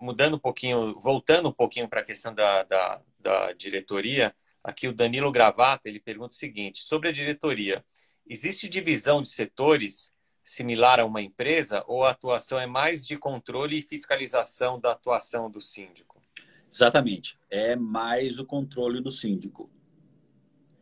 Mudando 0.00 0.34
um 0.34 0.38
pouquinho, 0.38 0.98
voltando 1.00 1.48
um 1.48 1.52
pouquinho 1.52 1.88
para 1.88 2.00
a 2.00 2.04
questão 2.04 2.34
da, 2.34 2.64
da, 2.64 3.00
da 3.20 3.52
diretoria, 3.52 4.34
aqui 4.62 4.88
o 4.88 4.92
Danilo 4.92 5.30
Gravata, 5.30 5.88
ele 5.88 6.00
pergunta 6.00 6.34
o 6.34 6.38
seguinte, 6.38 6.82
sobre 6.82 7.08
a 7.08 7.12
diretoria, 7.12 7.84
existe 8.28 8.68
divisão 8.68 9.22
de 9.22 9.28
setores 9.28 10.12
similar 10.48 10.98
a 10.98 11.04
uma 11.04 11.20
empresa 11.20 11.84
ou 11.86 12.04
a 12.04 12.10
atuação 12.10 12.58
é 12.58 12.66
mais 12.66 13.06
de 13.06 13.18
controle 13.18 13.78
e 13.78 13.82
fiscalização 13.82 14.80
da 14.80 14.92
atuação 14.92 15.50
do 15.50 15.60
síndico? 15.60 16.22
Exatamente. 16.72 17.38
É 17.50 17.76
mais 17.76 18.38
o 18.38 18.46
controle 18.46 19.02
do 19.02 19.10
síndico. 19.10 19.70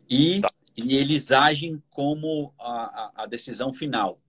E, 0.09 0.41
tá. 0.41 0.53
e 0.77 0.97
eles 0.97 1.33
agem 1.33 1.83
como 1.91 2.55
a, 2.61 3.25
a, 3.25 3.27
decisão 3.27 3.75
final. 3.75 4.21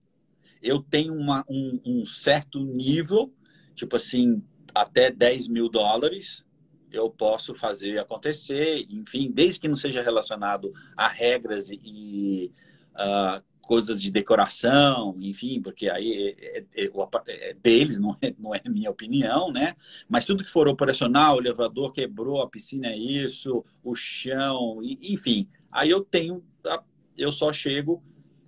Eu 0.60 0.82
tenho 0.82 1.14
uma, 1.14 1.44
um, 1.48 1.80
um 1.86 2.04
certo 2.04 2.64
nível, 2.64 3.32
tipo 3.76 3.94
assim, 3.94 4.42
até 4.74 5.08
10 5.08 5.46
mil 5.46 5.68
dólares, 5.68 6.44
eu 6.90 7.08
posso 7.10 7.54
fazer 7.54 8.00
acontecer, 8.00 8.84
enfim, 8.90 9.30
desde 9.30 9.60
que 9.60 9.68
não 9.68 9.76
seja 9.76 10.02
relacionado 10.02 10.72
a 10.96 11.06
regras 11.06 11.70
e 11.70 12.50
uh, 12.94 13.42
coisas 13.68 14.00
de 14.00 14.10
decoração, 14.10 15.14
enfim, 15.20 15.60
porque 15.60 15.90
aí 15.90 16.34
é, 16.40 16.58
é, 16.58 16.84
é, 16.86 17.50
é, 17.50 17.54
deles, 17.62 18.00
não 18.00 18.16
é, 18.22 18.34
não 18.38 18.54
é 18.54 18.62
minha 18.66 18.90
opinião, 18.90 19.52
né? 19.52 19.76
Mas 20.08 20.24
tudo 20.24 20.42
que 20.42 20.48
for 20.48 20.66
operacional, 20.66 21.36
o 21.36 21.40
elevador 21.40 21.92
quebrou, 21.92 22.40
a 22.40 22.48
piscina 22.48 22.88
é 22.88 22.96
isso, 22.96 23.62
o 23.84 23.94
chão, 23.94 24.80
enfim. 24.82 25.46
Aí 25.70 25.90
eu 25.90 26.02
tenho, 26.02 26.42
eu 27.14 27.30
só 27.30 27.52
chego 27.52 28.02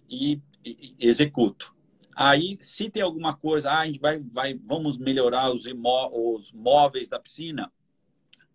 e, 0.09 0.41
e, 0.65 0.95
e 0.99 1.07
executo. 1.07 1.77
Aí, 2.17 2.57
se 2.59 2.89
tem 2.89 3.03
alguma 3.03 3.37
coisa, 3.37 3.71
ah, 3.71 3.81
a 3.81 3.87
gente 3.87 4.01
vai, 4.01 4.19
vai, 4.19 4.55
vamos 4.55 4.97
melhorar 4.97 5.53
os, 5.53 5.67
imó 5.67 6.09
os 6.11 6.51
móveis 6.51 7.11
da 7.11 7.21
piscina, 7.21 7.71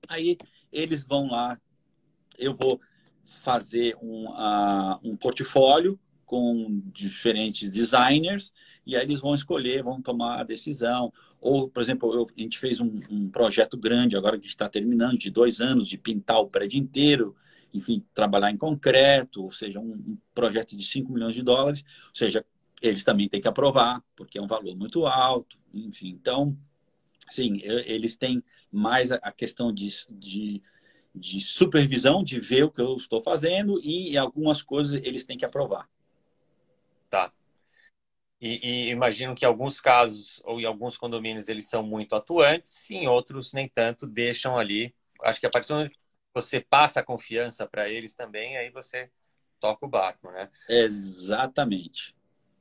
aí 0.08 0.36
eles 0.72 1.04
vão 1.04 1.30
lá, 1.30 1.60
eu 2.40 2.56
vou 2.56 2.82
fazer 3.24 3.96
um, 4.02 4.30
uh, 4.30 5.00
um 5.04 5.16
portfólio 5.16 6.00
com 6.26 6.82
diferentes 6.94 7.70
designers 7.70 8.52
e 8.86 8.96
aí 8.96 9.04
eles 9.04 9.20
vão 9.20 9.34
escolher, 9.34 9.84
vão 9.84 10.02
tomar 10.02 10.40
a 10.40 10.44
decisão. 10.44 11.12
Ou, 11.42 11.68
por 11.68 11.82
exemplo, 11.82 12.14
eu, 12.14 12.28
a 12.38 12.42
gente 12.42 12.60
fez 12.60 12.80
um, 12.80 13.00
um 13.10 13.30
projeto 13.30 13.78
grande, 13.78 14.16
agora 14.16 14.38
que 14.38 14.48
está 14.48 14.70
terminando, 14.70 15.18
de 15.18 15.32
dois 15.32 15.60
anos, 15.60 15.88
de 15.88 15.98
pintar 15.98 16.40
o 16.40 16.48
prédio 16.48 16.80
inteiro, 16.80 17.36
enfim, 17.74 18.04
trabalhar 18.14 18.52
em 18.52 18.58
concreto, 18.58 19.44
ou 19.44 19.52
seja, 19.52 19.80
um, 19.80 19.94
um 19.94 20.18
projeto 20.34 20.78
de 20.78 20.86
5 20.86 21.12
milhões 21.12 21.34
de 21.34 21.42
dólares, 21.42 21.84
ou 22.10 22.16
seja, 22.16 22.46
eles 22.82 23.04
também 23.04 23.28
têm 23.28 23.42
que 23.42 23.48
aprovar, 23.48 24.02
porque 24.16 24.38
é 24.38 24.42
um 24.42 24.48
valor 24.48 24.76
muito 24.76 25.06
alto, 25.06 25.58
enfim. 25.74 26.10
Então, 26.10 26.56
sim, 27.32 27.60
eles 27.64 28.16
têm 28.16 28.44
mais 28.72 29.12
a 29.12 29.32
questão 29.32 29.74
de, 29.74 29.90
de, 30.10 30.62
de 31.14 31.40
supervisão, 31.40 32.24
de 32.24 32.40
ver 32.40 32.64
o 32.64 32.72
que 32.72 32.82
eu 32.82 32.96
estou 32.96 33.22
fazendo, 33.22 33.80
e 33.84 34.18
algumas 34.18 34.62
coisas 34.62 35.02
eles 35.04 35.24
têm 35.24 35.38
que 35.38 35.46
aprovar. 35.46 35.90
Tá. 37.10 37.32
E, 38.40 38.60
e, 38.62 38.90
imagino 38.90 39.34
que 39.34 39.46
em 39.46 39.48
alguns 39.48 39.80
casos 39.80 40.42
ou 40.44 40.60
em 40.60 40.66
alguns 40.66 40.98
condomínios 40.98 41.48
eles 41.48 41.68
são 41.68 41.82
muito 41.82 42.16
atuantes, 42.16 42.90
em 42.92 43.08
outros 43.08 43.54
nem 43.54 43.68
tanto, 43.68 44.06
deixam 44.06 44.58
ali. 44.58 44.94
Acho 45.24 45.40
que 45.40 45.46
a 45.46 45.50
partir 45.50 45.70
do 45.70 45.76
momento 45.76 45.92
que 45.92 46.00
você 46.34 46.60
passa 46.60 47.00
a 47.00 47.04
confiança 47.04 47.66
para 47.66 47.90
eles 47.90 48.14
também, 48.14 48.58
aí 48.58 48.70
você 48.70 49.10
toca 49.60 49.86
o 49.86 49.90
barco, 49.90 50.30
né? 50.32 50.50
Exatamente. 50.70 52.16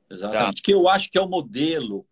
Exatamente. 0.09 0.61
Tá. 0.61 0.63
Que 0.63 0.73
eu 0.73 0.87
acho 0.87 1.11
que 1.11 1.17
é 1.17 1.21
o 1.21 1.27
modelo, 1.27 2.07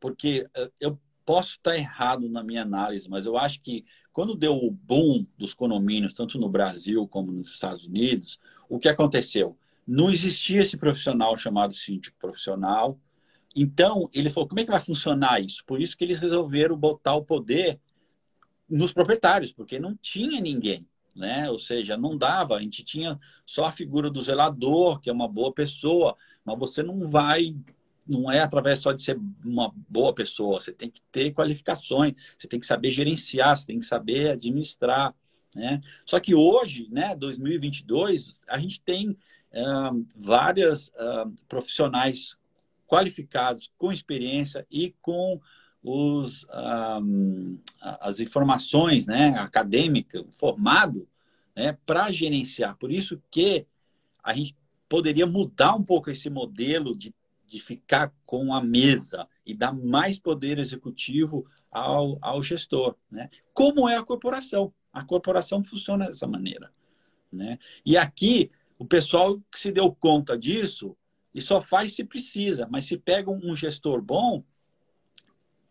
porque 0.00 0.44
eh, 0.56 0.70
eu 0.80 0.98
posso 1.24 1.52
estar 1.52 1.76
errado 1.76 2.28
na 2.28 2.42
minha 2.42 2.62
análise, 2.62 3.08
mas 3.08 3.26
eu 3.26 3.38
acho 3.38 3.60
que 3.60 3.84
quando 4.12 4.36
deu 4.36 4.56
o 4.56 4.70
boom 4.70 5.26
dos 5.38 5.54
condomínios, 5.54 6.12
tanto 6.12 6.38
no 6.38 6.48
Brasil 6.48 7.06
como 7.08 7.32
nos 7.32 7.50
Estados 7.50 7.86
Unidos, 7.86 8.38
o 8.68 8.78
que 8.78 8.88
aconteceu? 8.88 9.56
Não 9.86 10.10
existia 10.10 10.60
esse 10.60 10.76
profissional 10.76 11.36
chamado 11.36 11.74
síndico 11.74 12.16
profissional. 12.18 12.98
Então, 13.54 14.08
ele 14.12 14.30
falou, 14.30 14.48
como 14.48 14.60
é 14.60 14.64
que 14.64 14.70
vai 14.70 14.80
funcionar 14.80 15.40
isso? 15.40 15.64
Por 15.64 15.80
isso 15.80 15.96
que 15.96 16.04
eles 16.04 16.18
resolveram 16.18 16.76
botar 16.76 17.14
o 17.14 17.24
poder 17.24 17.78
nos 18.68 18.92
proprietários, 18.92 19.52
porque 19.52 19.78
não 19.78 19.94
tinha 19.96 20.40
ninguém, 20.40 20.86
né? 21.14 21.48
Ou 21.50 21.58
seja, 21.58 21.96
não 21.96 22.16
dava, 22.16 22.56
a 22.56 22.62
gente 22.62 22.82
tinha 22.82 23.18
só 23.46 23.66
a 23.66 23.72
figura 23.72 24.10
do 24.10 24.22
zelador, 24.22 25.00
que 25.00 25.10
é 25.10 25.12
uma 25.12 25.28
boa 25.28 25.52
pessoa, 25.52 26.16
mas 26.44 26.58
você 26.58 26.82
não 26.82 27.08
vai 27.08 27.54
não 28.06 28.30
é 28.30 28.40
através 28.40 28.80
só 28.80 28.92
de 28.92 29.02
ser 29.02 29.18
uma 29.44 29.72
boa 29.88 30.14
pessoa, 30.14 30.60
você 30.60 30.72
tem 30.72 30.90
que 30.90 31.00
ter 31.10 31.32
qualificações, 31.32 32.14
você 32.38 32.46
tem 32.46 32.60
que 32.60 32.66
saber 32.66 32.90
gerenciar, 32.90 33.56
você 33.56 33.66
tem 33.66 33.78
que 33.80 33.86
saber 33.86 34.32
administrar, 34.32 35.14
né? 35.54 35.80
Só 36.04 36.20
que 36.20 36.34
hoje, 36.34 36.88
né, 36.90 37.14
2022, 37.16 38.38
a 38.48 38.58
gente 38.58 38.80
tem 38.82 39.16
várias 40.16 40.88
uh, 40.88 41.32
profissionais 41.48 42.36
qualificados, 42.86 43.72
com 43.78 43.92
experiência 43.92 44.66
e 44.70 44.94
com 45.00 45.40
os, 45.82 46.46
um, 47.02 47.58
as 47.80 48.20
informações 48.20 49.06
né, 49.06 49.28
acadêmicas, 49.38 50.24
formado 50.36 51.06
né, 51.54 51.76
para 51.84 52.10
gerenciar. 52.10 52.76
Por 52.76 52.90
isso 52.90 53.20
que 53.30 53.66
a 54.22 54.32
gente 54.32 54.56
poderia 54.88 55.26
mudar 55.26 55.74
um 55.74 55.82
pouco 55.82 56.10
esse 56.10 56.30
modelo 56.30 56.96
de 56.96 57.14
de 57.46 57.60
ficar 57.60 58.12
com 58.26 58.52
a 58.52 58.62
mesa 58.62 59.28
e 59.46 59.54
dar 59.54 59.72
mais 59.72 60.18
poder 60.18 60.58
executivo 60.58 61.46
ao, 61.70 62.18
ao 62.20 62.42
gestor. 62.42 62.96
Né? 63.10 63.30
Como 63.52 63.88
é 63.88 63.96
a 63.96 64.02
corporação? 64.02 64.72
A 64.92 65.04
corporação 65.04 65.62
funciona 65.62 66.06
dessa 66.06 66.26
maneira. 66.26 66.72
Né? 67.32 67.58
E 67.84 67.96
aqui, 67.96 68.50
o 68.84 68.86
pessoal 68.86 69.40
que 69.50 69.58
se 69.58 69.72
deu 69.72 69.90
conta 69.90 70.38
disso, 70.38 70.94
e 71.34 71.40
só 71.40 71.60
faz 71.62 71.94
se 71.94 72.04
precisa, 72.04 72.68
mas 72.70 72.84
se 72.84 72.98
pega 72.98 73.30
um 73.30 73.56
gestor 73.56 74.02
bom, 74.02 74.44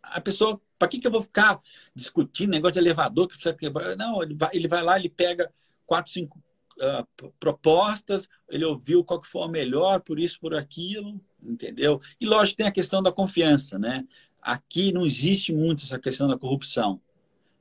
a 0.02 0.20
pessoa, 0.20 0.60
para 0.80 0.88
que, 0.88 1.00
que 1.00 1.06
eu 1.06 1.12
vou 1.12 1.22
ficar 1.22 1.62
discutindo 1.96 2.50
negócio 2.50 2.74
de 2.74 2.80
elevador 2.80 3.28
que 3.28 3.36
precisa 3.36 3.54
quebrar? 3.56 3.96
Não, 3.96 4.24
ele 4.24 4.34
vai, 4.34 4.50
ele 4.52 4.68
vai 4.68 4.82
lá, 4.82 4.98
ele 4.98 5.10
pega 5.10 5.54
quatro, 5.86 6.12
cinco 6.12 6.42
uh, 6.82 7.32
propostas, 7.40 8.28
ele 8.50 8.66
ouviu 8.66 9.04
qual 9.04 9.22
que 9.22 9.28
foi 9.28 9.44
a 9.44 9.48
melhor, 9.48 10.02
por 10.02 10.20
isso, 10.20 10.40
por 10.40 10.56
aquilo, 10.56 11.22
entendeu? 11.42 12.02
E 12.20 12.26
lógico, 12.26 12.58
tem 12.58 12.68
a 12.68 12.72
questão 12.72 13.02
da 13.04 13.12
confiança, 13.12 13.78
né? 13.78 14.06
Aqui 14.42 14.92
não 14.92 15.06
existe 15.06 15.54
muito 15.54 15.84
essa 15.84 16.00
questão 16.00 16.28
da 16.28 16.38
corrupção. 16.38 17.00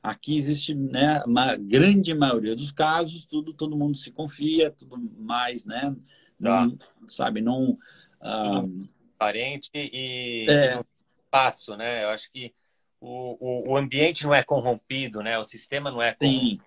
Aqui 0.03 0.37
existe, 0.37 0.75
né, 0.75 1.23
uma 1.25 1.57
grande 1.57 2.13
maioria 2.13 2.57
dos 2.57 2.73
casos, 2.73 3.25
tudo, 3.25 3.55
todo 3.55 3.77
mundo 3.77 3.97
se 3.97 4.11
confia, 4.11 4.71
tudo 4.71 4.99
mais, 5.17 5.65
né? 5.65 5.95
Não, 6.39 6.77
tá. 6.77 6.87
Sabe, 7.07 7.41
não... 7.41 7.79
Um... 8.21 8.87
Parente 9.17 9.71
e 9.75 10.47
é. 10.49 10.81
espaço, 11.25 11.77
né? 11.77 12.03
Eu 12.03 12.09
acho 12.09 12.31
que 12.33 12.53
o, 13.01 13.37
o, 13.41 13.71
o, 13.71 13.77
ambiente 13.77 14.25
não 14.25 14.35
é 14.35 14.43
corrompido, 14.43 15.23
né? 15.23 15.39
O 15.39 15.45
sistema 15.45 15.91
não 15.91 16.03
é 16.03 16.13
corrompido. 16.13 16.65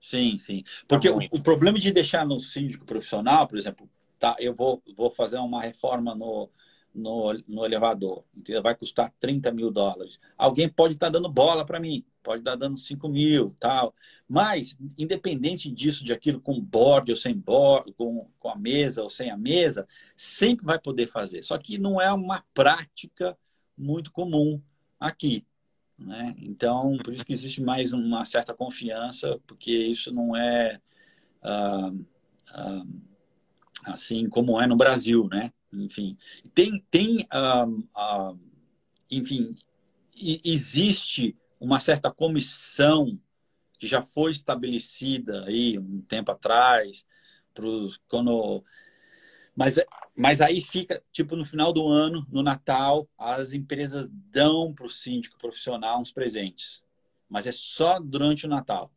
Sim, 0.00 0.34
sim, 0.34 0.38
sim. 0.38 0.64
Porque 0.88 1.08
tá 1.08 1.16
o, 1.16 1.38
o, 1.38 1.40
problema 1.40 1.78
de 1.78 1.92
deixar 1.92 2.26
no 2.26 2.40
síndico 2.40 2.84
profissional, 2.84 3.46
por 3.46 3.56
exemplo, 3.56 3.88
tá, 4.18 4.34
eu 4.40 4.52
vou, 4.52 4.82
vou 4.96 5.10
fazer 5.10 5.38
uma 5.38 5.62
reforma 5.62 6.14
no, 6.14 6.50
no, 6.94 7.32
no 7.46 7.64
elevador, 7.64 8.24
vai 8.62 8.74
custar 8.74 9.12
30 9.20 9.50
mil 9.52 9.70
dólares. 9.70 10.20
Alguém 10.36 10.68
pode 10.68 10.94
estar 10.94 11.06
tá 11.06 11.12
dando 11.12 11.28
bola 11.28 11.64
para 11.64 11.80
mim, 11.80 12.04
pode 12.28 12.44
tá 12.44 12.54
dando 12.54 12.78
5 12.78 13.08
mil, 13.08 13.56
tal. 13.58 13.94
Mas, 14.28 14.76
independente 14.98 15.70
disso, 15.70 16.04
de 16.04 16.12
aquilo 16.12 16.38
com 16.38 16.60
board 16.60 17.10
ou 17.10 17.16
sem 17.16 17.34
board, 17.34 17.90
com, 17.94 18.28
com 18.38 18.50
a 18.50 18.54
mesa 18.54 19.02
ou 19.02 19.08
sem 19.08 19.30
a 19.30 19.36
mesa, 19.36 19.88
sempre 20.14 20.66
vai 20.66 20.78
poder 20.78 21.06
fazer. 21.06 21.42
Só 21.42 21.56
que 21.56 21.78
não 21.78 21.98
é 21.98 22.12
uma 22.12 22.44
prática 22.52 23.34
muito 23.76 24.12
comum 24.12 24.60
aqui. 25.00 25.42
Né? 25.98 26.34
Então, 26.36 26.98
por 26.98 27.14
isso 27.14 27.24
que 27.24 27.32
existe 27.32 27.62
mais 27.62 27.94
uma 27.94 28.26
certa 28.26 28.52
confiança, 28.52 29.40
porque 29.46 29.72
isso 29.72 30.12
não 30.12 30.36
é 30.36 30.78
ah, 31.42 31.92
ah, 32.50 32.84
assim 33.86 34.28
como 34.28 34.60
é 34.60 34.66
no 34.66 34.76
Brasil, 34.76 35.26
né? 35.32 35.50
enfim. 35.72 36.18
Tem, 36.54 36.84
tem 36.90 37.26
uh, 37.32 37.68
uh, 37.96 38.38
enfim, 39.10 39.54
existe 40.44 41.34
uma 41.60 41.80
certa 41.80 42.10
comissão 42.10 43.18
que 43.78 43.86
já 43.86 44.02
foi 44.02 44.32
estabelecida 44.32 45.44
aí 45.44 45.78
um 45.78 46.00
tempo 46.02 46.32
atrás, 46.32 47.06
pros, 47.54 48.00
quando 48.08 48.64
mas, 49.58 49.74
mas 50.14 50.40
aí 50.40 50.60
fica, 50.60 51.02
tipo, 51.10 51.34
no 51.34 51.44
final 51.44 51.72
do 51.72 51.88
ano, 51.88 52.24
no 52.30 52.44
Natal, 52.44 53.08
as 53.18 53.52
empresas 53.52 54.08
dão 54.08 54.72
para 54.72 54.86
o 54.86 54.90
síndico 54.90 55.36
profissional 55.36 56.00
uns 56.00 56.12
presentes. 56.12 56.80
Mas 57.28 57.44
é 57.44 57.50
só 57.50 57.98
durante 57.98 58.46
o 58.46 58.48
Natal. 58.48 58.88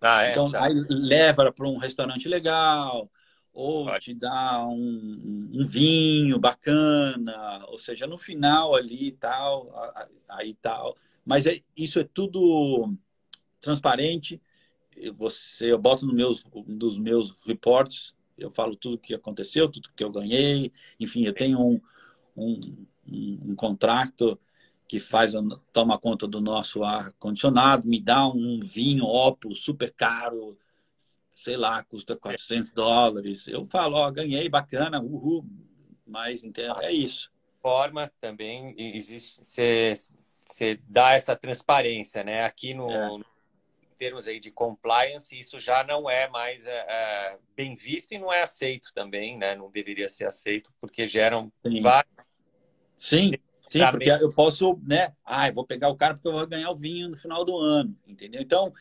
Ah, 0.00 0.22
é? 0.22 0.30
Então, 0.30 0.48
tá. 0.48 0.64
aí 0.64 0.72
leva 0.88 1.50
para 1.50 1.68
um 1.68 1.76
restaurante 1.76 2.28
legal, 2.28 3.10
ou 3.52 3.86
Pode. 3.86 4.04
te 4.04 4.14
dá 4.14 4.64
um, 4.64 5.50
um, 5.52 5.66
vinho 5.66 6.38
bacana, 6.38 7.64
ou 7.66 7.80
seja, 7.80 8.06
no 8.06 8.18
final 8.18 8.76
ali 8.76 9.08
e 9.08 9.12
tal, 9.12 9.72
aí 10.28 10.54
tal. 10.62 10.96
Mas 11.24 11.46
é, 11.46 11.60
isso 11.76 12.00
é 12.00 12.04
tudo 12.04 12.94
transparente. 13.60 14.40
Você, 15.16 15.72
eu 15.72 15.78
boto 15.78 16.06
no 16.06 16.12
meus, 16.12 16.44
dos 16.66 16.98
meus 16.98 17.34
reports, 17.46 18.14
eu 18.36 18.50
falo 18.50 18.76
tudo 18.76 18.98
que 18.98 19.14
aconteceu, 19.14 19.68
tudo 19.68 19.90
que 19.96 20.04
eu 20.04 20.10
ganhei. 20.10 20.72
Enfim, 20.98 21.24
eu 21.24 21.32
tenho 21.32 21.58
um, 21.60 21.80
um, 22.36 22.60
um, 23.06 23.38
um 23.50 23.54
contrato 23.54 24.38
que 24.88 25.00
faz 25.00 25.32
toma 25.72 25.98
conta 25.98 26.26
do 26.26 26.38
nosso 26.40 26.84
ar 26.84 27.12
condicionado, 27.14 27.88
me 27.88 27.98
dá 27.98 28.26
um 28.26 28.60
vinho 28.60 29.04
Opus 29.04 29.64
super 29.64 29.90
caro, 29.94 30.58
sei 31.34 31.56
lá, 31.56 31.82
custa 31.82 32.14
400 32.14 32.70
dólares. 32.72 33.48
Eu 33.48 33.64
falo, 33.64 33.96
ó, 33.96 34.10
ganhei, 34.10 34.50
bacana, 34.50 35.00
uhul, 35.00 35.46
mas 36.06 36.44
então, 36.44 36.78
é 36.80 36.92
isso. 36.92 37.32
Forma 37.62 38.12
também 38.20 38.74
existe, 38.76 39.40
você, 39.42 39.94
você 40.44 40.78
dá 40.88 41.12
essa 41.12 41.36
transparência, 41.36 42.22
né? 42.24 42.44
Aqui 42.44 42.74
no, 42.74 42.90
é. 42.90 43.08
em 43.14 43.96
termos 43.96 44.26
aí 44.26 44.40
de 44.40 44.50
compliance, 44.50 45.38
isso 45.38 45.58
já 45.60 45.84
não 45.84 46.08
é 46.08 46.28
mais 46.28 46.66
é, 46.66 46.86
é, 46.88 47.38
bem 47.56 47.74
visto 47.74 48.12
e 48.12 48.18
não 48.18 48.32
é 48.32 48.42
aceito 48.42 48.92
também, 48.94 49.36
né? 49.38 49.54
Não 49.54 49.70
deveria 49.70 50.08
ser 50.08 50.26
aceito, 50.26 50.72
porque 50.80 51.06
geram 51.06 51.52
Sim. 51.66 51.80
vários... 51.80 52.12
Sim, 52.96 53.32
Sim, 53.66 53.80
porque 53.90 54.10
eu 54.10 54.28
posso, 54.28 54.78
né? 54.86 55.14
Ah, 55.24 55.48
eu 55.48 55.54
vou 55.54 55.66
pegar 55.66 55.88
o 55.88 55.96
cara 55.96 56.14
porque 56.14 56.28
eu 56.28 56.32
vou 56.32 56.46
ganhar 56.46 56.70
o 56.70 56.76
vinho 56.76 57.08
no 57.08 57.18
final 57.18 57.44
do 57.44 57.56
ano, 57.56 57.96
entendeu? 58.06 58.42
Então, 58.42 58.72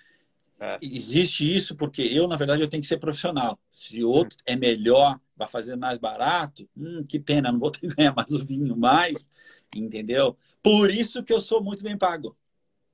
é. 0.62 0.78
Existe 0.80 1.52
isso 1.52 1.76
porque 1.76 2.04
eu, 2.04 2.28
na 2.28 2.38
verdade, 2.38 2.62
eu 2.62 2.70
tenho 2.70 2.82
que 2.84 2.88
ser 2.88 3.00
profissional. 3.00 3.60
Se 3.72 4.04
outro 4.04 4.38
é 4.46 4.56
melhor, 4.56 5.20
vai 5.42 5.48
fazer 5.48 5.76
mais 5.76 5.98
barato, 5.98 6.70
hum, 6.78 7.04
que 7.08 7.20
pena, 7.20 7.52
não 7.52 7.60
vou 7.60 7.72
ter 7.72 7.82
que 7.82 7.88
ganhar 7.96 8.14
mais 8.14 8.30
o 8.32 8.46
vinho 8.46 8.78
mais, 8.78 9.30
entendeu? 9.76 10.38
Por 10.62 10.92
isso 10.92 11.24
que 11.24 11.34
eu 11.34 11.42
sou 11.42 11.64
muito 11.64 11.84
bem 11.84 11.98
pago. 11.98 12.38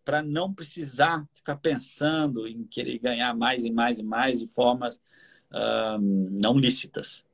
Para 0.05 0.21
não 0.21 0.53
precisar 0.53 1.27
ficar 1.33 1.57
pensando 1.57 2.47
em 2.47 2.63
querer 2.63 2.97
ganhar 2.99 3.35
mais 3.35 3.65
e 3.65 3.71
mais 3.71 3.99
e 3.99 4.03
mais 4.03 4.39
de 4.39 4.47
formas 4.47 4.99
não 6.31 6.53
lícitas. 6.53 7.25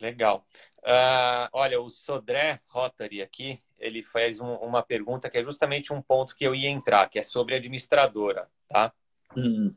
Legal. 0.00 0.44
Uh, 0.78 1.48
olha, 1.52 1.80
o 1.80 1.88
Sodré 1.88 2.60
Rotary 2.66 3.22
aqui, 3.22 3.60
ele 3.78 4.02
fez 4.02 4.40
um, 4.40 4.54
uma 4.56 4.82
pergunta 4.82 5.30
que 5.30 5.38
é 5.38 5.44
justamente 5.44 5.92
um 5.92 6.02
ponto 6.02 6.34
que 6.34 6.44
eu 6.44 6.54
ia 6.54 6.68
entrar, 6.68 7.08
que 7.08 7.18
é 7.18 7.22
sobre 7.22 7.54
administradora, 7.54 8.48
tá? 8.68 8.92
Hum. 9.36 9.74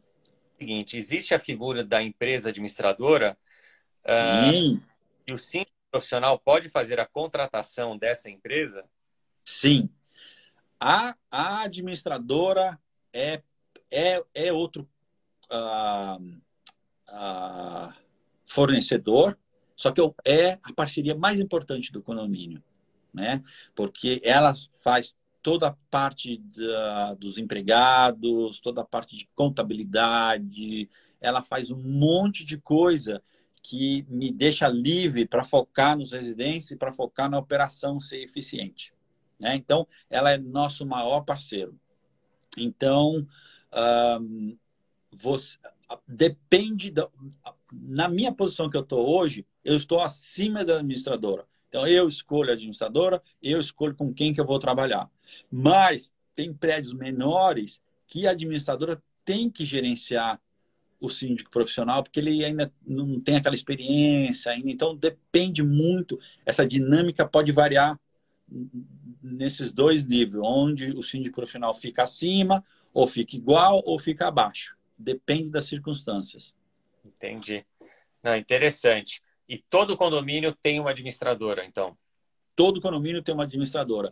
Seguinte, 0.58 0.98
existe 0.98 1.36
a 1.36 1.40
figura 1.40 1.84
da 1.84 2.02
empresa 2.02 2.50
administradora 2.50 3.38
Sim. 4.08 4.76
Uh, 4.76 4.82
e 5.28 5.34
o 5.34 5.38
síndico 5.38 5.72
profissional 5.92 6.40
pode 6.40 6.70
fazer 6.70 7.00
a 7.00 7.06
contratação 7.06 7.98
dessa 7.98 8.30
empresa? 8.30 8.86
Sim. 9.44 9.90
A, 10.80 11.16
a 11.32 11.64
administradora 11.64 12.80
é, 13.12 13.42
é, 13.92 14.24
é 14.34 14.54
outro 14.54 14.88
uh, 15.52 16.24
uh, 17.10 17.94
fornecedor, 18.46 19.38
só 19.76 19.92
que 19.92 20.02
é 20.26 20.60
a 20.64 20.74
parceria 20.74 21.16
mais 21.16 21.40
importante 21.40 21.92
do 21.92 22.02
condomínio, 22.02 22.64
né? 23.14 23.42
Porque 23.76 24.20
ela 24.24 24.54
faz 24.84 25.16
toda 25.42 25.68
a 25.70 25.76
parte 25.90 26.38
da, 26.38 27.14
dos 27.16 27.38
empregados, 27.38 28.60
toda 28.60 28.82
a 28.82 28.86
parte 28.86 29.18
de 29.18 29.30
contabilidade. 29.36 30.90
Ela 31.22 31.42
faz 31.42 31.72
um 31.72 31.82
monte 31.82 32.46
de 32.46 32.60
coisa 32.60 33.24
que 33.70 34.06
me 34.08 34.32
deixa 34.32 34.70
livre 34.70 35.28
para 35.28 35.44
focar 35.44 35.98
nos 35.98 36.14
residentes 36.14 36.72
e 36.72 36.78
para 36.78 36.94
focar 36.94 37.30
na 37.30 37.38
operação 37.38 38.00
ser 38.00 38.24
eficiente. 38.24 38.94
Né? 39.38 39.56
Então, 39.56 39.86
ela 40.10 40.32
é 40.32 40.38
nosso 40.38 40.86
maior 40.86 41.20
parceiro. 41.26 41.78
Então, 42.58 43.28
você, 45.12 45.58
depende 46.08 46.92
da, 46.92 47.10
na 47.74 48.08
minha 48.08 48.32
posição 48.32 48.70
que 48.70 48.78
eu 48.78 48.82
estou 48.82 49.06
hoje, 49.06 49.46
eu 49.66 49.76
estou 49.76 50.02
acima 50.02 50.64
da 50.64 50.78
administradora. 50.78 51.46
Então, 51.68 51.86
eu 51.86 52.08
escolho 52.08 52.52
a 52.52 52.54
administradora, 52.54 53.22
eu 53.44 53.60
escolho 53.60 53.94
com 53.94 54.14
quem 54.14 54.34
que 54.34 54.40
eu 54.40 54.46
vou 54.46 54.60
trabalhar. 54.60 55.12
Mas 55.52 56.14
tem 56.34 56.54
prédios 56.54 56.94
menores 56.94 57.82
que 58.08 58.26
a 58.26 58.32
administradora 58.32 59.04
tem 59.26 59.50
que 59.50 59.66
gerenciar 59.66 60.40
o 61.00 61.10
síndico 61.10 61.52
profissional, 61.52 62.02
porque 62.04 62.20
ele 62.20 62.44
ainda 62.44 62.72
não 62.86 63.20
tem 63.20 63.36
aquela 63.36 63.56
experiência 63.56 64.52
ainda. 64.52 64.70
Então, 64.70 64.96
depende 64.96 65.64
muito. 65.64 66.20
Essa 66.46 66.66
dinâmica 66.66 67.28
pode 67.28 67.52
variar 67.52 68.00
nesses 69.22 69.72
dois 69.72 70.08
níveis, 70.08 70.42
onde 70.44 70.92
o 70.92 71.04
síndico 71.04 71.36
profissional 71.36 71.76
fica 71.76 72.04
acima, 72.04 72.64
ou 72.94 73.08
fica 73.08 73.36
igual, 73.36 73.82
ou 73.86 74.00
fica 74.00 74.28
abaixo. 74.28 74.76
Depende 74.98 75.52
das 75.52 75.66
circunstâncias. 75.66 76.56
Entendi. 77.06 77.66
Não, 78.24 78.36
interessante. 78.36 79.22
E 79.48 79.58
todo 79.58 79.96
condomínio 79.96 80.56
tem 80.62 80.80
uma 80.80 80.92
administradora, 80.92 81.64
então? 81.66 81.98
Todo 82.56 82.82
condomínio 82.82 83.22
tem 83.22 83.34
uma 83.34 83.44
administradora. 83.44 84.12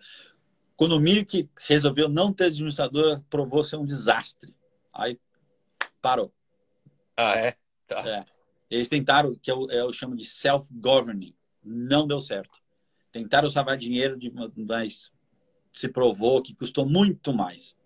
Condomínio 0.76 1.26
que 1.26 1.50
resolveu 1.68 2.08
não 2.08 2.32
ter 2.32 2.46
administradora 2.46 3.24
provou 3.30 3.64
ser 3.64 3.78
um 3.78 3.86
desastre. 3.86 4.54
Aí 4.94 5.20
parou. 6.02 6.32
Ah, 7.18 7.38
é? 7.38 7.56
Tá. 7.88 8.04
é. 8.08 8.26
Eles 8.70 8.90
tentaram, 8.90 9.36
que 9.36 9.52
eu, 9.52 9.68
eu 9.70 9.94
chamo 9.94 10.16
de 10.16 10.26
self-governing. 10.26 11.36
Não 11.64 12.08
deu 12.08 12.20
certo. 12.20 12.60
Tentaram 13.12 13.50
salvar 13.50 13.78
dinheiro, 13.78 14.18
de, 14.18 14.32
mas 14.58 15.12
se 15.72 15.88
provou 15.88 16.42
que 16.42 16.56
custou 16.56 16.86
muito 16.86 17.34
mais. 17.34 17.78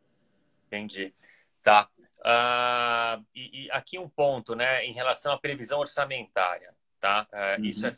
Entendi. 0.67 1.13
Tá. 1.61 1.89
Uh, 2.19 3.25
e, 3.33 3.65
e, 3.65 3.71
aqui 3.71 3.97
um 3.97 4.09
ponto, 4.09 4.55
né, 4.55 4.85
em 4.85 4.91
relação 4.91 5.31
à 5.31 5.37
previsão 5.37 5.79
orçamentária, 5.79 6.75
tá? 6.99 7.27
Uh, 7.31 7.61
uhum. 7.61 7.65
Isso 7.65 7.87
é 7.87 7.95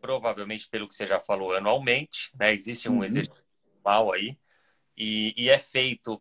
provavelmente 0.00 0.68
pelo 0.68 0.88
que 0.88 0.94
você 0.94 1.06
já 1.06 1.20
falou 1.20 1.54
anualmente, 1.54 2.30
né? 2.34 2.52
Existe 2.52 2.88
um 2.88 2.96
uhum. 2.96 3.04
exercício 3.04 3.44
mal 3.84 4.12
aí 4.12 4.36
e, 4.96 5.34
e, 5.36 5.48
é 5.48 5.58
feito 5.58 6.20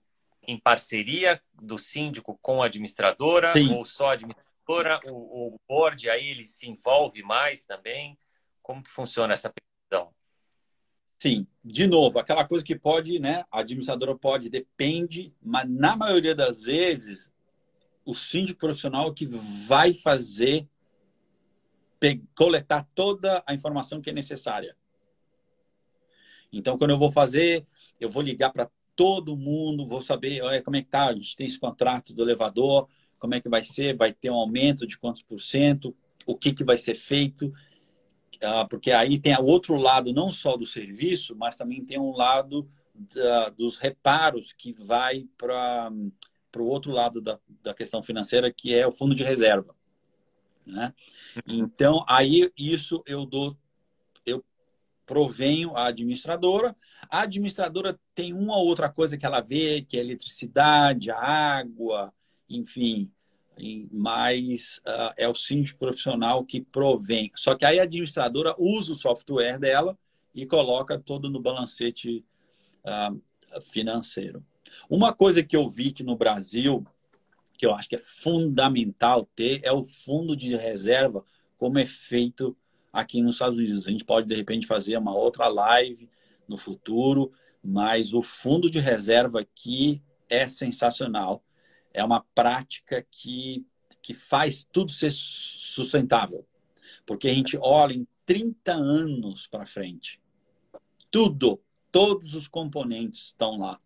em 0.49 0.57
parceria 0.57 1.41
do 1.53 1.77
síndico 1.77 2.37
com 2.41 2.63
a 2.63 2.65
administradora 2.65 3.53
Sim. 3.53 3.73
ou 3.73 3.85
só 3.85 4.09
a 4.09 4.13
administradora, 4.13 4.99
o, 5.05 5.53
o 5.53 5.59
board 5.67 6.09
aí 6.09 6.29
ele 6.29 6.43
se 6.43 6.67
envolve 6.67 7.21
mais 7.21 7.65
também. 7.65 8.17
Como 8.61 8.83
que 8.83 8.89
funciona 8.89 9.33
essa 9.33 9.51
previsão? 9.51 10.13
Sim, 11.19 11.45
de 11.63 11.85
novo, 11.85 12.17
aquela 12.17 12.47
coisa 12.47 12.63
que 12.63 12.75
pode, 12.75 13.19
né? 13.19 13.43
A 13.51 13.59
administradora 13.59 14.15
pode, 14.15 14.49
depende, 14.49 15.33
mas 15.41 15.69
na 15.69 15.95
maioria 15.95 16.33
das 16.33 16.61
vezes, 16.61 17.31
o 18.05 18.15
síndico 18.15 18.59
profissional 18.59 19.13
que 19.13 19.25
vai 19.25 19.93
fazer 19.93 20.67
coletar 22.33 22.87
toda 22.95 23.43
a 23.45 23.53
informação 23.53 24.01
que 24.01 24.09
é 24.09 24.13
necessária. 24.13 24.75
Então, 26.51 26.77
quando 26.77 26.91
eu 26.91 26.97
vou 26.97 27.11
fazer, 27.11 27.67
eu 27.99 28.09
vou 28.09 28.23
ligar 28.23 28.51
para 28.51 28.71
todo 28.99 29.37
mundo, 29.37 29.87
vou 29.87 30.01
saber 30.01 30.41
olha, 30.41 30.61
como 30.61 30.75
é 30.75 30.81
que 30.81 30.89
tá, 30.89 31.07
a 31.07 31.13
gente 31.13 31.33
tem 31.33 31.47
esse 31.47 31.57
contrato 31.57 32.13
do 32.13 32.21
elevador, 32.21 32.85
como 33.17 33.33
é 33.33 33.39
que 33.39 33.47
vai 33.47 33.63
ser, 33.63 33.95
vai 33.95 34.11
ter 34.11 34.29
um 34.29 34.35
aumento 34.35 34.85
de 34.85 34.97
quantos 34.97 35.21
por 35.21 35.39
cento, 35.39 35.95
o 36.25 36.35
que, 36.35 36.51
que 36.51 36.65
vai 36.65 36.77
ser 36.77 36.97
feito, 36.97 37.49
ah, 38.43 38.67
porque 38.69 38.91
aí 38.91 39.17
tem 39.17 39.33
o 39.37 39.45
outro 39.45 39.77
lado 39.77 40.11
não 40.11 40.33
só 40.33 40.57
do 40.57 40.65
serviço, 40.65 41.33
mas 41.33 41.55
também 41.55 41.85
tem 41.85 41.97
um 41.97 42.11
lado 42.11 42.69
da, 42.93 43.47
dos 43.47 43.77
reparos 43.77 44.51
que 44.51 44.73
vai 44.73 45.25
para 45.37 45.89
o 46.57 46.65
outro 46.65 46.91
lado 46.91 47.21
da, 47.21 47.39
da 47.63 47.73
questão 47.73 48.03
financeira, 48.03 48.51
que 48.51 48.75
é 48.75 48.85
o 48.85 48.91
fundo 48.91 49.15
de 49.15 49.23
reserva. 49.23 49.73
Né? 50.67 50.93
Uhum. 51.47 51.59
Então, 51.59 52.03
aí 52.05 52.51
isso 52.57 53.01
eu 53.07 53.25
dou, 53.25 53.55
provenho 55.10 55.76
à 55.76 55.88
administradora. 55.88 56.76
A 57.10 57.22
administradora 57.22 57.99
tem 58.14 58.32
uma 58.32 58.55
ou 58.55 58.68
outra 58.68 58.88
coisa 58.88 59.18
que 59.18 59.26
ela 59.26 59.41
vê, 59.41 59.82
que 59.82 59.97
é 59.97 60.01
a 60.01 60.03
eletricidade, 60.03 61.10
a 61.10 61.18
água, 61.18 62.14
enfim, 62.47 63.12
mas 63.91 64.80
uh, 64.86 65.12
é 65.18 65.28
o 65.28 65.34
síndico 65.34 65.80
profissional 65.80 66.45
que 66.45 66.62
provém. 66.62 67.32
Só 67.34 67.55
que 67.55 67.66
aí 67.66 67.80
a 67.80 67.84
administradora 67.84 68.53
usa 68.60 68.91
o 68.91 68.95
software 68.95 69.57
dela 69.57 69.97
e 70.34 70.45
coloca 70.45 70.99
todo 70.99 71.28
no 71.28 71.41
balancete 71.41 72.24
uh, 72.86 73.62
financeiro. 73.64 74.45
Uma 74.88 75.12
coisa 75.12 75.41
que 75.41 75.57
eu 75.57 75.68
vi 75.72 75.91
que 75.91 76.03
no 76.03 76.16
Brasil, 76.16 76.86
que 77.57 77.66
eu 77.66 77.74
acho 77.74 77.89
que 77.89 77.95
é 77.95 77.99
fundamental 77.99 79.28
ter, 79.36 79.60
é 79.64 79.72
o 79.72 79.84
fundo 79.84 80.38
de 80.38 80.55
reserva, 80.55 81.26
como 81.57 81.80
é 81.80 81.86
feito 81.88 82.55
aqui 82.91 83.21
nos 83.21 83.35
Estados 83.35 83.57
Unidos. 83.57 83.87
A 83.87 83.91
gente 83.91 84.05
pode, 84.05 84.27
de 84.27 84.35
repente, 84.35 84.67
fazer 84.67 84.97
uma 84.97 85.15
outra 85.15 85.47
live 85.47 86.09
no 86.47 86.57
futuro, 86.57 87.31
mas 87.63 88.13
o 88.13 88.21
fundo 88.21 88.69
de 88.69 88.79
reserva 88.79 89.41
aqui 89.41 90.01
é 90.29 90.47
sensacional 90.47 91.43
é 91.93 92.03
uma 92.03 92.21
prática 92.35 93.05
que, 93.09 93.65
que 94.01 94.13
faz 94.13 94.63
tudo 94.63 94.91
ser 94.91 95.11
sustentável. 95.11 96.45
Porque 97.05 97.27
a 97.27 97.33
gente 97.33 97.57
olha 97.61 97.93
em 97.93 98.07
30 98.25 98.73
anos 98.73 99.47
para 99.47 99.65
frente. 99.65 100.21
Tudo, 101.09 101.61
todos 101.91 102.33
os 102.33 102.47
componentes 102.47 103.27
estão 103.27 103.57
lá. 103.57 103.79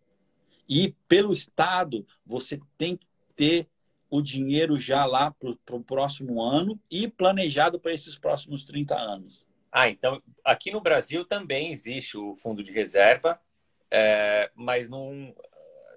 E 0.67 0.95
pelo 1.07 1.33
Estado, 1.33 2.05
você 2.25 2.59
tem 2.77 2.97
que 2.97 3.07
ter 3.35 3.67
o 4.13 4.21
dinheiro 4.21 4.79
já 4.79 5.07
lá 5.07 5.31
para 5.65 5.75
o 5.75 5.83
próximo 5.83 6.39
ano 6.39 6.79
e 6.89 7.07
planejado 7.07 7.79
para 7.79 7.91
esses 7.91 8.15
próximos 8.15 8.63
30 8.63 8.93
anos. 8.95 9.43
Ah, 9.71 9.89
então 9.89 10.21
aqui 10.45 10.69
no 10.69 10.79
Brasil 10.79 11.25
também 11.25 11.71
existe 11.71 12.15
o 12.15 12.35
fundo 12.35 12.61
de 12.63 12.71
reserva, 12.71 13.41
é, 13.89 14.51
mas 14.53 14.87
não, 14.87 15.33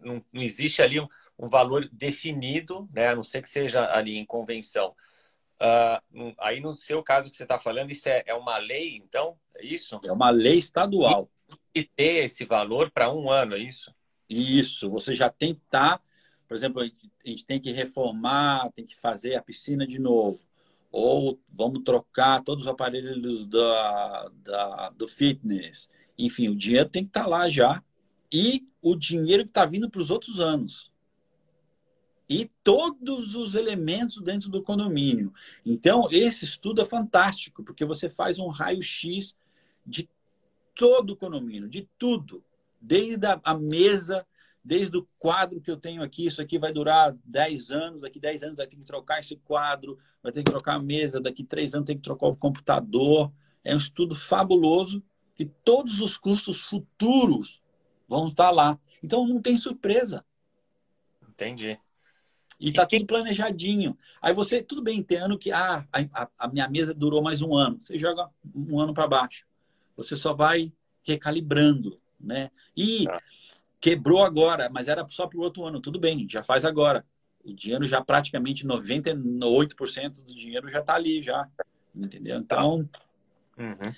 não, 0.00 0.24
não 0.32 0.42
existe 0.42 0.80
ali 0.80 0.98
um, 0.98 1.06
um 1.38 1.46
valor 1.46 1.86
definido, 1.92 2.88
né? 2.90 3.08
a 3.08 3.14
não 3.14 3.22
ser 3.22 3.42
que 3.42 3.50
seja 3.50 3.84
ali 3.94 4.16
em 4.16 4.24
convenção. 4.24 4.96
Uh, 5.60 6.34
aí, 6.38 6.58
no 6.58 6.74
seu 6.74 7.02
caso 7.02 7.30
que 7.30 7.36
você 7.36 7.42
está 7.42 7.58
falando, 7.58 7.90
isso 7.90 8.08
é, 8.08 8.22
é, 8.24 8.34
uma 8.34 8.56
lei, 8.56 8.96
então? 8.96 9.38
É 9.54 9.66
isso? 9.66 10.00
É 10.06 10.12
uma 10.12 10.30
lei 10.30 10.56
estadual. 10.56 11.30
E, 11.74 11.84
ter 11.84 12.24
esse 12.24 12.46
valor 12.46 12.90
para 12.90 13.12
um 13.12 13.30
ano, 13.30 13.54
é 13.54 13.58
isso? 13.58 13.94
Isso. 14.26 14.88
Você 14.88 15.14
já 15.14 15.28
tem 15.28 15.54
que 15.54 15.60
estar, 15.60 15.98
tá, 15.98 16.04
por 16.46 16.56
exemplo, 16.56 16.82
a 16.82 17.28
gente 17.28 17.44
tem 17.44 17.60
que 17.60 17.72
reformar, 17.72 18.70
tem 18.72 18.86
que 18.86 18.96
fazer 18.96 19.34
a 19.34 19.42
piscina 19.42 19.86
de 19.86 19.98
novo. 19.98 20.40
Ou 20.90 21.38
vamos 21.52 21.82
trocar 21.84 22.42
todos 22.42 22.64
os 22.64 22.70
aparelhos 22.70 23.46
da, 23.46 24.30
da, 24.42 24.90
do 24.90 25.06
fitness. 25.06 25.90
Enfim, 26.18 26.48
o 26.48 26.56
dinheiro 26.56 26.88
tem 26.88 27.02
que 27.02 27.10
estar 27.10 27.24
tá 27.24 27.28
lá 27.28 27.48
já. 27.48 27.82
E 28.32 28.66
o 28.80 28.94
dinheiro 28.96 29.44
que 29.44 29.50
está 29.50 29.66
vindo 29.66 29.90
para 29.90 30.00
os 30.00 30.10
outros 30.10 30.40
anos 30.40 30.90
e 32.28 32.50
todos 32.62 33.34
os 33.34 33.54
elementos 33.54 34.20
dentro 34.22 34.50
do 34.50 34.62
condomínio. 34.62 35.32
Então, 35.64 36.06
esse 36.10 36.44
estudo 36.44 36.82
é 36.82 36.84
fantástico, 36.84 37.62
porque 37.62 37.84
você 37.84 38.08
faz 38.08 38.38
um 38.38 38.48
raio-x 38.48 39.36
de 39.86 40.08
todo 40.74 41.10
o 41.10 41.16
condomínio, 41.16 41.68
de 41.68 41.88
tudo, 41.96 42.44
desde 42.80 43.26
a, 43.42 43.54
mesa, 43.54 44.26
desde 44.66 44.96
o 44.96 45.08
quadro 45.16 45.60
que 45.60 45.70
eu 45.70 45.76
tenho 45.76 46.02
aqui, 46.02 46.26
isso 46.26 46.42
aqui 46.42 46.58
vai 46.58 46.72
durar 46.72 47.16
10 47.24 47.70
anos, 47.70 48.00
daqui 48.00 48.18
10 48.18 48.42
anos 48.42 48.56
vai 48.56 48.66
ter 48.66 48.74
que 48.74 48.84
trocar 48.84 49.20
esse 49.20 49.36
quadro, 49.36 49.96
vai 50.20 50.32
ter 50.32 50.42
que 50.42 50.50
trocar 50.50 50.74
a 50.74 50.82
mesa, 50.82 51.20
daqui 51.20 51.44
3 51.44 51.74
anos 51.74 51.86
tem 51.86 51.96
que 51.96 52.02
trocar 52.02 52.26
o 52.26 52.34
computador. 52.34 53.32
É 53.62 53.72
um 53.72 53.78
estudo 53.78 54.12
fabuloso 54.16 55.04
e 55.38 55.44
todos 55.44 56.00
os 56.00 56.18
custos 56.18 56.60
futuros 56.60 57.62
vão 58.08 58.26
estar 58.26 58.50
lá. 58.50 58.76
Então 59.00 59.24
não 59.24 59.40
tem 59.40 59.56
surpresa. 59.56 60.24
Entendi. 61.28 61.78
E 62.58 62.72
tá 62.72 62.84
tudo 62.84 63.06
planejadinho. 63.06 63.96
Aí 64.20 64.34
você, 64.34 64.60
tudo 64.60 64.82
bem, 64.82 65.00
tem 65.00 65.18
ano 65.18 65.38
que 65.38 65.52
ah, 65.52 65.86
a, 65.92 66.28
a 66.36 66.48
minha 66.48 66.68
mesa 66.68 66.92
durou 66.92 67.22
mais 67.22 67.40
um 67.40 67.54
ano. 67.54 67.80
Você 67.80 67.96
joga 67.96 68.28
um 68.52 68.80
ano 68.80 68.92
para 68.92 69.06
baixo. 69.06 69.46
Você 69.96 70.16
só 70.16 70.34
vai 70.34 70.72
recalibrando, 71.04 72.00
né? 72.18 72.50
E 72.76 73.06
ah. 73.08 73.20
Quebrou 73.86 74.24
agora, 74.24 74.68
mas 74.68 74.88
era 74.88 75.06
só 75.08 75.28
para 75.28 75.38
o 75.38 75.42
outro 75.42 75.64
ano. 75.64 75.80
Tudo 75.80 76.00
bem, 76.00 76.26
já 76.28 76.42
faz 76.42 76.64
agora. 76.64 77.06
O 77.44 77.54
dinheiro 77.54 77.84
já 77.84 78.02
praticamente 78.02 78.66
98% 78.66 80.24
do 80.24 80.34
dinheiro 80.34 80.68
já 80.68 80.80
está 80.80 80.96
ali 80.96 81.22
já. 81.22 81.48
Entendeu? 81.94 82.36
Então, 82.36 82.88
uhum. 83.56 83.94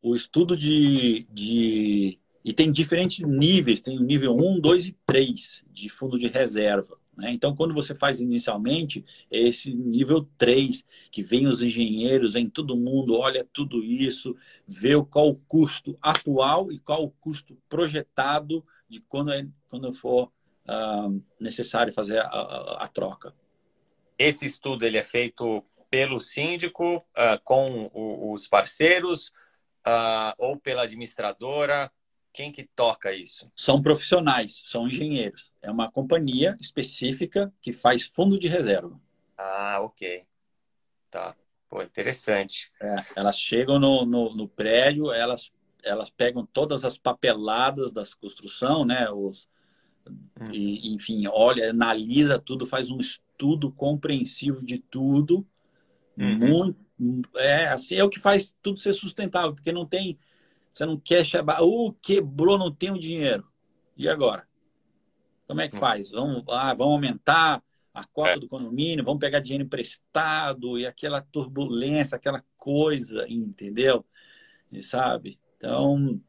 o 0.00 0.16
estudo 0.16 0.56
de, 0.56 1.26
de. 1.30 2.18
E 2.42 2.54
tem 2.54 2.72
diferentes 2.72 3.20
níveis, 3.26 3.82
tem 3.82 3.98
o 3.98 4.02
nível 4.02 4.34
1, 4.34 4.58
2 4.58 4.88
e 4.88 4.96
3 5.04 5.64
de 5.70 5.90
fundo 5.90 6.18
de 6.18 6.28
reserva. 6.28 6.98
Né? 7.14 7.30
Então, 7.30 7.54
quando 7.54 7.74
você 7.74 7.94
faz 7.94 8.20
inicialmente, 8.20 9.04
é 9.30 9.38
esse 9.38 9.74
nível 9.74 10.26
3, 10.38 10.82
que 11.10 11.22
vem 11.22 11.46
os 11.46 11.60
engenheiros, 11.60 12.32
vem 12.32 12.48
todo 12.48 12.74
mundo, 12.74 13.18
olha 13.18 13.46
tudo 13.52 13.84
isso, 13.84 14.34
vê 14.66 14.92
qual 15.10 15.28
o 15.28 15.40
custo 15.46 15.94
atual 16.00 16.72
e 16.72 16.78
qual 16.78 17.04
o 17.04 17.10
custo 17.10 17.54
projetado 17.68 18.64
de 18.88 19.00
quando, 19.00 19.32
é, 19.32 19.46
quando 19.68 19.92
for 19.92 20.32
uh, 20.68 21.24
necessário 21.40 21.92
fazer 21.92 22.18
a, 22.18 22.26
a, 22.26 22.84
a, 22.84 22.88
troca. 22.88 23.34
Esse 24.18 24.46
estudo 24.46 24.84
ele 24.84 24.98
é 24.98 25.02
feito 25.02 25.64
pelo 25.90 26.20
síndico, 26.20 26.96
uh, 26.96 27.40
com 27.44 27.90
o, 27.92 28.32
os 28.32 28.46
parceiros, 28.46 29.28
uh, 29.86 30.34
ou 30.38 30.58
pela 30.58 30.82
administradora? 30.82 31.90
Quem 32.32 32.52
que 32.52 32.64
toca 32.64 33.14
isso? 33.14 33.50
São 33.56 33.80
profissionais, 33.80 34.62
são 34.66 34.86
engenheiros. 34.86 35.50
É 35.62 35.70
uma 35.70 35.90
companhia 35.90 36.54
específica 36.60 37.52
que 37.62 37.72
faz 37.72 38.02
fundo 38.02 38.38
de 38.38 38.46
reserva. 38.46 39.00
Ah, 39.38 39.78
ok. 39.80 40.24
Tá. 41.10 41.34
Pô, 41.68 41.82
interessante. 41.82 42.70
É, 42.80 42.96
elas 43.16 43.38
chegam 43.38 43.78
no, 43.78 44.04
no, 44.04 44.34
no, 44.34 44.48
prédio, 44.48 45.10
elas, 45.12 45.50
elas 45.86 46.10
pegam 46.10 46.44
todas 46.44 46.84
as 46.84 46.98
papeladas 46.98 47.92
das 47.92 48.12
construção, 48.12 48.84
né? 48.84 49.10
Os, 49.10 49.48
hum. 50.08 50.50
e, 50.52 50.94
enfim, 50.94 51.26
olha, 51.28 51.70
analisa 51.70 52.38
tudo, 52.38 52.66
faz 52.66 52.90
um 52.90 53.00
estudo 53.00 53.72
compreensivo 53.72 54.64
de 54.64 54.78
tudo. 54.78 55.46
Uhum. 56.18 56.74
Muito, 56.98 57.28
é, 57.36 57.68
assim, 57.68 57.96
é 57.96 58.04
o 58.04 58.08
que 58.08 58.18
faz 58.18 58.54
tudo 58.62 58.80
ser 58.80 58.92
sustentável, 58.92 59.54
porque 59.54 59.72
não 59.72 59.86
tem 59.86 60.18
você 60.76 60.84
não 60.84 61.00
quer 61.00 61.24
chamar, 61.24 61.62
uh, 61.62 61.92
quebrou, 62.02 62.58
não 62.58 62.70
tenho 62.70 62.98
dinheiro. 62.98 63.50
E 63.96 64.06
agora? 64.06 64.46
Como 65.48 65.62
é 65.62 65.68
que 65.68 65.76
hum. 65.76 65.80
faz? 65.80 66.10
Vamos, 66.10 66.44
ah, 66.50 66.74
vamos 66.74 66.92
aumentar 66.92 67.62
a 67.94 68.04
cota 68.04 68.32
é. 68.32 68.38
do 68.38 68.46
condomínio, 68.46 69.02
vamos 69.02 69.20
pegar 69.20 69.40
dinheiro 69.40 69.64
emprestado 69.64 70.78
e 70.78 70.86
aquela 70.86 71.22
turbulência, 71.22 72.16
aquela 72.16 72.44
coisa, 72.58 73.24
entendeu? 73.26 74.04
E 74.70 74.82
sabe? 74.82 75.40
Então, 75.56 76.20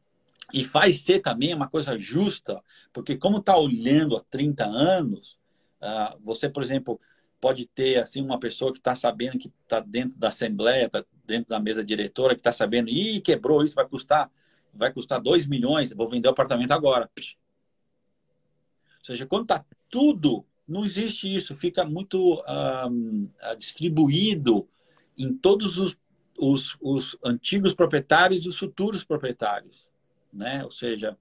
e 0.52 0.64
faz 0.64 1.02
ser 1.02 1.20
também 1.20 1.54
uma 1.54 1.68
coisa 1.68 1.98
justa, 1.98 2.62
porque 2.92 3.16
como 3.16 3.38
está 3.38 3.56
olhando 3.56 4.16
há 4.16 4.20
30 4.30 4.64
anos, 4.64 5.38
uh, 5.82 6.18
você, 6.22 6.48
por 6.48 6.62
exemplo, 6.62 7.00
pode 7.40 7.66
ter 7.66 7.98
assim 7.98 8.22
uma 8.22 8.38
pessoa 8.38 8.72
que 8.72 8.78
está 8.78 8.96
sabendo 8.96 9.38
que 9.38 9.52
está 9.62 9.80
dentro 9.80 10.18
da 10.18 10.28
assembleia, 10.28 10.86
está 10.86 11.04
dentro 11.24 11.50
da 11.50 11.60
mesa 11.60 11.84
diretora, 11.84 12.34
que 12.34 12.40
está 12.40 12.52
sabendo, 12.52 12.88
ih, 12.88 13.20
quebrou, 13.20 13.62
isso 13.62 13.74
vai 13.74 13.86
custar, 13.86 14.30
vai 14.72 14.92
custar 14.92 15.20
2 15.20 15.46
milhões, 15.46 15.92
vou 15.92 16.08
vender 16.08 16.28
o 16.28 16.32
apartamento 16.32 16.72
agora. 16.72 17.08
Ou 17.16 19.04
seja, 19.04 19.26
quando 19.26 19.42
está 19.42 19.64
tudo, 19.88 20.44
não 20.66 20.84
existe 20.84 21.32
isso, 21.32 21.56
fica 21.56 21.84
muito 21.84 22.42
um, 22.90 23.28
distribuído 23.56 24.68
em 25.16 25.34
todos 25.34 25.78
os, 25.78 25.98
os, 26.38 26.76
os, 26.80 27.16
antigos 27.24 27.74
proprietários 27.74 28.44
e 28.44 28.48
os 28.48 28.58
futuros 28.58 29.04
proprietários. 29.04 29.88
Né? 30.32 30.64
Ou 30.64 30.70
seja, 30.70 31.16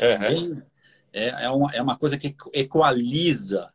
uhum. 0.00 0.62
é, 1.12 1.44
é, 1.44 1.50
uma, 1.50 1.74
é 1.74 1.82
uma 1.82 1.98
coisa 1.98 2.16
que 2.16 2.34
equaliza, 2.52 3.72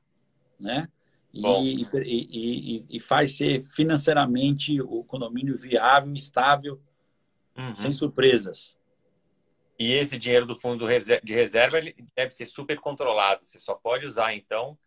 né? 0.59 0.88
E, 1.34 1.41
e, 1.41 1.88
e, 2.05 2.86
e, 2.88 2.99
faz 2.99 3.36
ser 3.36 3.59
financeiramente 3.63 4.80
o 4.80 5.03
condomínio 5.03 5.57
viável, 5.57 6.13
estável, 6.13 6.80
uhum. 7.57 7.74
sem 7.74 7.91
surpresas. 7.91 8.76
E 9.80 9.93
esse 9.93 10.15
dinheiro 10.15 10.45
do 10.45 10.55
fundo 10.55 10.86
de 11.24 11.34
reserva 11.34 11.80
ele 11.80 11.95
deve 12.15 12.36
ser 12.36 12.45
super 12.45 12.80
controlado. 12.80 13.43
Você 13.43 13.59
só 13.59 13.74
pode 13.74 14.05
usar, 14.05 14.36
então, 14.36 14.78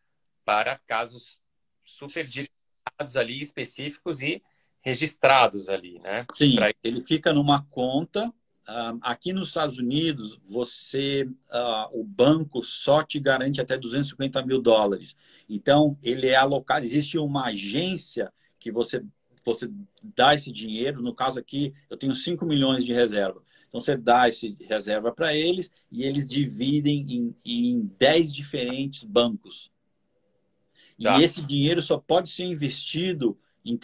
para 0.45 0.79
casos 0.87 1.41
super 1.85 2.25
direcionados 2.25 3.17
ali, 3.17 3.41
específicos 3.41 4.23
e 4.23 4.41
registrados 4.87 5.69
ali, 5.69 5.99
né? 5.99 6.25
Sim, 6.33 6.55
pra... 6.55 6.73
ele 6.85 7.05
fica 7.05 7.33
numa 7.33 7.67
conta. 7.71 8.33
Uh, 8.69 8.99
aqui 9.03 9.33
nos 9.33 9.49
Estados 9.49 9.79
Unidos, 9.79 10.39
você, 10.45 11.25
uh, 11.25 12.01
o 12.01 12.05
banco 12.05 12.63
só 12.63 13.03
te 13.03 13.19
garante 13.19 13.61
até 13.61 13.77
250 13.77 14.47
mil 14.47 14.63
dólares. 14.63 15.17
Então, 15.49 15.99
ele 16.01 16.29
é 16.29 16.37
alocado. 16.37 16.85
Existe 16.85 17.19
uma 17.19 17.47
agência 17.47 18.33
que 18.61 18.71
você 18.71 19.03
você 19.45 19.71
dá 20.03 20.35
esse 20.35 20.51
dinheiro. 20.51 21.01
No 21.01 21.15
caso 21.15 21.39
aqui, 21.39 21.73
eu 21.89 21.97
tenho 21.97 22.15
5 22.15 22.45
milhões 22.45 22.85
de 22.85 22.93
reserva. 22.93 23.43
Então, 23.69 23.81
você 23.81 23.97
dá 23.97 24.29
esse 24.29 24.57
reserva 24.69 25.13
para 25.13 25.35
eles 25.35 25.71
e 25.91 26.05
eles 26.05 26.29
dividem 26.29 27.07
em, 27.09 27.37
em 27.45 27.91
10 27.99 28.33
diferentes 28.33 29.05
bancos. 29.05 29.71
Tá. 31.01 31.19
E 31.19 31.25
esse 31.25 31.43
dinheiro 31.43 31.83
só 31.83 31.99
pode 31.99 32.29
ser 32.29 32.45
investido 32.45 33.39
em 33.67 33.77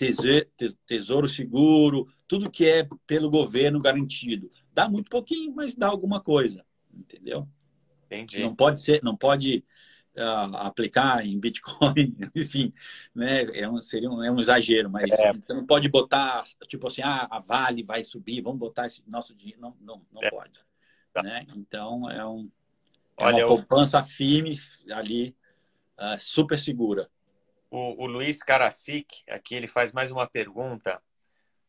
tesouro 0.87 1.29
seguro, 1.29 2.07
tudo 2.29 2.51
que 2.51 2.65
é 2.67 2.89
pelo 3.07 3.29
governo 3.29 3.81
garantido. 3.81 4.51
Dá 4.73 4.89
muito 4.89 5.11
pouquinho, 5.11 5.53
mas 5.55 5.75
dá 5.75 5.89
alguma 5.89 6.21
coisa, 6.21 6.65
entendeu? 6.93 7.49
Entendi. 8.07 8.41
Não 8.41 8.55
pode 8.55 8.81
ser, 8.81 9.03
não 9.03 9.17
pode 9.17 9.65
uh, 10.17 10.57
aplicar 10.57 11.27
em 11.27 11.39
Bitcoin, 11.39 12.17
enfim, 12.35 12.73
né? 13.15 13.43
É 13.55 13.69
um, 13.69 13.83
seria 13.83 14.09
um, 14.09 14.23
é 14.23 14.31
um 14.31 14.39
exagero, 14.39 14.89
mas 14.89 15.11
é. 15.11 15.33
você 15.33 15.53
não 15.53 15.67
pode 15.67 15.89
botar, 15.89 16.45
tipo 16.69 16.87
assim, 16.87 17.03
ah, 17.03 17.27
a 17.31 17.41
Vale 17.41 17.83
vai 17.83 18.05
subir, 18.05 18.41
vamos 18.41 18.61
botar 18.61 18.87
esse 18.87 19.03
nosso 19.09 19.35
dinheiro. 19.35 19.61
Não, 19.61 19.77
não, 19.81 20.07
não 20.13 20.23
é. 20.23 20.31
pode. 20.31 20.61
Tá. 21.13 21.23
Né? 21.23 21.45
Então, 21.57 22.09
é, 22.09 22.25
um, 22.25 22.51
é 23.19 23.25
Olha, 23.25 23.47
uma 23.47 23.57
poupança 23.57 24.03
firme 24.05 24.59
ali, 24.91 25.37
uh, 25.99 26.19
super 26.19 26.59
segura. 26.59 27.11
O, 27.73 28.05
o 28.05 28.07
Luiz 28.07 28.43
Karasik, 28.43 29.23
aqui, 29.27 29.55
ele 29.55 29.67
faz 29.67 29.93
mais 29.93 30.11
uma 30.11 30.27
pergunta. 30.27 31.03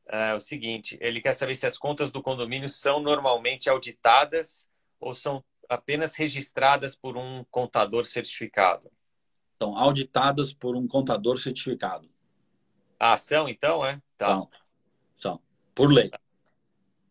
É 0.05 0.33
o 0.33 0.39
seguinte, 0.41 0.97
ele 0.99 1.21
quer 1.21 1.31
saber 1.31 1.55
se 1.55 1.65
as 1.65 1.77
contas 1.77 2.11
do 2.11 2.21
condomínio 2.21 2.67
são 2.67 2.99
normalmente 2.99 3.69
auditadas 3.69 4.69
ou 4.99 5.13
são 5.13 5.41
apenas 5.69 6.13
registradas 6.13 6.93
por 6.93 7.15
um 7.15 7.45
contador 7.45 8.03
certificado? 8.03 8.91
São 9.61 9.77
auditadas 9.77 10.51
por 10.51 10.75
um 10.75 10.85
contador 10.85 11.37
certificado. 11.37 12.11
Ah, 12.99 13.15
são 13.15 13.47
então, 13.47 13.85
é? 13.85 14.01
Tá. 14.17 14.27
São. 14.27 14.49
São. 15.15 15.41
Por 15.73 15.89
lei. 15.89 16.11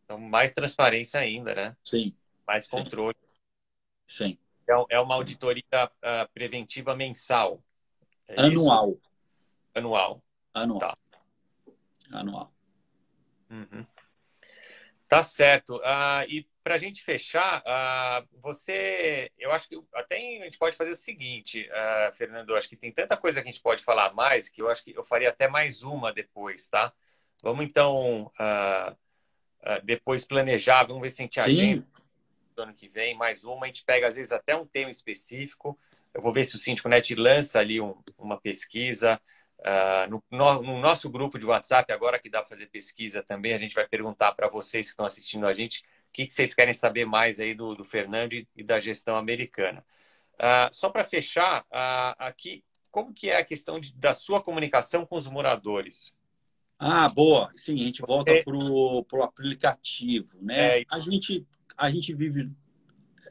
Então, 0.05 0.19
mais 0.19 0.53
transparência 0.53 1.19
ainda, 1.19 1.55
né? 1.55 1.77
Sim. 1.83 2.15
Mais 2.47 2.69
controle. 2.69 3.17
Sim. 4.07 4.37
Então, 4.65 4.85
é 4.91 5.01
uma 5.01 5.15
auditoria 5.15 5.65
uh, 5.87 6.31
preventiva 6.35 6.95
mensal. 6.95 7.65
É 8.29 8.41
Anual. 8.41 8.91
Isso? 8.91 9.01
Anual. 9.75 10.23
Anual. 10.55 10.81
Tá. 10.81 10.99
Anual. 12.13 12.53
Uhum. 13.51 13.87
Tá 15.13 15.23
certo. 15.23 15.77
Uh, 15.77 16.25
e 16.27 16.49
para 16.65 16.77
a 16.77 16.79
gente 16.79 17.03
fechar, 17.03 17.63
uh, 17.63 18.27
você, 18.41 19.31
eu 19.39 19.53
acho 19.53 19.69
que 19.69 19.79
até 19.95 20.17
a 20.17 20.45
gente 20.45 20.57
pode 20.57 20.75
fazer 20.75 20.91
o 20.91 20.97
seguinte, 20.97 21.69
uh, 21.69 22.15
Fernando, 22.15 22.57
acho 22.57 22.67
que 22.67 22.77
tem 22.77 22.91
tanta 22.91 23.15
coisa 23.15 23.43
que 23.43 23.49
a 23.49 23.53
gente 23.53 23.63
pode 23.63 23.83
falar 23.83 24.15
mais 24.15 24.49
que 24.49 24.63
eu 24.63 24.71
acho 24.71 24.83
que 24.83 24.97
eu 24.97 25.05
faria 25.05 25.29
até 25.29 25.49
mais 25.49 25.83
uma 25.83 26.15
depois, 26.15 26.67
tá? 26.67 26.95
Vamos 27.43 27.67
então 27.67 28.31
depois 29.85 30.25
planejar, 30.25 30.85
vamos 30.85 31.03
ver 31.03 31.11
se 31.11 31.21
a 31.21 31.25
gente 31.25 31.41
agenda 31.41 31.87
no 32.57 32.63
ano 32.63 32.75
que 32.75 32.89
vem 32.89 33.15
mais 33.15 33.45
uma, 33.45 33.65
a 33.65 33.67
gente 33.67 33.85
pega 33.85 34.09
às 34.09 34.17
vezes 34.17 34.33
até 34.33 34.57
um 34.57 34.67
tema 34.67 34.91
específico 34.91 35.79
eu 36.15 36.21
vou 36.21 36.33
ver 36.33 36.45
se 36.45 36.57
o 36.57 36.59
Síndico 36.59 36.89
Net 36.89 37.15
lança 37.15 37.59
ali 37.59 37.81
um, 37.81 37.95
uma 38.19 38.39
pesquisa. 38.39 39.21
Uh, 39.61 40.11
no, 40.11 40.25
no, 40.31 40.63
no, 40.63 40.81
nosso 40.81 41.09
grupo 41.09 41.39
de 41.39 41.47
WhatsApp, 41.47 41.93
agora 41.93 42.19
que 42.19 42.29
dá 42.29 42.41
para 42.41 42.49
fazer 42.49 42.67
pesquisa 42.67 43.23
também, 43.23 43.55
a 43.55 43.59
gente 43.59 43.75
vai 43.75 43.87
perguntar 43.87 44.33
para 44.33 44.49
vocês 44.49 44.87
que 44.87 44.91
estão 44.91 45.07
assistindo 45.07 45.47
a 45.47 45.53
gente 45.53 45.81
o 46.09 46.13
que, 46.13 46.27
que, 46.27 46.35
vocês 46.35 46.53
querem 46.53 46.75
saber 46.75 47.07
mais 47.07 47.39
aí 47.39 47.55
do, 47.55 47.75
do 47.75 47.85
Fernando 47.85 48.33
e, 48.33 48.63
da 48.65 48.81
gestão 48.81 49.17
americana. 49.17 49.85
Uh, 50.35 50.73
só 50.73 50.91
para 50.91 51.05
fechar, 51.05 51.63
uh, 51.63 52.15
aqui, 52.19 52.65
como 52.91 53.15
que 53.15 53.31
é 53.31 53.39
a 53.39 53.45
questão 53.45 53.79
de, 53.79 53.95
da 53.95 54.13
sua 54.13 54.43
comunicação 54.43 55.07
com 55.07 55.17
os 55.17 55.29
moradores? 55.29 56.13
Ah, 56.79 57.09
boa. 57.09 57.53
Sim, 57.55 57.77
a 57.77 57.85
gente 57.85 58.03
volta 58.03 58.33
é... 58.33 58.43
para 58.43 58.57
o 58.57 59.23
aplicativo, 59.23 60.39
né? 60.43 60.81
É... 60.81 60.85
A, 60.91 60.99
gente, 60.99 61.47
a 61.77 61.89
gente 61.89 62.13
vive 62.13 62.51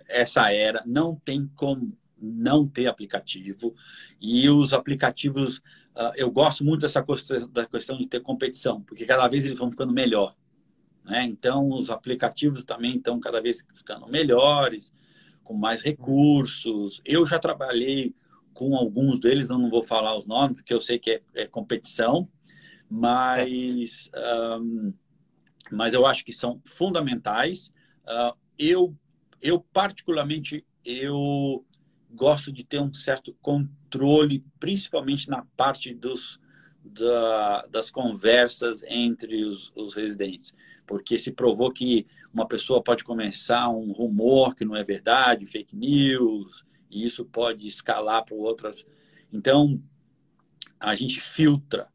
essa 0.08 0.52
era, 0.52 0.82
não 0.86 1.16
tem 1.16 1.46
como 1.56 1.98
não 2.22 2.68
ter 2.68 2.88
aplicativo. 2.88 3.76
E 4.20 4.50
os 4.50 4.74
aplicativos, 4.74 5.58
uh, 5.96 6.14
eu 6.16 6.30
gosto 6.30 6.64
muito 6.64 6.82
dessa 6.82 7.02
questão, 7.02 7.50
da 7.50 7.66
questão 7.66 7.98
de 7.98 8.08
ter 8.08 8.22
competição, 8.22 8.82
porque 8.82 9.06
cada 9.06 9.28
vez 9.28 9.46
eles 9.46 9.58
vão 9.58 9.72
ficando 9.72 9.92
melhor. 9.92 10.36
Né? 11.04 11.24
Então, 11.24 11.68
os 11.70 11.90
aplicativos 11.90 12.64
também 12.64 12.98
estão 12.98 13.20
cada 13.20 13.42
vez 13.42 13.66
ficando 13.74 14.08
melhores, 14.08 14.94
com 15.44 15.54
mais 15.54 15.82
recursos. 15.82 17.02
Eu 17.04 17.26
já 17.26 17.40
trabalhei 17.40 18.14
com 18.54 18.76
alguns 18.76 19.20
deles, 19.20 19.48
não 19.48 19.70
vou 19.70 19.84
falar 19.84 20.16
os 20.16 20.28
nomes, 20.28 20.58
porque 20.58 20.74
eu 20.74 20.82
sei 20.82 21.00
que 21.00 21.12
é, 21.12 21.22
é 21.36 21.48
competição, 21.48 22.30
mas, 22.90 24.10
um, 24.62 24.94
mas 25.72 25.94
eu 25.94 26.06
acho 26.06 26.24
que 26.24 26.34
são 26.34 26.62
fundamentais. 26.66 27.74
Uh, 28.04 28.38
eu, 28.58 28.96
eu, 29.42 29.60
particularmente, 29.74 30.66
eu 30.86 31.66
gosto 32.14 32.52
de 32.52 32.64
ter 32.64 32.80
um 32.80 32.94
certo 32.94 33.34
controle, 33.42 34.44
principalmente 34.60 35.30
na 35.30 35.46
parte 35.56 35.94
dos, 35.94 36.40
da, 36.84 37.64
das 37.68 37.90
conversas 37.90 38.84
entre 38.84 39.44
os, 39.44 39.72
os, 39.76 39.94
residentes, 39.94 40.54
porque 40.86 41.18
se 41.18 41.32
provou 41.32 41.72
que 41.72 42.06
uma 42.34 42.48
pessoa 42.48 42.84
pode 42.84 43.04
começar 43.04 43.70
um 43.70 43.92
rumor 43.92 44.56
que 44.56 44.66
não 44.66 44.76
é 44.76 44.84
verdade, 44.84 45.46
fake 45.46 45.76
news, 45.76 46.66
e 46.90 47.06
isso 47.06 47.26
pode 47.26 47.68
escalar 47.68 48.26
para 48.26 48.36
outras. 48.36 48.86
Então, 49.32 49.82
a 50.80 50.96
gente 50.96 51.22
filtra, 51.22 51.88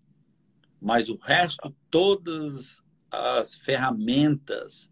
mas 0.81 1.09
o 1.09 1.17
resto, 1.17 1.75
todas 1.91 2.81
as 3.11 3.55
ferramentas 3.55 4.91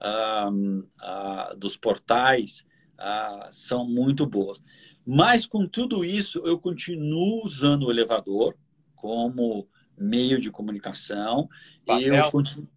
uh, 0.00 0.88
ah, 1.00 1.54
dos 1.56 1.76
portais, 1.76 2.66
ah, 2.98 3.48
são 3.52 3.84
muito 3.86 4.26
boas. 4.26 4.62
Mas 5.04 5.46
com 5.46 5.66
tudo 5.66 6.04
isso, 6.04 6.40
eu 6.44 6.58
continuo 6.58 7.44
usando 7.44 7.84
o 7.84 7.90
elevador 7.90 8.56
como 8.94 9.68
meio 9.96 10.40
de 10.40 10.50
comunicação. 10.50 11.48
Papel. 11.84 12.14
Eu 12.14 12.30
continuo 12.30 12.68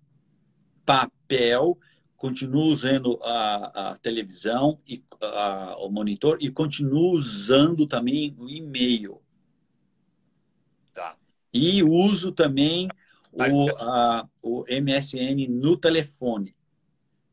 papel, 0.89 1.77
continuo 2.17 2.63
usando 2.63 3.19
a, 3.21 3.91
a 3.91 3.97
televisão 3.97 4.79
e 4.87 5.03
a, 5.21 5.75
o 5.77 5.89
monitor 5.89 6.39
e 6.41 6.49
continuo 6.49 7.11
usando 7.11 7.85
também 7.85 8.35
o 8.39 8.49
e-mail. 8.49 9.21
Tá. 10.91 11.15
E 11.53 11.83
uso 11.83 12.31
também 12.31 12.89
o, 13.31 13.69
a, 13.77 14.27
o 14.41 14.65
MSN 14.67 15.47
no 15.47 15.77
telefone. 15.77 16.55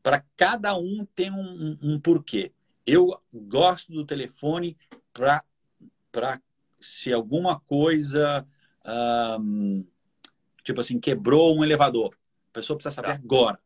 Para 0.03 0.23
cada 0.35 0.77
um 0.77 1.03
tem 1.15 1.31
um, 1.31 1.77
um, 1.81 1.93
um 1.93 1.99
porquê. 1.99 2.51
Eu 2.87 3.21
gosto 3.33 3.91
do 3.91 4.05
telefone 4.05 4.77
para 5.11 5.43
se 6.79 7.11
alguma 7.11 7.59
coisa, 7.59 8.47
tipo 10.63 10.79
assim, 10.79 10.97
quebrou 10.97 11.57
um 11.57 11.65
elevador. 11.65 12.17
A 12.49 12.53
pessoa 12.53 12.77
precisa 12.77 12.95
saber 12.95 13.09
tá. 13.09 13.13
agora. 13.15 13.59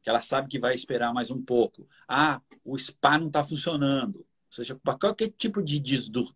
que 0.00 0.08
ela 0.08 0.20
sabe 0.20 0.48
que 0.48 0.60
vai 0.60 0.76
esperar 0.76 1.12
mais 1.12 1.28
um 1.28 1.42
pouco. 1.42 1.88
Ah, 2.06 2.40
o 2.64 2.78
spa 2.78 3.18
não 3.18 3.26
está 3.26 3.42
funcionando. 3.42 4.18
Ou 4.18 4.54
seja, 4.54 4.76
para 4.76 4.96
qualquer 4.96 5.28
tipo 5.30 5.60
de 5.60 5.80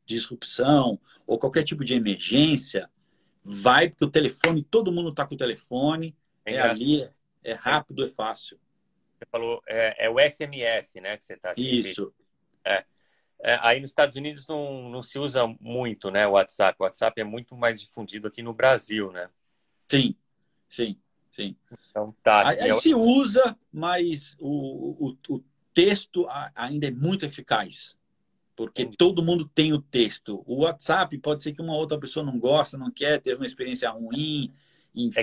disrupção 0.05 0.99
ou 1.27 1.39
qualquer 1.39 1.63
tipo 1.63 1.85
de 1.85 1.95
emergência, 1.95 2.91
vai 3.45 3.89
porque 3.89 4.05
o 4.05 4.11
telefone, 4.11 4.65
todo 4.65 4.91
mundo 4.91 5.11
está 5.11 5.25
com 5.25 5.35
o 5.37 5.39
telefone, 5.39 6.17
é, 6.45 6.55
é 6.55 6.61
ali, 6.61 7.09
é 7.45 7.53
rápido, 7.53 8.05
é 8.05 8.11
fácil. 8.11 8.59
Você 9.19 9.27
falou, 9.31 9.63
é, 9.67 10.07
é 10.07 10.11
o 10.11 10.19
SMS, 10.19 11.01
né, 11.01 11.17
que 11.17 11.25
você 11.25 11.35
está 11.35 11.53
Isso. 11.57 12.13
É. 12.65 12.85
É, 13.43 13.59
aí 13.61 13.81
nos 13.81 13.91
Estados 13.91 14.17
Unidos 14.17 14.47
não, 14.47 14.89
não 14.89 15.03
se 15.03 15.19
usa 15.19 15.47
muito, 15.61 16.11
né, 16.11 16.27
o 16.27 16.33
WhatsApp. 16.33 16.77
O 16.79 16.85
WhatsApp 16.85 17.21
é 17.21 17.25
muito 17.25 17.55
mais 17.55 17.81
difundido 17.81 18.27
aqui 18.27 18.43
no 18.43 18.55
Brasil, 18.55 19.13
né? 19.13 19.29
Sim, 19.89 20.15
sim, 20.69 20.99
sim. 21.33 21.57
Então 21.91 22.15
tá. 22.23 22.49
Aí, 22.49 22.61
aí 22.61 22.81
se 22.81 22.95
usa, 22.95 23.57
mas 23.73 24.35
o, 24.39 25.09
o, 25.09 25.19
o 25.29 25.45
texto 25.75 26.27
ainda 26.55 26.89
é 26.89 26.91
muito 26.91 27.25
eficaz. 27.25 27.97
Porque 28.57 28.83
Entendi. 28.83 28.97
todo 28.97 29.23
mundo 29.23 29.47
tem 29.55 29.75
o 29.75 29.83
texto. 29.83 30.43
O 30.47 30.63
WhatsApp 30.63 31.17
pode 31.19 31.43
ser 31.43 31.53
que 31.53 31.61
uma 31.61 31.77
outra 31.77 32.01
pessoa 32.01 32.25
não 32.25 32.39
gosta, 32.39 32.79
não 32.79 32.91
quer, 32.91 33.21
teve 33.21 33.37
uma 33.37 33.45
experiência 33.47 33.91
ruim, 33.91 34.51
enfim. 34.95 35.21
É 35.21 35.23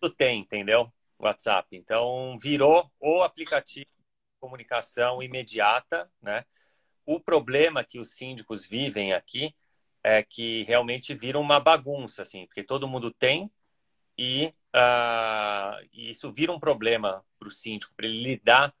que 0.00 0.10
tem, 0.16 0.40
entendeu? 0.40 0.92
WhatsApp. 1.26 1.76
Então, 1.76 2.36
virou 2.38 2.90
o 2.98 3.22
aplicativo 3.22 3.86
de 3.86 4.40
comunicação 4.40 5.22
imediata, 5.22 6.10
né? 6.20 6.44
O 7.04 7.20
problema 7.20 7.84
que 7.84 7.98
os 7.98 8.12
síndicos 8.12 8.66
vivem 8.66 9.12
aqui 9.12 9.54
é 10.02 10.22
que 10.22 10.62
realmente 10.64 11.14
vira 11.14 11.38
uma 11.38 11.60
bagunça, 11.60 12.22
assim, 12.22 12.46
porque 12.46 12.62
todo 12.62 12.88
mundo 12.88 13.10
tem 13.10 13.50
e 14.16 14.54
uh, 14.74 15.88
isso 15.92 16.30
vira 16.30 16.52
um 16.52 16.60
problema 16.60 17.24
para 17.38 17.48
o 17.48 17.50
síndico, 17.50 17.94
para 17.96 18.06
ele 18.06 18.22
lidar 18.22 18.74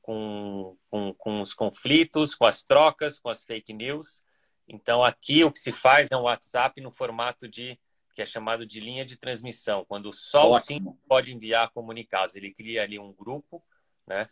com, 0.00 0.76
com, 0.90 1.14
com 1.14 1.40
os 1.40 1.54
conflitos, 1.54 2.34
com 2.34 2.44
as 2.44 2.62
trocas, 2.62 3.18
com 3.18 3.28
as 3.28 3.44
fake 3.44 3.72
news. 3.72 4.22
Então, 4.66 5.02
aqui 5.02 5.44
o 5.44 5.52
que 5.52 5.58
se 5.58 5.72
faz 5.72 6.08
é 6.10 6.16
um 6.16 6.22
WhatsApp 6.22 6.80
no 6.80 6.90
formato 6.90 7.48
de 7.48 7.78
que 8.12 8.22
é 8.22 8.26
chamado 8.26 8.66
de 8.66 8.80
linha 8.80 9.04
de 9.04 9.16
transmissão, 9.16 9.84
quando 9.84 10.12
só 10.12 10.50
Ótimo. 10.50 10.56
o 10.56 10.60
síndico 10.60 10.98
pode 11.08 11.34
enviar 11.34 11.70
comunicados. 11.70 12.36
Ele 12.36 12.52
cria 12.52 12.82
ali 12.82 12.98
um 12.98 13.12
grupo, 13.12 13.62
né? 14.06 14.28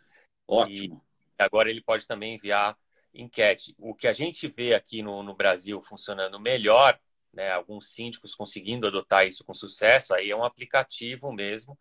Ótimo. 0.47 1.03
E 1.39 1.43
agora 1.43 1.69
ele 1.69 1.81
pode 1.81 2.05
também 2.05 2.35
enviar 2.35 2.77
enquete. 3.13 3.75
O 3.77 3.93
que 3.93 4.07
a 4.07 4.13
gente 4.13 4.47
vê 4.47 4.73
aqui 4.73 5.01
no, 5.01 5.23
no 5.23 5.35
Brasil 5.35 5.81
funcionando 5.81 6.39
melhor, 6.39 6.99
né? 7.33 7.51
Alguns 7.51 7.87
síndicos 7.87 8.35
conseguindo 8.35 8.87
adotar 8.87 9.25
isso 9.25 9.43
com 9.43 9.53
sucesso, 9.53 10.13
aí 10.13 10.29
é 10.29 10.35
um 10.35 10.43
aplicativo 10.43 11.31
mesmo, 11.31 11.77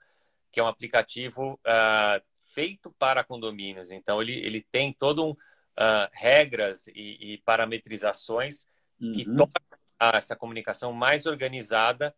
que 0.50 0.58
é 0.58 0.62
um 0.62 0.68
aplicativo 0.68 1.54
uh, 1.54 2.22
feito 2.46 2.90
para 2.98 3.24
condomínios. 3.24 3.90
Então 3.90 4.22
ele, 4.22 4.34
ele 4.34 4.66
tem 4.72 4.92
todo 4.92 5.26
um 5.26 5.30
uh, 5.32 6.08
regras 6.12 6.86
e, 6.88 7.34
e 7.34 7.38
parametrizações 7.38 8.66
uhum. 9.00 9.12
que 9.12 9.24
tornam 9.24 9.69
essa 10.00 10.34
comunicação 10.34 10.92
mais 10.92 11.26
organizada 11.26 12.14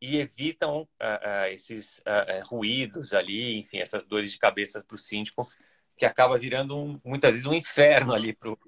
e 0.00 0.16
evitam 0.16 0.82
uh, 0.82 0.84
uh, 0.84 1.46
esses 1.52 1.98
uh, 1.98 2.46
ruídos 2.46 3.12
ali, 3.12 3.58
enfim, 3.58 3.78
essas 3.78 4.06
dores 4.06 4.32
de 4.32 4.38
cabeça 4.38 4.82
para 4.86 4.94
o 4.94 4.98
síndico, 4.98 5.48
que 5.96 6.04
acaba 6.04 6.38
virando 6.38 6.76
um, 6.76 7.00
muitas 7.04 7.32
vezes 7.32 7.46
um 7.46 7.54
inferno 7.54 8.12
ali 8.12 8.32
para 8.32 8.50
o. 8.50 8.58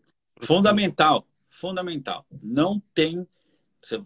Fundamental, 0.41 1.27
fundamental. 1.49 2.27
Não 2.43 2.81
tem. 2.95 3.27
Você, 3.83 4.03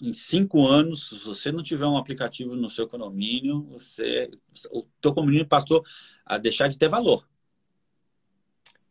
em 0.00 0.12
cinco 0.12 0.66
anos, 0.66 1.08
se 1.08 1.24
você 1.24 1.52
não 1.52 1.62
tiver 1.62 1.86
um 1.86 1.96
aplicativo 1.96 2.54
no 2.54 2.70
seu 2.70 2.86
condomínio, 2.88 3.62
você, 3.70 4.30
o 4.70 4.84
teu 5.00 5.12
condomínio 5.12 5.46
passou 5.46 5.84
a 6.24 6.38
deixar 6.38 6.68
de 6.68 6.78
ter 6.78 6.88
valor. 6.88 7.28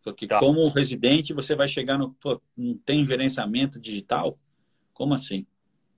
Porque 0.03 0.27
tá. 0.27 0.39
como 0.39 0.67
residente, 0.69 1.33
você 1.33 1.55
vai 1.55 1.67
chegar 1.67 1.97
no... 1.97 2.13
Pô, 2.13 2.41
não 2.55 2.77
tem 2.77 3.05
gerenciamento 3.05 3.79
digital? 3.79 4.39
Como 4.97 5.13
assim? 5.13 5.45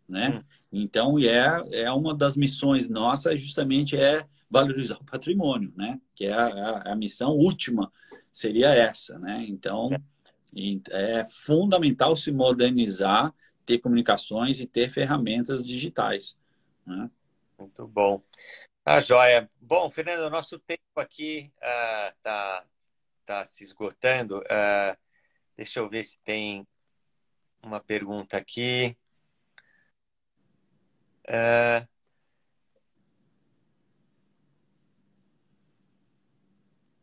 Né? 0.10 0.30
Hum. 0.30 0.44
Então, 0.74 1.18
é, 1.18 1.64
é 1.72 1.92
uma 1.92 2.14
das 2.14 2.36
missões 2.36 2.90
nossas, 2.90 3.42
justamente 3.42 3.96
é 3.96 4.26
valorizar 4.50 4.98
o 4.98 5.06
patrimônio, 5.06 5.72
né? 5.78 6.02
Que 6.14 6.26
é 6.26 6.34
a, 6.34 6.48
a, 6.48 6.92
a 6.92 6.96
missão 6.98 7.30
última, 7.30 7.90
seria 8.30 8.74
essa, 8.74 9.18
né? 9.18 9.46
Então, 9.48 9.90
é. 10.54 11.22
é 11.22 11.26
fundamental 11.28 12.14
se 12.14 12.30
modernizar, 12.30 13.34
ter 13.66 13.80
comunicações 13.80 14.60
e 14.60 14.68
ter 14.68 14.90
ferramentas 14.90 15.66
digitais. 15.66 16.38
Né? 16.86 17.10
Muito 17.58 17.88
bom. 17.88 18.22
Ah, 18.84 19.00
joia. 19.00 19.50
Bom, 19.62 19.90
Fernando, 19.90 20.30
nosso 20.30 20.60
tempo 20.60 20.82
aqui 20.98 21.54
está 21.56 22.12
uh, 22.12 22.22
tá, 22.22 22.66
tá 23.26 23.46
se 23.46 23.64
esgotando. 23.64 24.40
Uh, 24.40 24.98
deixa 25.56 25.80
eu 25.80 25.88
ver 25.88 26.04
se 26.04 26.20
tem 26.20 26.68
uma 27.62 27.80
pergunta 27.80 28.38
aqui. 28.38 28.96
É... 31.28 31.88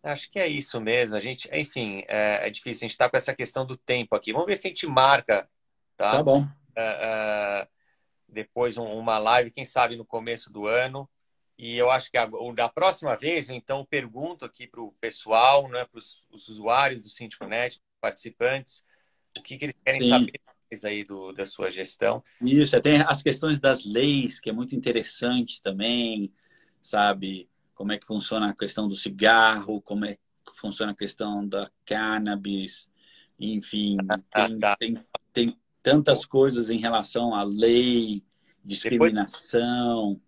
Acho 0.02 0.30
que 0.30 0.38
é 0.38 0.46
isso 0.46 0.80
mesmo. 0.80 1.16
A 1.16 1.20
gente, 1.20 1.48
enfim, 1.52 2.04
é, 2.06 2.46
é 2.46 2.50
difícil. 2.50 2.84
A 2.84 2.88
gente 2.88 2.92
está 2.92 3.10
com 3.10 3.16
essa 3.16 3.34
questão 3.34 3.66
do 3.66 3.76
tempo 3.76 4.14
aqui. 4.14 4.32
Vamos 4.32 4.46
ver 4.46 4.56
se 4.56 4.68
a 4.68 4.70
gente 4.70 4.86
marca, 4.86 5.48
tá? 5.96 6.12
Tá 6.12 6.22
bom. 6.22 6.46
É, 6.76 6.82
é, 6.82 7.68
depois 8.28 8.76
um, 8.76 8.84
uma 8.84 9.18
live, 9.18 9.50
quem 9.50 9.64
sabe 9.64 9.96
no 9.96 10.04
começo 10.04 10.52
do 10.52 10.66
ano. 10.66 11.08
E 11.58 11.76
eu 11.76 11.90
acho 11.90 12.10
que 12.10 12.18
a, 12.18 12.28
da 12.54 12.68
próxima 12.68 13.16
vez, 13.16 13.48
então, 13.48 13.84
pergunto 13.84 14.44
aqui 14.44 14.66
para 14.66 14.80
o 14.80 14.92
pessoal, 15.00 15.68
né, 15.68 15.84
para 15.86 15.98
os 15.98 16.48
usuários 16.48 17.02
do 17.02 17.08
SíndicoNet, 17.08 17.80
participantes, 18.00 18.84
o 19.38 19.42
que, 19.42 19.56
que 19.56 19.64
eles 19.66 19.76
querem 19.84 20.00
Sim. 20.00 20.08
saber 20.08 20.40
aí 20.84 21.04
do, 21.04 21.32
da 21.32 21.46
sua 21.46 21.70
gestão. 21.70 22.22
Isso, 22.42 22.80
tem 22.80 23.00
as 23.00 23.22
questões 23.22 23.58
das 23.58 23.84
leis, 23.84 24.40
que 24.40 24.50
é 24.50 24.52
muito 24.52 24.74
interessante 24.74 25.62
também, 25.62 26.32
sabe? 26.80 27.48
Como 27.74 27.92
é 27.92 27.98
que 27.98 28.06
funciona 28.06 28.50
a 28.50 28.56
questão 28.56 28.88
do 28.88 28.94
cigarro, 28.94 29.80
como 29.80 30.04
é 30.04 30.14
que 30.14 30.56
funciona 30.56 30.92
a 30.92 30.96
questão 30.96 31.46
da 31.46 31.70
cannabis, 31.84 32.88
enfim, 33.38 33.96
ah, 34.08 34.46
tem, 34.48 34.58
tá. 34.58 34.76
tem, 34.76 35.04
tem 35.32 35.58
tantas 35.82 36.24
coisas 36.24 36.70
em 36.70 36.78
relação 36.78 37.34
à 37.34 37.42
lei, 37.42 38.24
discriminação. 38.64 40.14
Depois... 40.14 40.26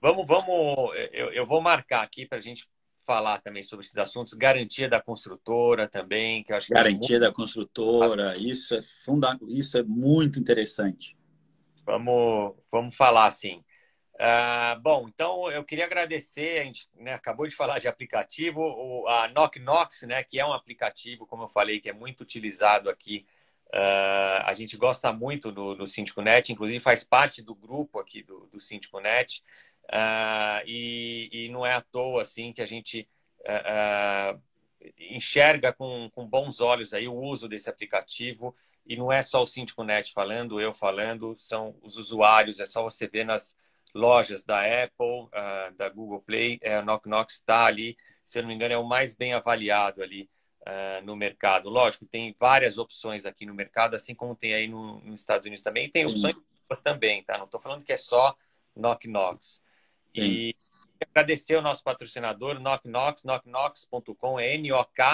Vamos, 0.00 0.26
vamos, 0.26 0.96
eu, 1.12 1.32
eu 1.32 1.46
vou 1.46 1.60
marcar 1.60 2.02
aqui 2.02 2.26
para 2.26 2.38
a 2.38 2.40
gente 2.40 2.68
falar 3.08 3.38
também 3.38 3.62
sobre 3.62 3.86
esses 3.86 3.96
assuntos, 3.96 4.34
garantia 4.34 4.86
da 4.86 5.00
construtora 5.00 5.88
também, 5.88 6.44
que 6.44 6.52
eu 6.52 6.58
acho 6.58 6.68
garantia 6.68 7.16
é 7.16 7.18
muito... 7.18 7.20
da 7.20 7.32
construtora, 7.32 8.36
isso 8.36 8.74
é 8.74 8.82
funda... 8.82 9.38
isso 9.48 9.78
é 9.78 9.82
muito 9.82 10.38
interessante. 10.38 11.16
Vamos, 11.86 12.54
vamos 12.70 12.94
falar 12.94 13.24
assim. 13.24 13.64
Uh, 14.16 14.78
bom, 14.82 15.08
então 15.08 15.50
eu 15.50 15.64
queria 15.64 15.86
agradecer, 15.86 16.60
a 16.60 16.64
gente 16.64 16.86
né, 16.96 17.14
acabou 17.14 17.46
de 17.48 17.54
falar 17.54 17.78
de 17.78 17.88
aplicativo, 17.88 18.60
o, 18.60 19.08
a 19.08 19.26
Knock 19.28 19.58
Knox, 19.58 20.02
né, 20.02 20.22
que 20.22 20.38
é 20.38 20.44
um 20.44 20.52
aplicativo, 20.52 21.26
como 21.26 21.44
eu 21.44 21.48
falei, 21.48 21.80
que 21.80 21.88
é 21.88 21.94
muito 21.94 22.20
utilizado 22.20 22.90
aqui. 22.90 23.24
Uh, 23.68 24.44
a 24.44 24.52
gente 24.54 24.76
gosta 24.76 25.10
muito 25.14 25.50
do, 25.50 25.74
do 25.74 25.86
SíndicoNet, 25.86 26.52
inclusive 26.52 26.78
faz 26.78 27.04
parte 27.04 27.40
do 27.40 27.54
grupo 27.54 27.98
aqui 27.98 28.22
do, 28.22 28.46
do 28.52 28.60
SíndicoNet. 28.60 29.42
Uh, 29.88 30.60
e, 30.66 31.30
e, 31.32 31.48
não 31.48 31.64
é 31.64 31.72
à 31.72 31.80
toa 31.80 32.20
assim 32.20 32.52
que 32.52 32.60
a 32.60 32.66
gente 32.66 33.08
uh, 33.40 34.34
uh, 34.34 34.42
enxerga 34.98 35.72
com, 35.72 36.10
com, 36.14 36.26
bons 36.26 36.60
olhos 36.60 36.92
aí 36.92 37.08
o 37.08 37.14
uso 37.14 37.48
desse 37.48 37.70
aplicativo 37.70 38.54
e 38.84 38.98
não 38.98 39.10
é 39.10 39.22
só 39.22 39.42
o 39.42 39.46
Síndico 39.46 39.82
Net 39.82 40.12
falando, 40.12 40.60
eu 40.60 40.74
falando, 40.74 41.34
são 41.38 41.74
os 41.82 41.96
usuários, 41.96 42.60
é 42.60 42.66
só 42.66 42.82
você 42.82 43.08
ver 43.08 43.24
nas 43.24 43.56
lojas 43.94 44.44
da 44.44 44.60
Apple, 44.60 45.28
da 45.76 45.88
Google 45.88 46.20
Play, 46.20 46.58
é, 46.62 46.76
a 46.76 46.82
Knock 46.82 47.08
Knock 47.08 47.32
está 47.32 47.64
ali, 47.64 47.96
se 48.24 48.38
eu 48.38 48.42
não 48.42 48.48
me 48.48 48.54
engano 48.54 48.74
é 48.74 48.78
o 48.78 48.84
mais 48.84 49.14
bem 49.14 49.34
avaliado 49.34 50.02
ali 50.02 50.28
no 51.02 51.16
mercado. 51.16 51.68
Lógico, 51.68 52.06
tem 52.06 52.34
várias 52.38 52.78
opções 52.78 53.26
aqui 53.26 53.44
no 53.44 53.54
mercado, 53.54 53.94
assim 53.94 54.14
como 54.14 54.34
tem 54.34 54.54
aí 54.54 54.68
no, 54.68 55.00
nos 55.00 55.20
Estados 55.20 55.46
Unidos 55.46 55.62
também, 55.62 55.86
e 55.86 55.90
tem 55.90 56.06
opções 56.06 56.36
também, 56.82 57.22
tá? 57.22 57.36
Não 57.36 57.44
estou 57.44 57.60
falando 57.60 57.84
que 57.84 57.92
é 57.92 57.96
só 57.96 58.34
Knock 58.74 59.06
Knocks. 59.06 59.62
E 60.14 60.54
agradecer 61.00 61.54
ao 61.54 61.62
nosso 61.62 61.82
patrocinador, 61.82 62.56
KnockKnox, 62.60 63.24
knockknox.com, 63.24 64.40
N-O-K-N-O-X.com, 64.40 65.06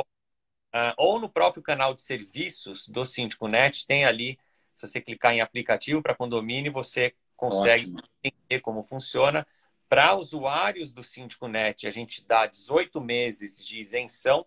uh, 0.00 0.94
ou 0.96 1.20
no 1.20 1.28
próprio 1.28 1.62
canal 1.62 1.94
de 1.94 2.02
serviços 2.02 2.88
do 2.88 3.04
Síndico 3.04 3.46
Net, 3.46 3.86
tem 3.86 4.04
ali, 4.04 4.38
se 4.74 4.86
você 4.86 5.00
clicar 5.00 5.32
em 5.34 5.40
aplicativo 5.40 6.02
para 6.02 6.14
condomínio, 6.14 6.72
você 6.72 7.14
consegue 7.36 7.84
Ótimo. 7.84 7.98
entender 8.22 8.60
como 8.60 8.82
funciona. 8.82 9.46
Para 9.88 10.14
usuários 10.14 10.92
do 10.92 11.02
Síndico 11.02 11.46
Net, 11.48 11.86
a 11.86 11.90
gente 11.90 12.24
dá 12.26 12.46
18 12.46 13.00
meses 13.00 13.64
de 13.64 13.80
isenção 13.80 14.46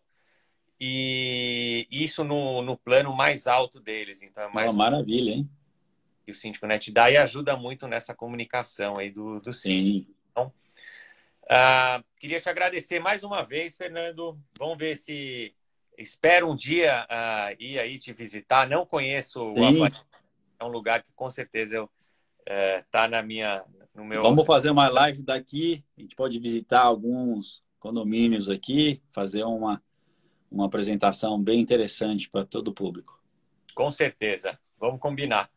e 0.80 1.88
isso 1.92 2.24
no, 2.24 2.62
no 2.62 2.76
plano 2.78 3.16
mais 3.16 3.48
alto 3.48 3.80
deles. 3.80 4.22
Então, 4.22 4.44
é 4.44 4.52
mais 4.52 4.70
Uma 4.70 4.90
maravilha, 4.90 5.32
hein? 5.32 5.50
Que 6.26 6.32
o 6.32 6.36
Síndico 6.36 6.66
Net 6.66 6.92
dá 6.92 7.12
e 7.12 7.18
ajuda 7.18 7.56
muito 7.56 7.88
nessa 7.88 8.16
comunicação 8.16 8.98
aí 8.98 9.12
do, 9.12 9.40
do 9.40 9.54
síndico. 9.54 10.12
Então, 10.32 10.52
Uh, 11.46 12.04
queria 12.20 12.40
te 12.40 12.50
agradecer 12.50 13.00
mais 13.00 13.24
uma 13.24 13.44
vez, 13.44 13.78
Fernando. 13.78 14.38
Vamos 14.58 14.78
ver 14.78 14.98
se 14.98 15.54
espero 15.96 16.50
um 16.50 16.56
dia 16.56 17.06
uh, 17.06 17.62
ir 17.62 17.78
aí 17.78 18.00
te 18.00 18.12
visitar. 18.14 18.68
Não 18.68 18.86
conheço 18.86 19.54
Sim. 19.54 19.62
o 19.62 19.66
Havaí. 19.84 19.94
É 20.60 20.66
um 20.66 20.70
lugar 20.70 21.04
que 21.04 21.12
com 21.16 21.30
certeza 21.30 21.76
eu 21.76 21.90
está 22.80 23.06
uh, 23.06 23.10
na 23.10 23.22
minha 23.22 23.64
no 23.94 24.04
meu. 24.04 24.24
Vamos 24.24 24.46
fazer 24.46 24.72
uma 24.72 24.90
live 24.90 25.22
daqui. 25.22 25.84
A 25.98 26.02
gente 26.02 26.16
pode 26.16 26.40
visitar 26.40 26.82
alguns 26.82 27.64
condomínios 27.80 28.50
aqui, 28.50 29.02
fazer 29.12 29.44
uma 29.44 29.82
uma 30.50 30.68
apresentação 30.68 31.42
bem 31.42 31.60
interessante 31.60 32.30
para 32.30 32.46
todo 32.46 32.70
o 32.70 32.74
público. 32.74 33.22
Com 33.76 33.92
certeza. 33.92 34.58
Vamos 34.80 35.00
combinar. 35.00 35.50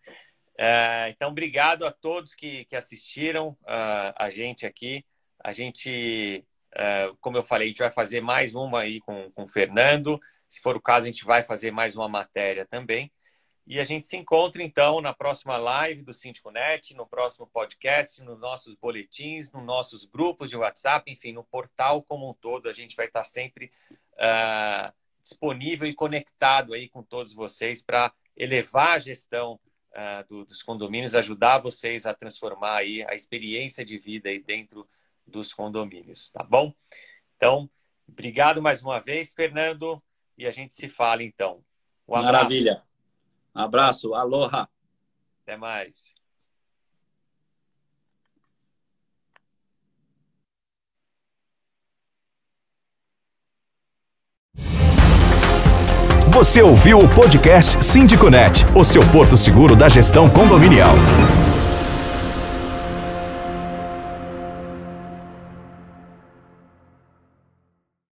Uh, 0.59 1.09
então, 1.11 1.31
obrigado 1.31 1.87
a 1.87 1.93
todos 1.93 2.35
que, 2.35 2.65
que 2.65 2.75
assistiram 2.75 3.51
uh, 3.63 4.13
a 4.17 4.29
gente 4.29 4.67
aqui. 4.67 5.05
A 5.39 5.53
gente, 5.53 6.45
uh, 6.75 7.17
como 7.21 7.37
eu 7.37 7.45
falei, 7.45 7.69
a 7.69 7.71
gente 7.71 7.79
vai 7.79 7.93
fazer 7.93 8.21
mais 8.21 8.57
uma 8.57 8.81
aí 8.81 9.01
com, 9.01 9.31
com 9.31 9.45
o 9.45 9.49
Fernando. 9.49 10.21
Se 10.49 10.61
for 10.61 10.77
o 10.77 10.81
caso, 10.81 11.05
a 11.05 11.11
gente 11.11 11.25
vai 11.25 11.45
fazer 11.45 11.71
mais 11.71 11.95
uma 11.95 12.09
matéria 12.09 12.67
também. 12.67 13.13
E 13.69 13.79
a 13.79 13.85
gente 13.85 14.07
se 14.07 14.17
encontra, 14.17 14.63
então, 14.63 15.01
na 15.01 15.13
próxima 15.13 15.57
live 15.59 16.03
do 16.03 16.13
Net, 16.51 16.95
no 16.95 17.07
próximo 17.07 17.47
podcast, 17.47 18.21
nos 18.23 18.41
nossos 18.41 18.75
boletins, 18.75 19.53
nos 19.53 19.63
nossos 19.63 20.07
grupos 20.07 20.51
de 20.51 20.57
WhatsApp, 20.57 21.09
enfim, 21.13 21.33
no 21.33 21.45
portal 21.45 22.03
como 22.03 22.29
um 22.29 22.35
todo. 22.35 22.69
A 22.69 22.73
gente 22.73 22.97
vai 22.97 23.07
estar 23.07 23.25
sempre 23.25 23.71
uh, 24.15 24.93
disponível 25.23 25.87
e 25.87 25.95
conectado 25.95 26.73
aí 26.73 26.89
com 26.89 27.03
todos 27.03 27.35
vocês 27.35 27.83
para 27.83 28.11
elevar 28.35 28.97
a 28.97 28.99
gestão 28.99 29.61
uh, 29.99 30.29
do, 30.29 30.45
dos 30.45 30.63
condomínios, 30.63 31.15
ajudar 31.15 31.59
vocês 31.59 32.07
a 32.07 32.15
transformar 32.15 32.77
aí 32.77 33.05
a 33.09 33.15
experiência 33.15 33.85
de 33.85 33.99
vida 33.99 34.29
aí 34.29 34.39
dentro 34.39 34.89
dos 35.27 35.53
condomínios, 35.53 36.31
tá 36.31 36.43
bom? 36.43 36.73
Então, 37.37 37.69
obrigado 38.09 38.63
mais 38.63 38.83
uma 38.83 39.01
vez, 39.01 39.35
Fernando, 39.35 40.03
e 40.37 40.47
a 40.47 40.51
gente 40.51 40.73
se 40.73 40.89
fala 40.89 41.23
então. 41.23 41.63
Um 42.07 42.15
Maravilha. 42.15 42.83
Um 43.55 43.61
abraço, 43.61 44.15
aloha. 44.15 44.69
Até 45.43 45.57
mais. 45.57 46.18
Você 56.39 56.62
ouviu 56.62 57.01
o 57.01 57.09
podcast 57.09 57.84
Síndico 57.84 58.30
Net, 58.30 58.64
o 58.72 58.84
seu 58.84 59.03
porto 59.07 59.36
seguro 59.36 59.74
da 59.74 59.89
gestão 59.89 60.30
condominial. 60.30 60.95